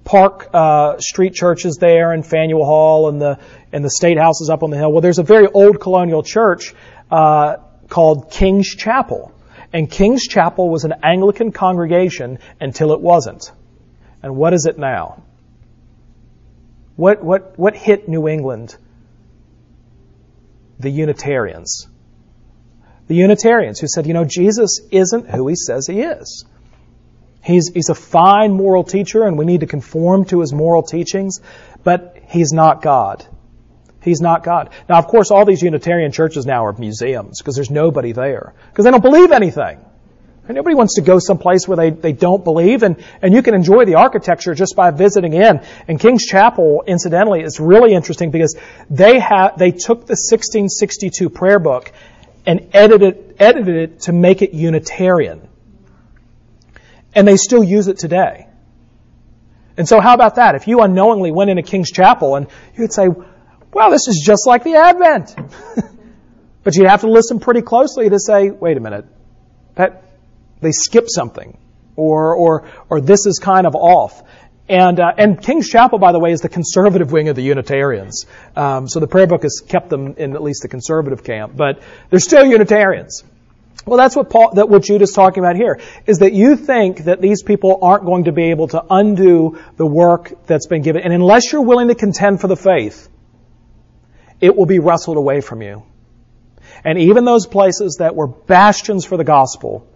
Park 0.10 0.50
uh, 0.54 0.98
Street 0.98 1.36
churches 1.36 1.78
there, 1.80 2.14
and 2.14 2.26
Faneuil 2.26 2.66
Hall, 2.66 3.10
and 3.10 3.22
the 3.22 3.38
and 3.72 3.86
the 3.86 3.92
state 3.92 4.18
house 4.18 4.42
is 4.42 4.50
up 4.50 4.64
on 4.64 4.72
the 4.72 4.78
hill. 4.78 4.92
Well, 4.92 5.02
there's 5.02 5.20
a 5.20 5.24
very 5.24 5.46
old 5.46 5.80
colonial 5.80 6.24
church 6.24 6.74
uh, 7.12 7.58
called 7.90 8.32
King's 8.32 8.68
Chapel. 8.76 9.32
And 9.72 9.88
King's 9.90 10.26
Chapel 10.26 10.68
was 10.68 10.84
an 10.84 10.94
Anglican 11.04 11.52
congregation 11.52 12.40
until 12.60 12.94
it 12.94 13.02
wasn't. 13.02 13.52
And 14.24 14.36
what 14.36 14.54
is 14.54 14.66
it 14.66 14.80
now? 14.80 15.22
What, 16.96 17.24
what, 17.24 17.60
what 17.60 17.76
hit 17.76 18.10
New 18.10 18.28
England? 18.28 18.76
The 20.80 20.90
Unitarians. 20.90 21.88
The 23.08 23.16
Unitarians 23.16 23.80
who 23.80 23.88
said, 23.88 24.08
you 24.08 24.16
know, 24.16 24.26
Jesus 24.26 24.82
isn't 24.90 25.30
who 25.30 25.48
he 25.48 25.56
says 25.56 25.86
he 25.86 26.02
is. 26.02 26.46
He's, 27.42 27.70
he's 27.74 27.90
a 27.90 27.96
fine 27.96 28.52
moral 28.54 28.84
teacher 28.84 29.24
and 29.24 29.38
we 29.38 29.46
need 29.46 29.62
to 29.62 29.68
conform 29.68 30.26
to 30.26 30.42
his 30.42 30.54
moral 30.54 30.84
teachings, 30.84 31.40
but 31.84 32.18
he's 32.28 32.52
not 32.52 32.82
God. 32.82 33.26
He's 34.02 34.22
not 34.22 34.44
God. 34.44 34.70
Now, 34.88 34.98
of 34.98 35.08
course, 35.08 35.32
all 35.32 35.46
these 35.46 35.62
Unitarian 35.62 36.12
churches 36.12 36.46
now 36.46 36.66
are 36.66 36.74
museums 36.74 37.40
because 37.40 37.56
there's 37.56 37.72
nobody 37.72 38.12
there 38.12 38.54
because 38.72 38.86
they 38.86 38.92
don't 38.92 39.04
believe 39.04 39.32
anything. 39.32 39.80
And 40.50 40.56
nobody 40.56 40.76
wants 40.76 40.96
to 40.96 41.02
go 41.02 41.20
someplace 41.20 41.68
where 41.68 41.78
they, 41.78 41.92
they 41.92 42.12
don't 42.12 42.44
believe, 42.44 42.82
and, 42.82 43.04
and 43.22 43.36
you 43.36 43.44
can 43.44 43.54
enjoy 43.54 43.86
the 43.86 43.96
architecture 43.96 44.56
just 44.56 44.76
by 44.76 44.90
visiting 44.90 45.34
in. 45.34 45.62
And 45.88 46.00
King's 46.00 46.26
Chapel, 46.26 46.84
incidentally, 46.88 47.42
is 47.42 47.60
really 47.60 47.94
interesting 47.94 48.32
because 48.32 48.58
they 48.90 49.20
have 49.20 49.60
they 49.60 49.70
took 49.70 50.08
the 50.08 50.18
1662 50.18 51.30
prayer 51.30 51.60
book 51.60 51.92
and 52.48 52.70
edited 52.74 53.36
edited 53.38 53.76
it 53.76 54.00
to 54.02 54.12
make 54.12 54.42
it 54.42 54.54
Unitarian, 54.54 55.48
and 57.14 57.28
they 57.28 57.38
still 57.38 57.64
use 57.64 57.88
it 57.88 57.98
today. 57.98 58.48
And 59.78 59.88
so 59.88 60.02
how 60.02 60.14
about 60.14 60.36
that? 60.36 60.56
If 60.56 60.68
you 60.68 60.82
unknowingly 60.82 61.32
went 61.32 61.50
into 61.50 61.64
King's 61.64 61.90
Chapel 61.90 62.36
and 62.36 62.48
you'd 62.78 62.92
say, 62.92 63.08
well, 63.74 63.92
this 63.92 64.08
is 64.08 64.22
just 64.26 64.46
like 64.46 64.64
the 64.64 64.76
Advent. 64.76 65.36
but 66.64 66.76
you'd 66.76 66.88
have 66.88 67.02
to 67.02 67.10
listen 67.10 67.40
pretty 67.40 67.62
closely 67.62 68.10
to 68.10 68.20
say, 68.20 68.50
wait 68.50 68.78
a 68.78 68.82
minute, 68.82 69.06
that 69.76 70.04
they 70.62 70.72
skipped 70.72 71.10
something. 71.10 71.58
Or, 71.96 72.36
or, 72.36 72.70
or 72.90 73.02
this 73.02 73.26
is 73.26 73.40
kind 73.40 73.68
of 73.68 73.76
off. 73.76 74.24
And, 74.70 75.00
uh, 75.00 75.12
and 75.18 75.42
King's 75.42 75.68
Chapel, 75.68 75.98
by 75.98 76.12
the 76.12 76.20
way, 76.20 76.32
is 76.32 76.42
the 76.42 76.50
conservative 76.50 77.12
wing 77.12 77.28
of 77.28 77.36
the 77.36 77.42
Unitarians. 77.42 78.26
Um, 78.56 78.88
so 78.88 79.00
the 79.00 79.08
prayer 79.08 79.28
book 79.28 79.42
has 79.42 79.62
kept 79.68 79.90
them 79.90 80.16
in 80.18 80.36
at 80.36 80.44
least 80.44 80.62
the 80.62 80.68
conservative 80.68 81.24
camp, 81.24 81.58
but 81.58 81.82
they're 82.10 82.20
still 82.20 82.46
Unitarians. 82.46 83.24
Well, 83.86 83.98
that's 83.98 84.16
what 84.16 84.30
Paul, 84.30 84.52
that 84.56 84.70
what 84.70 84.86
talking 85.14 85.44
about 85.44 85.56
here, 85.56 85.80
is 86.06 86.20
that 86.20 86.34
you 86.34 86.56
think 86.56 87.06
that 87.06 87.22
these 87.22 87.44
people 87.44 87.80
aren't 87.82 88.06
going 88.06 88.26
to 88.26 88.32
be 88.32 88.52
able 88.52 88.68
to 88.70 88.84
undo 88.90 89.60
the 89.78 89.86
work 89.86 90.34
that's 90.46 90.68
been 90.68 90.82
given. 90.82 91.02
And 91.02 91.14
unless 91.14 91.52
you're 91.52 91.62
willing 91.62 91.88
to 91.88 91.96
contend 91.96 92.42
for 92.42 92.48
the 92.48 92.58
faith, 92.58 93.10
it 94.42 94.56
will 94.56 94.66
be 94.66 94.80
wrestled 94.80 95.18
away 95.18 95.42
from 95.42 95.62
you. 95.62 95.84
And 96.84 96.98
even 96.98 97.26
those 97.26 97.48
places 97.48 97.98
that 98.00 98.16
were 98.16 98.28
bastions 98.28 99.06
for 99.06 99.18
the 99.18 99.24
gospel, 99.24 99.88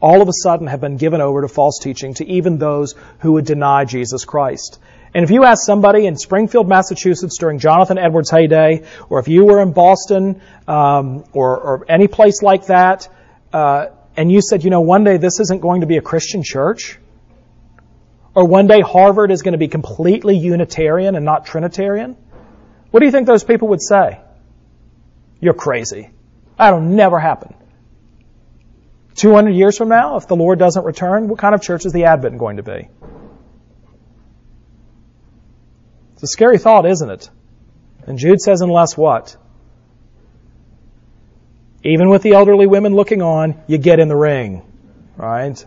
all 0.00 0.20
of 0.20 0.28
a 0.28 0.32
sudden 0.32 0.66
have 0.66 0.80
been 0.80 0.96
given 0.96 1.20
over 1.20 1.42
to 1.42 1.48
false 1.48 1.78
teaching 1.78 2.14
to 2.14 2.26
even 2.26 2.58
those 2.58 2.94
who 3.20 3.32
would 3.32 3.44
deny 3.44 3.84
Jesus 3.84 4.24
Christ. 4.24 4.80
And 5.14 5.24
if 5.24 5.30
you 5.30 5.44
ask 5.44 5.66
somebody 5.66 6.06
in 6.06 6.16
Springfield, 6.16 6.68
Massachusetts 6.68 7.36
during 7.38 7.58
Jonathan 7.58 7.98
Edwards' 7.98 8.30
heyday, 8.30 8.84
or 9.10 9.18
if 9.18 9.28
you 9.28 9.44
were 9.44 9.60
in 9.60 9.72
Boston 9.72 10.40
um, 10.66 11.24
or, 11.32 11.58
or, 11.58 11.86
any 11.88 12.08
place 12.08 12.42
like 12.42 12.66
that, 12.66 13.08
uh, 13.52 13.86
and 14.16 14.32
you 14.32 14.40
said, 14.40 14.64
you 14.64 14.70
know, 14.70 14.80
one 14.80 15.04
day 15.04 15.18
this 15.18 15.38
isn't 15.40 15.60
going 15.60 15.82
to 15.82 15.86
be 15.86 15.98
a 15.98 16.00
Christian 16.00 16.42
church, 16.42 16.98
or 18.34 18.46
one 18.46 18.66
day 18.66 18.80
Harvard 18.80 19.30
is 19.30 19.42
going 19.42 19.52
to 19.52 19.58
be 19.58 19.68
completely 19.68 20.38
Unitarian 20.38 21.14
and 21.14 21.24
not 21.24 21.44
Trinitarian, 21.44 22.16
what 22.90 23.00
do 23.00 23.06
you 23.06 23.12
think 23.12 23.26
those 23.26 23.44
people 23.44 23.68
would 23.68 23.82
say? 23.82 24.20
You're 25.40 25.54
crazy. 25.54 26.10
That'll 26.56 26.80
never 26.80 27.18
happen. 27.18 27.54
200 29.16 29.50
years 29.50 29.76
from 29.76 29.88
now, 29.88 30.16
if 30.16 30.26
the 30.26 30.36
Lord 30.36 30.58
doesn't 30.58 30.84
return, 30.84 31.28
what 31.28 31.38
kind 31.38 31.54
of 31.54 31.60
church 31.60 31.84
is 31.84 31.92
the 31.92 32.04
Advent 32.04 32.38
going 32.38 32.56
to 32.56 32.62
be? 32.62 32.88
It's 36.22 36.30
a 36.30 36.36
scary 36.36 36.58
thought, 36.58 36.86
isn't 36.86 37.10
it? 37.10 37.28
And 38.06 38.16
Jude 38.16 38.40
says, 38.40 38.60
unless 38.60 38.96
what? 38.96 39.36
Even 41.82 42.10
with 42.10 42.22
the 42.22 42.34
elderly 42.34 42.68
women 42.68 42.94
looking 42.94 43.22
on, 43.22 43.60
you 43.66 43.76
get 43.76 43.98
in 43.98 44.06
the 44.06 44.14
ring, 44.14 44.62
right? 45.16 45.66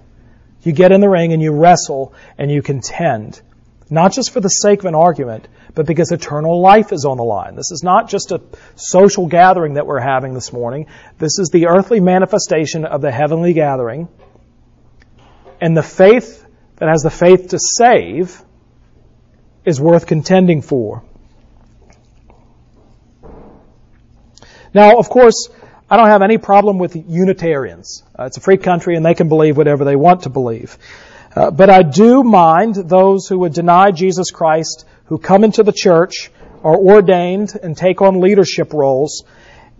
You 0.63 0.71
get 0.71 0.93
in 0.93 1.01
the 1.01 1.09
ring 1.09 1.33
and 1.33 1.41
you 1.41 1.51
wrestle 1.51 2.13
and 2.37 2.49
you 2.49 2.61
contend. 2.61 3.41
Not 3.89 4.13
just 4.13 4.31
for 4.31 4.39
the 4.39 4.47
sake 4.47 4.79
of 4.79 4.85
an 4.85 4.95
argument, 4.95 5.45
but 5.73 5.85
because 5.85 6.13
eternal 6.13 6.61
life 6.61 6.93
is 6.93 7.03
on 7.03 7.17
the 7.17 7.25
line. 7.25 7.55
This 7.55 7.71
is 7.71 7.83
not 7.83 8.09
just 8.09 8.31
a 8.31 8.41
social 8.75 9.27
gathering 9.27 9.73
that 9.73 9.85
we're 9.85 9.99
having 9.99 10.33
this 10.33 10.53
morning. 10.53 10.87
This 11.17 11.37
is 11.37 11.49
the 11.49 11.67
earthly 11.67 11.99
manifestation 11.99 12.85
of 12.85 13.01
the 13.01 13.11
heavenly 13.11 13.51
gathering. 13.51 14.07
And 15.59 15.75
the 15.75 15.83
faith 15.83 16.47
that 16.77 16.87
has 16.87 17.01
the 17.01 17.11
faith 17.11 17.49
to 17.49 17.59
save 17.59 18.41
is 19.65 19.79
worth 19.79 20.07
contending 20.07 20.61
for. 20.61 21.03
Now, 24.73 24.97
of 24.97 25.09
course, 25.09 25.49
I 25.89 25.97
don't 25.97 26.09
have 26.09 26.21
any 26.21 26.37
problem 26.37 26.79
with 26.79 26.95
Unitarians. 26.95 28.03
Uh, 28.17 28.25
it's 28.25 28.37
a 28.37 28.41
free 28.41 28.57
country 28.57 28.95
and 28.95 29.05
they 29.05 29.13
can 29.13 29.29
believe 29.29 29.55
whatever 29.55 29.85
they 29.85 29.95
want 29.95 30.23
to 30.23 30.29
believe. 30.29 30.77
Uh, 31.35 31.51
but 31.51 31.69
I 31.69 31.83
do 31.83 32.23
mind 32.23 32.75
those 32.75 33.27
who 33.27 33.39
would 33.39 33.53
deny 33.53 33.91
Jesus 33.91 34.31
Christ 34.31 34.85
who 35.05 35.17
come 35.17 35.43
into 35.43 35.63
the 35.63 35.71
church, 35.71 36.31
are 36.63 36.75
ordained, 36.75 37.53
and 37.61 37.77
take 37.77 38.01
on 38.01 38.19
leadership 38.19 38.73
roles 38.73 39.23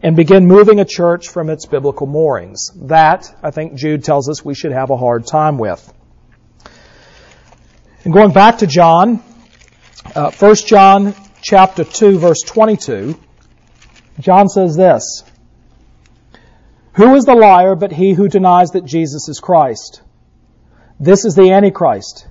and 0.04 0.16
begin 0.16 0.46
moving 0.46 0.80
a 0.80 0.86
church 0.86 1.30
from 1.30 1.50
its 1.50 1.66
biblical 1.66 2.06
moorings. 2.06 2.70
That, 2.76 3.34
I 3.42 3.52
think 3.52 3.76
Jude 3.76 4.04
tells 4.04 4.30
us 4.30 4.46
we 4.46 4.54
should 4.54 4.72
have 4.72 4.92
a 4.92 4.98
hard 4.98 5.26
time 5.26 5.58
with. 5.58 5.94
And 8.04 8.14
going 8.14 8.32
back 8.32 8.60
to 8.60 8.68
John, 8.68 9.24
uh, 10.14 10.32
1 10.32 10.56
John 10.68 11.16
chapter 11.42 11.84
2 11.84 12.20
verse 12.20 12.42
22, 12.42 13.20
John 14.20 14.48
says 14.48 14.76
this, 14.76 15.24
Who 16.94 17.16
is 17.16 17.26
the 17.26 17.36
liar 17.36 17.76
but 17.76 17.92
he 17.92 18.14
who 18.14 18.28
denies 18.28 18.72
that 18.72 18.86
Jesus 18.86 19.28
is 19.30 19.40
Christ? 19.40 20.02
This 21.00 21.26
is 21.26 21.36
the 21.36 21.52
Antichrist, 21.52 22.28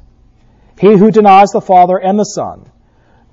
he 0.78 0.96
who 0.96 1.10
denies 1.10 1.50
the 1.50 1.60
Father 1.60 1.98
and 1.98 2.18
the 2.18 2.24
Son. 2.24 2.70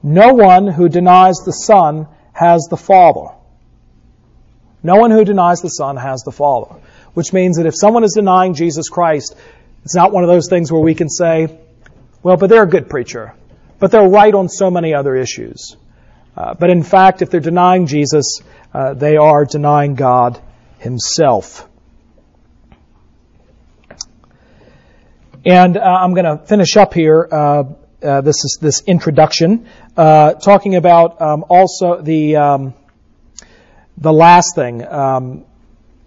No 0.04 0.34
one 0.34 0.68
who 0.68 0.90
denies 0.90 1.38
the 1.46 1.52
Son 1.52 2.08
has 2.34 2.68
the 2.70 2.78
Father. 2.78 3.36
No 4.84 4.96
one 4.96 5.12
who 5.12 5.24
denies 5.24 5.62
the 5.62 5.70
Son 5.70 5.96
has 5.96 6.24
the 6.24 6.32
Father. 6.32 6.76
Which 7.14 7.34
means 7.34 7.58
that 7.58 7.68
if 7.68 7.76
someone 7.76 8.04
is 8.04 8.14
denying 8.14 8.56
Jesus 8.56 8.90
Christ, 8.90 9.36
it's 9.84 9.96
not 9.96 10.12
one 10.12 10.24
of 10.24 10.30
those 10.30 10.50
things 10.50 10.72
where 10.72 10.82
we 10.82 10.96
can 10.96 11.10
say, 11.10 11.60
well, 12.24 12.38
but 12.38 12.50
they're 12.50 12.64
a 12.64 12.68
good 12.68 12.90
preacher. 12.90 13.34
But 13.82 13.92
they're 13.92 14.08
right 14.08 14.34
on 14.34 14.48
so 14.48 14.72
many 14.72 14.94
other 14.94 15.16
issues. 15.16 15.76
Uh, 16.38 16.54
but 16.54 16.70
in 16.70 16.84
fact, 16.84 17.22
if 17.22 17.30
they're 17.30 17.42
denying 17.42 17.88
Jesus, 17.88 18.42
uh, 18.74 18.94
they 18.94 19.18
are 19.18 19.44
denying 19.44 19.96
God 19.96 20.40
Himself. 20.80 21.68
And 25.44 25.76
uh, 25.76 25.82
I'm 25.82 26.14
going 26.14 26.38
to 26.38 26.46
finish 26.46 26.78
up 26.78 26.94
here 26.94 27.28
uh, 27.30 27.64
uh, 28.04 28.22
this 28.22 28.44
is 28.44 28.58
this 28.60 28.82
introduction, 28.88 29.68
uh, 29.96 30.34
talking 30.34 30.76
about 30.76 31.22
um, 31.22 31.46
also 31.50 32.02
the 32.02 32.36
um, 32.36 32.74
the 33.98 34.12
last 34.12 34.56
thing 34.56 34.86
um, 34.86 35.46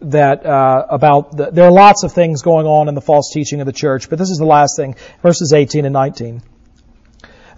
that 0.01 0.45
uh, 0.45 0.87
about 0.91 1.37
the, 1.37 1.51
there 1.51 1.67
are 1.67 1.73
lots 1.73 2.03
of 2.03 2.13
things 2.13 2.43
going 2.43 2.67
on 2.67 2.89
in 2.89 2.95
the 2.95 3.01
false 3.01 3.31
teaching 3.33 3.61
of 3.61 3.67
the 3.67 3.73
church, 3.73 4.11
but 4.11 4.19
this 4.19 4.31
is 4.31 4.39
the 4.39 4.47
last 4.47 4.77
thing, 4.77 4.97
verses 5.23 5.53
18 5.53 5.85
and 5.85 5.93
19. 5.93 6.43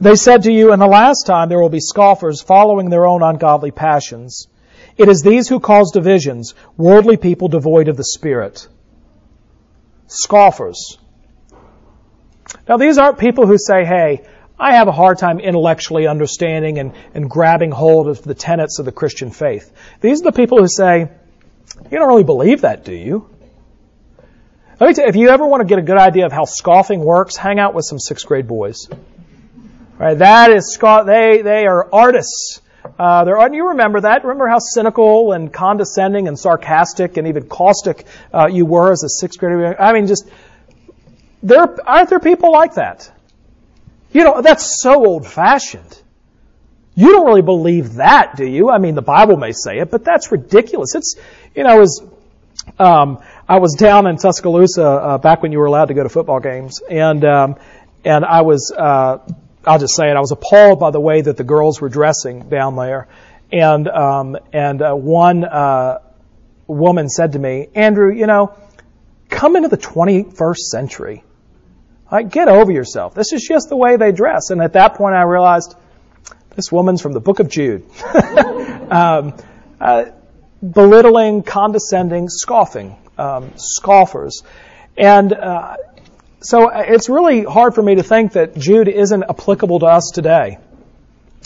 They 0.00 0.14
said 0.14 0.42
to 0.42 0.52
you, 0.52 0.72
in 0.72 0.78
the 0.78 0.86
last 0.86 1.24
time 1.26 1.48
there 1.48 1.60
will 1.60 1.70
be 1.70 1.80
scoffers 1.80 2.42
following 2.42 2.90
their 2.90 3.06
own 3.06 3.22
ungodly 3.22 3.70
passions. 3.70 4.48
It 4.96 5.08
is 5.08 5.22
these 5.22 5.48
who 5.48 5.60
cause 5.60 5.90
divisions, 5.92 6.54
worldly 6.76 7.16
people 7.16 7.48
devoid 7.48 7.88
of 7.88 7.96
the 7.96 8.04
Spirit. 8.04 8.66
Scoffers. 10.06 10.98
Now, 12.68 12.76
these 12.76 12.98
aren't 12.98 13.18
people 13.18 13.46
who 13.46 13.58
say, 13.58 13.84
hey, 13.84 14.26
I 14.58 14.76
have 14.76 14.88
a 14.88 14.92
hard 14.92 15.18
time 15.18 15.38
intellectually 15.40 16.06
understanding 16.06 16.78
and, 16.78 16.92
and 17.14 17.28
grabbing 17.28 17.70
hold 17.70 18.08
of 18.08 18.22
the 18.22 18.34
tenets 18.34 18.78
of 18.78 18.84
the 18.84 18.92
Christian 18.92 19.30
faith. 19.30 19.70
These 20.00 20.22
are 20.22 20.30
the 20.30 20.32
people 20.32 20.58
who 20.58 20.68
say, 20.68 21.10
you 21.90 21.98
don't 21.98 22.08
really 22.08 22.24
believe 22.24 22.62
that, 22.62 22.84
do 22.84 22.94
you? 22.94 23.28
Let 24.80 24.88
me 24.88 24.94
tell 24.94 25.04
you, 25.04 25.08
if 25.08 25.16
you 25.16 25.28
ever 25.28 25.46
want 25.46 25.62
to 25.62 25.66
get 25.66 25.78
a 25.78 25.82
good 25.82 25.98
idea 25.98 26.26
of 26.26 26.32
how 26.32 26.44
scoffing 26.44 27.00
works, 27.00 27.36
hang 27.36 27.58
out 27.58 27.74
with 27.74 27.84
some 27.84 27.98
sixth 27.98 28.26
grade 28.26 28.46
boys. 28.46 28.88
Right? 29.98 30.18
That 30.18 30.50
is 30.50 30.72
scoff. 30.72 31.06
They 31.06 31.42
they 31.42 31.66
are 31.66 31.88
artists. 31.92 32.60
Uh, 32.98 33.24
they're, 33.24 33.52
you 33.52 33.68
remember 33.70 34.00
that? 34.02 34.22
Remember 34.22 34.46
how 34.46 34.58
cynical 34.58 35.32
and 35.32 35.52
condescending 35.52 36.28
and 36.28 36.38
sarcastic 36.38 37.16
and 37.16 37.26
even 37.26 37.48
caustic 37.48 38.06
uh, 38.32 38.46
you 38.46 38.64
were 38.64 38.92
as 38.92 39.02
a 39.02 39.08
sixth 39.08 39.38
grader? 39.38 39.80
I 39.80 39.92
mean, 39.92 40.06
just 40.06 40.28
there 41.42 41.88
aren't 41.88 42.10
there 42.10 42.20
people 42.20 42.52
like 42.52 42.74
that? 42.74 43.10
You 44.12 44.24
know, 44.24 44.40
that's 44.40 44.80
so 44.82 45.04
old 45.04 45.26
fashioned. 45.26 46.02
You 46.94 47.12
don't 47.12 47.26
really 47.26 47.42
believe 47.42 47.94
that, 47.94 48.36
do 48.36 48.46
you? 48.46 48.70
I 48.70 48.78
mean, 48.78 48.94
the 48.94 49.02
Bible 49.02 49.36
may 49.36 49.52
say 49.52 49.78
it, 49.78 49.90
but 49.90 50.02
that's 50.02 50.32
ridiculous. 50.32 50.94
It's, 50.94 51.16
you 51.54 51.62
know, 51.62 51.82
as 51.82 52.00
um, 52.78 53.18
I 53.46 53.58
was 53.58 53.74
down 53.74 54.06
in 54.06 54.16
Tuscaloosa 54.16 54.82
uh, 54.82 55.18
back 55.18 55.42
when 55.42 55.52
you 55.52 55.58
were 55.58 55.66
allowed 55.66 55.86
to 55.86 55.94
go 55.94 56.02
to 56.02 56.08
football 56.08 56.40
games, 56.40 56.80
and 56.88 57.22
um, 57.24 57.56
and 58.04 58.24
I 58.24 58.42
was, 58.42 58.72
uh, 58.74 59.18
I'll 59.66 59.78
just 59.78 59.96
say 59.96 60.10
it, 60.10 60.16
I 60.16 60.20
was 60.20 60.32
appalled 60.32 60.78
by 60.78 60.90
the 60.90 61.00
way 61.00 61.20
that 61.20 61.36
the 61.36 61.44
girls 61.44 61.80
were 61.80 61.88
dressing 61.88 62.48
down 62.48 62.76
there, 62.76 63.08
and 63.50 63.88
um, 63.88 64.36
and 64.52 64.80
uh, 64.80 64.94
one 64.94 65.44
uh, 65.44 65.98
woman 66.66 67.08
said 67.08 67.32
to 67.32 67.38
me, 67.38 67.68
Andrew, 67.74 68.12
you 68.12 68.26
know, 68.26 68.54
come 69.28 69.56
into 69.56 69.68
the 69.68 69.78
21st 69.78 70.56
century. 70.56 71.24
Like, 72.10 72.30
get 72.30 72.48
over 72.48 72.70
yourself. 72.70 73.14
This 73.14 73.32
is 73.32 73.42
just 73.42 73.68
the 73.68 73.76
way 73.76 73.96
they 73.96 74.12
dress. 74.12 74.50
And 74.50 74.62
at 74.62 74.74
that 74.74 74.94
point, 74.94 75.14
I 75.16 75.22
realized 75.22 75.74
this 76.54 76.70
woman's 76.70 77.02
from 77.02 77.12
the 77.12 77.20
book 77.20 77.40
of 77.40 77.48
Jude. 77.48 77.84
um, 78.90 79.34
uh, 79.80 80.06
belittling, 80.62 81.42
condescending, 81.42 82.28
scoffing, 82.28 82.96
um, 83.18 83.52
scoffers. 83.56 84.42
And 84.96 85.32
uh, 85.32 85.76
so 86.40 86.68
it's 86.68 87.08
really 87.08 87.44
hard 87.44 87.74
for 87.74 87.82
me 87.82 87.96
to 87.96 88.02
think 88.02 88.32
that 88.32 88.56
Jude 88.56 88.88
isn't 88.88 89.22
applicable 89.22 89.80
to 89.80 89.86
us 89.86 90.10
today. 90.14 90.58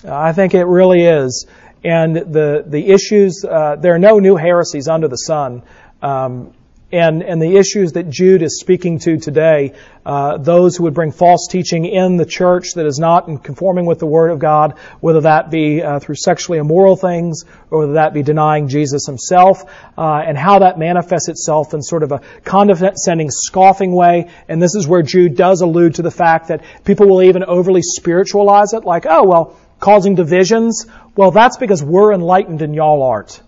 Uh, 0.05 0.15
I 0.15 0.33
think 0.33 0.55
it 0.55 0.65
really 0.65 1.03
is. 1.03 1.47
And 1.85 2.17
the, 2.17 2.65
the 2.67 2.91
issues, 2.91 3.45
uh, 3.49 3.77
there 3.77 3.95
are 3.95 3.99
no 3.99 4.19
new 4.19 4.37
heresies 4.37 4.89
under 4.89 5.09
the 5.09 5.17
sun. 5.17 5.63
Um, 6.03 6.53
and, 6.93 7.23
and 7.23 7.41
the 7.41 7.57
issues 7.57 7.93
that 7.93 8.11
Jude 8.11 8.43
is 8.43 8.59
speaking 8.61 8.99
to 9.01 9.17
today, 9.17 9.75
uh, 10.05 10.39
those 10.39 10.77
who 10.77 10.85
would 10.85 10.95
bring 10.95 11.13
false 11.13 11.47
teaching 11.49 11.85
in 11.85 12.17
the 12.17 12.25
church 12.25 12.73
that 12.75 12.87
is 12.87 12.99
not 12.99 13.29
in 13.29 13.39
conforming 13.39 13.87
with 13.87 13.99
the 13.99 14.07
Word 14.07 14.31
of 14.31 14.39
God, 14.39 14.79
whether 15.01 15.21
that 15.21 15.51
be 15.51 15.83
uh, 15.83 16.01
through 16.01 16.17
sexually 16.17 16.59
immoral 16.59 16.97
things 16.97 17.45
or 17.71 17.81
whether 17.81 17.93
that 17.95 18.13
be 18.13 18.23
denying 18.23 18.69
Jesus 18.69 19.07
himself, 19.07 19.63
uh, 19.97 20.23
and 20.27 20.37
how 20.37 20.59
that 20.61 20.79
manifests 20.79 21.29
itself 21.29 21.75
in 21.75 21.83
sort 21.83 22.03
of 22.03 22.13
a 22.13 22.23
condescending, 22.45 23.31
scoffing 23.31 23.93
way. 23.93 24.31
And 24.49 24.61
this 24.61 24.75
is 24.75 24.89
where 24.89 25.03
Jude 25.03 25.37
does 25.37 25.61
allude 25.61 25.97
to 25.97 26.03
the 26.03 26.11
fact 26.11 26.49
that 26.49 26.65
people 26.85 27.09
will 27.09 27.23
even 27.23 27.45
overly 27.45 27.83
spiritualize 27.83 28.73
it, 28.73 28.85
like, 28.85 29.07
oh, 29.09 29.25
well, 29.25 29.57
causing 29.79 30.15
divisions. 30.15 30.87
Well, 31.15 31.31
that's 31.31 31.57
because 31.57 31.83
we're 31.83 32.13
enlightened 32.13 32.63
and 32.63 32.75
y'all 32.75 33.03
aren't. 33.03 33.43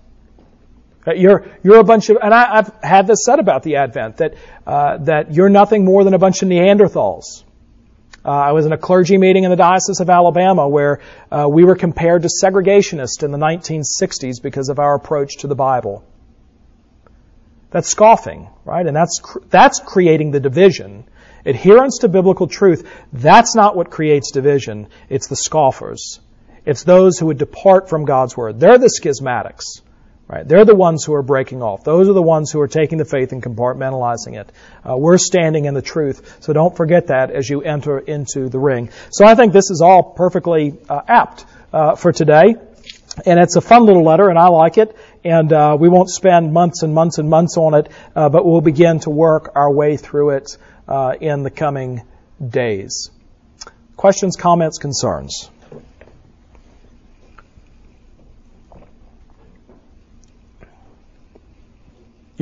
You're, 1.06 1.46
you're 1.64 1.78
a 1.78 1.84
bunch 1.84 2.10
of, 2.10 2.18
and 2.22 2.32
I, 2.32 2.56
have 2.56 2.76
had 2.82 3.06
this 3.06 3.24
said 3.24 3.40
about 3.40 3.64
the 3.64 3.76
Advent, 3.76 4.18
that, 4.18 4.34
uh, 4.66 4.98
that 4.98 5.34
you're 5.34 5.48
nothing 5.48 5.84
more 5.84 6.04
than 6.04 6.14
a 6.14 6.18
bunch 6.18 6.42
of 6.42 6.48
Neanderthals. 6.48 7.42
Uh, 8.24 8.30
I 8.30 8.52
was 8.52 8.66
in 8.66 8.72
a 8.72 8.78
clergy 8.78 9.18
meeting 9.18 9.42
in 9.42 9.50
the 9.50 9.56
Diocese 9.56 9.98
of 9.98 10.08
Alabama 10.08 10.68
where 10.68 11.00
uh, 11.30 11.48
we 11.50 11.64
were 11.64 11.74
compared 11.74 12.22
to 12.22 12.28
segregationists 12.28 13.24
in 13.24 13.32
the 13.32 13.38
1960s 13.38 14.40
because 14.40 14.68
of 14.68 14.78
our 14.78 14.94
approach 14.94 15.38
to 15.38 15.48
the 15.48 15.56
Bible. 15.56 16.04
That's 17.70 17.88
scoffing, 17.88 18.48
right? 18.64 18.86
And 18.86 18.94
that's, 18.94 19.20
that's 19.48 19.80
creating 19.80 20.30
the 20.30 20.38
division. 20.38 21.04
Adherence 21.44 21.98
to 21.98 22.08
biblical 22.08 22.46
truth, 22.46 22.88
that's 23.12 23.56
not 23.56 23.74
what 23.74 23.90
creates 23.90 24.30
division. 24.30 24.86
It's 25.08 25.26
the 25.26 25.34
scoffers. 25.34 26.20
It's 26.64 26.84
those 26.84 27.18
who 27.18 27.26
would 27.26 27.38
depart 27.38 27.88
from 27.88 28.04
God's 28.04 28.36
Word. 28.36 28.60
They're 28.60 28.78
the 28.78 28.86
schismatics. 28.86 29.80
Right? 30.28 30.48
They're 30.48 30.64
the 30.64 30.74
ones 30.74 31.04
who 31.04 31.12
are 31.14 31.22
breaking 31.22 31.62
off. 31.62 31.84
Those 31.84 32.08
are 32.08 32.14
the 32.14 32.22
ones 32.22 32.50
who 32.50 32.60
are 32.60 32.68
taking 32.68 32.96
the 32.96 33.04
faith 33.04 33.32
and 33.32 33.42
compartmentalizing 33.42 34.40
it. 34.40 34.50
Uh, 34.88 34.96
we're 34.96 35.18
standing 35.18 35.66
in 35.66 35.74
the 35.74 35.82
truth, 35.82 36.38
so 36.40 36.52
don't 36.52 36.74
forget 36.74 37.08
that 37.08 37.30
as 37.30 37.50
you 37.50 37.60
enter 37.62 37.98
into 37.98 38.48
the 38.48 38.58
ring. 38.58 38.88
So 39.10 39.26
I 39.26 39.34
think 39.34 39.52
this 39.52 39.70
is 39.70 39.82
all 39.82 40.02
perfectly 40.02 40.78
uh, 40.88 41.02
apt 41.06 41.44
uh, 41.72 41.96
for 41.96 42.12
today, 42.12 42.54
and 43.26 43.38
it's 43.38 43.56
a 43.56 43.60
fun 43.60 43.84
little 43.84 44.04
letter, 44.04 44.30
and 44.30 44.38
I 44.38 44.48
like 44.48 44.78
it. 44.78 44.96
And 45.24 45.52
uh, 45.52 45.76
we 45.78 45.88
won't 45.88 46.08
spend 46.08 46.52
months 46.52 46.82
and 46.82 46.94
months 46.94 47.18
and 47.18 47.28
months 47.28 47.56
on 47.56 47.74
it, 47.74 47.88
uh, 48.16 48.28
but 48.28 48.46
we'll 48.46 48.60
begin 48.60 49.00
to 49.00 49.10
work 49.10 49.52
our 49.54 49.70
way 49.70 49.96
through 49.96 50.30
it 50.30 50.56
uh, 50.88 51.14
in 51.20 51.42
the 51.42 51.50
coming 51.50 52.02
days. 52.46 53.10
Questions, 53.96 54.36
comments, 54.36 54.78
concerns? 54.78 55.50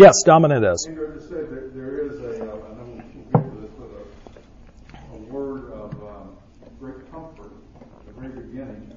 Yes, 0.00 0.22
Dominitez. 0.24 0.88
I 0.88 0.94
to 0.94 1.20
say 1.20 1.44
that 1.44 1.74
there 1.74 2.06
is 2.06 2.18
a, 2.20 2.40
uh, 2.40 2.56
I 2.56 2.72
know 2.72 2.88
we'll 2.88 3.42
get 3.42 3.52
to 3.52 3.60
this, 3.60 3.70
but 3.76 4.96
a, 4.96 5.14
a 5.14 5.18
word 5.28 5.70
of 5.72 5.92
um, 6.02 6.38
great 6.78 7.10
comfort 7.10 7.52
at 7.76 8.06
the 8.06 8.12
very 8.18 8.32
beginning 8.32 8.96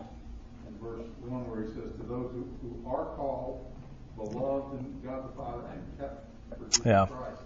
in 0.66 0.74
verse 0.80 1.06
1 1.28 1.50
where 1.50 1.64
he 1.64 1.68
says, 1.68 1.92
To 2.00 2.04
those 2.08 2.32
who, 2.32 2.48
who 2.62 2.90
are 2.90 3.18
called, 3.18 3.68
beloved 4.16 4.80
in 4.80 5.02
God 5.04 5.28
the 5.28 5.36
Father, 5.36 5.68
and 5.74 6.00
kept 6.00 6.26
for 6.58 6.64
Jesus 6.72 6.86
yeah. 6.86 7.06
Christ. 7.06 7.42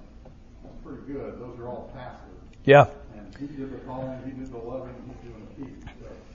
That's 0.62 0.78
pretty 0.86 1.12
good. 1.12 1.40
Those 1.40 1.58
are 1.58 1.68
all 1.68 1.90
passive. 1.96 2.38
Yeah. 2.64 2.86
And 3.18 3.36
he 3.40 3.48
did 3.48 3.74
the 3.74 3.82
calling, 3.90 4.22
he 4.24 4.38
did 4.38 4.52
the 4.52 4.58
loving, 4.60 4.94
he's 5.10 5.18
doing 5.18 5.18
the 5.18 5.18
keeping. 5.18 5.27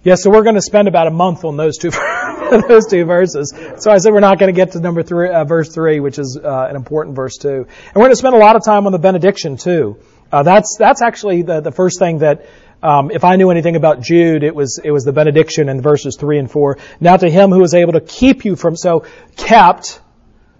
Yeah, 0.05 0.17
so 0.17 0.31
we're 0.31 0.43
going 0.43 0.57
to 0.57 0.63
spend 0.63 0.89
about 0.89 1.07
a 1.07 1.13
month 1.13 1.45
on 1.45 1.57
those 1.57 1.79
two 1.79 1.91
those 2.69 2.87
two 2.87 3.05
verses. 3.05 3.55
So 3.79 3.93
I 3.93 3.99
said 3.99 4.13
we're 4.13 4.19
not 4.19 4.41
going 4.41 4.53
to 4.53 4.57
get 4.57 4.73
to 4.73 4.81
number 4.81 5.05
three, 5.05 5.29
uh, 5.29 5.45
verse 5.45 5.73
three, 5.73 6.01
which 6.01 6.19
is 6.19 6.37
uh, 6.43 6.67
an 6.69 6.75
important 6.75 7.15
verse 7.15 7.37
too. 7.37 7.67
And 7.69 7.95
we're 7.95 8.03
going 8.03 8.11
to 8.11 8.17
spend 8.17 8.35
a 8.35 8.39
lot 8.39 8.57
of 8.57 8.65
time 8.65 8.87
on 8.87 8.93
the 8.93 8.99
benediction 8.99 9.57
too. 9.57 9.99
Uh, 10.33 10.43
that's 10.43 10.77
that's 10.77 11.03
actually 11.03 11.43
the 11.43 11.61
the 11.61 11.73
first 11.73 11.99
thing 11.99 12.19
that. 12.19 12.47
Um, 12.85 13.13
if 13.13 13.23
I 13.23 13.37
knew 13.37 13.53
anything 13.53 13.77
about 13.77 14.01
Jude, 14.01 14.43
it 14.43 14.57
was 14.57 14.81
it 14.83 14.91
was 14.91 15.05
the 15.05 15.13
benediction 15.13 15.69
in 15.69 15.81
verses 15.81 16.17
three 16.19 16.41
and 16.41 16.51
four. 16.51 16.79
Now 16.99 17.17
to 17.17 17.31
him 17.31 17.51
who 17.51 17.63
is 17.63 17.75
able 17.75 17.93
to 17.93 18.01
keep 18.01 18.45
you 18.45 18.57
from 18.57 18.75
so 18.75 19.07
kept. 19.37 20.01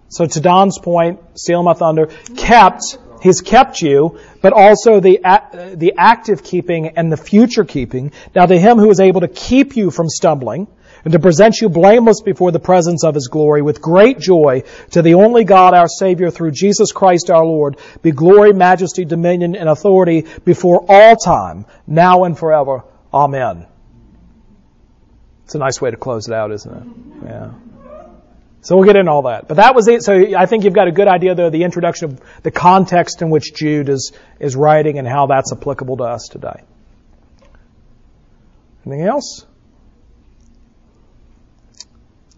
So 0.09 0.27
to 0.27 0.41
Don's 0.41 0.79
point, 0.79 1.19
steal 1.35 1.65
my 1.65 1.73
thunder, 1.73 2.11
kept 2.37 2.97
He's 3.23 3.41
kept 3.41 3.81
you, 3.81 4.19
but 4.41 4.53
also 4.53 4.99
the, 4.99 5.21
the 5.77 5.95
active 5.97 6.43
keeping 6.43 6.89
and 6.89 7.11
the 7.11 7.17
future 7.17 7.65
keeping. 7.65 8.11
Now 8.35 8.47
to 8.47 8.59
him 8.59 8.79
who 8.79 8.91
is 8.91 8.99
able 8.99 9.21
to 9.21 9.29
keep 9.29 9.77
you 9.77 9.93
from 9.93 10.09
stumbling 10.09 10.67
and 11.05 11.13
to 11.13 11.21
present 11.21 11.61
you 11.61 11.69
blameless 11.69 12.21
before 12.21 12.51
the 12.51 12.59
presence 12.59 13.05
of 13.05 13.15
his 13.15 13.29
glory 13.29 13.63
with 13.63 13.81
great 13.81 14.19
joy 14.19 14.65
to 14.91 15.03
the 15.03 15.15
only 15.15 15.45
God 15.45 15.73
our 15.73 15.87
Savior 15.87 16.31
through 16.31 16.51
Jesus 16.51 16.91
Christ 16.91 17.31
our 17.31 17.45
Lord 17.45 17.79
be 18.03 18.11
glory, 18.11 18.53
majesty, 18.53 19.05
dominion, 19.05 19.55
and 19.55 19.69
authority 19.69 20.27
before 20.45 20.85
all 20.89 21.15
time, 21.15 21.65
now 21.87 22.25
and 22.25 22.37
forever. 22.37 22.83
Amen. 23.15 23.67
It's 25.45 25.55
a 25.55 25.59
nice 25.59 25.81
way 25.81 25.93
to 25.93 25.97
close 25.97 26.27
it 26.27 26.35
out, 26.35 26.51
isn't 26.51 26.75
it? 26.75 27.29
Yeah. 27.29 27.51
So 28.63 28.77
we'll 28.77 28.87
get 28.87 28.95
into 28.95 29.11
all 29.11 29.23
that. 29.23 29.49
But 29.49 29.57
that 29.57 29.75
was 29.75 29.89
it. 29.89 30.03
So 30.03 30.15
I 30.37 30.47
think 30.47 30.65
you've 30.65 30.73
got 30.73 30.87
a 30.87 30.93
good 30.93 31.09
idea, 31.09 31.35
though, 31.35 31.51
the 31.51 31.65
introduction 31.65 32.13
of 32.13 32.21
the 32.45 32.53
context 32.53 33.21
in 33.21 33.29
which 33.29 33.55
Jude 33.55 33.89
is, 33.89 34.13
is 34.39 34.55
writing 34.55 34.99
and 34.99 35.07
how 35.07 35.27
that's 35.27 35.53
applicable 35.53 35.97
to 35.97 36.05
us 36.05 36.29
today. 36.31 36.63
Anything 38.87 39.07
else? 39.07 39.45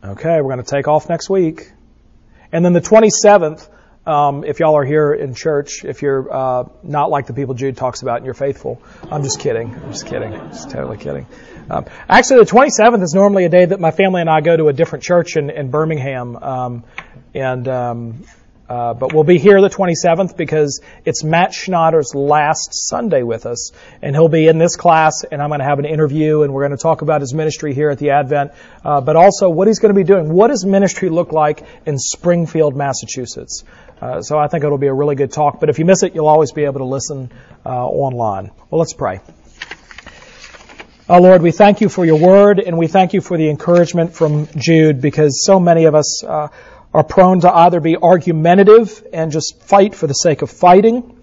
Okay, 0.02 0.40
we're 0.40 0.54
going 0.54 0.64
to 0.64 0.70
take 0.70 0.88
off 0.88 1.10
next 1.10 1.28
week. 1.28 1.72
And 2.52 2.64
then 2.64 2.72
the 2.72 2.80
27th, 2.80 3.68
um, 4.06 4.44
if 4.44 4.60
y'all 4.60 4.76
are 4.76 4.84
here 4.84 5.12
in 5.12 5.34
church, 5.34 5.84
if 5.84 6.02
you're 6.02 6.32
uh, 6.32 6.64
not 6.82 7.10
like 7.10 7.26
the 7.26 7.32
people 7.32 7.54
Jude 7.54 7.76
talks 7.76 8.02
about 8.02 8.16
and 8.16 8.24
you're 8.24 8.34
faithful, 8.34 8.80
I'm 9.10 9.22
just 9.22 9.40
kidding. 9.40 9.74
I'm 9.74 9.92
just 9.92 10.06
kidding. 10.06 10.34
I'm 10.34 10.50
just 10.50 10.70
totally 10.70 10.98
kidding. 10.98 11.26
Um, 11.70 11.86
actually, 12.08 12.40
the 12.40 12.50
27th 12.50 13.02
is 13.02 13.14
normally 13.14 13.44
a 13.44 13.48
day 13.48 13.64
that 13.64 13.80
my 13.80 13.90
family 13.90 14.20
and 14.20 14.28
I 14.28 14.42
go 14.42 14.56
to 14.56 14.68
a 14.68 14.72
different 14.72 15.04
church 15.04 15.36
in, 15.36 15.48
in 15.48 15.70
Birmingham, 15.70 16.36
um, 16.36 16.84
and 17.34 17.66
um, 17.66 18.24
uh, 18.68 18.94
but 18.94 19.12
we'll 19.12 19.24
be 19.24 19.38
here 19.38 19.60
the 19.60 19.68
27th 19.68 20.36
because 20.36 20.80
it's 21.04 21.22
Matt 21.22 21.52
Schneider's 21.52 22.14
last 22.14 22.70
Sunday 22.72 23.22
with 23.22 23.44
us, 23.46 23.72
and 24.00 24.16
he'll 24.16 24.28
be 24.28 24.46
in 24.46 24.58
this 24.58 24.76
class, 24.76 25.24
and 25.24 25.42
I'm 25.42 25.50
going 25.50 25.60
to 25.60 25.66
have 25.66 25.78
an 25.78 25.84
interview, 25.84 26.42
and 26.42 26.54
we're 26.54 26.66
going 26.66 26.76
to 26.76 26.82
talk 26.82 27.02
about 27.02 27.20
his 27.20 27.34
ministry 27.34 27.74
here 27.74 27.90
at 27.90 27.98
the 27.98 28.10
Advent, 28.10 28.52
uh, 28.84 29.00
but 29.00 29.16
also 29.16 29.50
what 29.50 29.68
he's 29.68 29.80
going 29.80 29.94
to 29.94 29.98
be 29.98 30.04
doing. 30.04 30.32
What 30.32 30.48
does 30.48 30.64
ministry 30.64 31.10
look 31.10 31.32
like 31.32 31.62
in 31.84 31.98
Springfield, 31.98 32.74
Massachusetts? 32.74 33.64
Uh, 34.00 34.22
so 34.22 34.38
I 34.38 34.48
think 34.48 34.64
it'll 34.64 34.78
be 34.78 34.86
a 34.86 34.94
really 34.94 35.14
good 35.14 35.32
talk. 35.32 35.60
But 35.60 35.68
if 35.68 35.78
you 35.78 35.84
miss 35.84 36.02
it, 36.02 36.14
you'll 36.14 36.28
always 36.28 36.52
be 36.52 36.64
able 36.64 36.80
to 36.80 36.84
listen 36.84 37.30
uh, 37.64 37.86
online. 37.86 38.50
Well, 38.70 38.78
let's 38.78 38.94
pray. 38.94 39.20
Oh 41.06 41.20
Lord, 41.20 41.42
we 41.42 41.50
thank 41.50 41.82
you 41.82 41.90
for 41.90 42.06
your 42.06 42.18
word, 42.18 42.58
and 42.60 42.78
we 42.78 42.86
thank 42.86 43.12
you 43.12 43.20
for 43.20 43.36
the 43.36 43.50
encouragement 43.50 44.14
from 44.14 44.48
Jude, 44.56 45.02
because 45.02 45.44
so 45.44 45.60
many 45.60 45.84
of 45.84 45.94
us 45.94 46.24
uh, 46.24 46.48
are 46.94 47.02
prone 47.02 47.40
to 47.40 47.52
either 47.52 47.80
be 47.80 47.96
argumentative 47.96 49.04
and 49.12 49.32
just 49.32 49.60
fight 49.64 49.96
for 49.96 50.06
the 50.06 50.14
sake 50.14 50.42
of 50.42 50.50
fighting, 50.50 51.20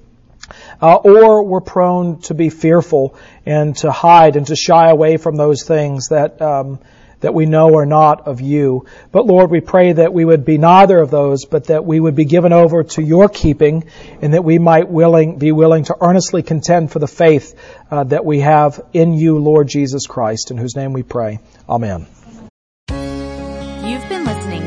uh, 0.81 0.95
or 0.95 1.43
we're 1.43 1.61
prone 1.61 2.19
to 2.19 2.33
be 2.33 2.49
fearful 2.49 3.15
and 3.45 3.77
to 3.77 3.89
hide 3.89 4.35
and 4.35 4.47
to 4.47 4.55
shy 4.55 4.89
away 4.89 5.15
from 5.15 5.37
those 5.37 5.63
things 5.63 6.09
that 6.09 6.41
um, 6.41 6.79
that 7.21 7.35
we 7.35 7.45
know 7.45 7.77
are 7.77 7.85
not 7.85 8.27
of 8.27 8.41
you. 8.41 8.87
But 9.11 9.27
Lord, 9.27 9.51
we 9.51 9.61
pray 9.61 9.93
that 9.93 10.11
we 10.11 10.25
would 10.25 10.43
be 10.43 10.57
neither 10.57 10.97
of 10.97 11.11
those, 11.11 11.45
but 11.45 11.65
that 11.65 11.85
we 11.85 11.99
would 11.99 12.15
be 12.15 12.25
given 12.25 12.51
over 12.51 12.83
to 12.83 13.01
your 13.01 13.29
keeping, 13.29 13.85
and 14.21 14.33
that 14.33 14.43
we 14.43 14.57
might 14.57 14.89
willing 14.89 15.37
be 15.37 15.51
willing 15.51 15.85
to 15.85 15.95
earnestly 16.01 16.43
contend 16.43 16.91
for 16.91 16.99
the 16.99 17.07
faith 17.07 17.57
uh, 17.89 18.03
that 18.05 18.25
we 18.25 18.39
have 18.41 18.81
in 18.91 19.13
you, 19.13 19.37
Lord 19.37 19.67
Jesus 19.67 20.05
Christ, 20.05 20.51
in 20.51 20.57
whose 20.57 20.75
name 20.75 20.91
we 20.91 21.03
pray. 21.03 21.39
Amen 21.69 22.07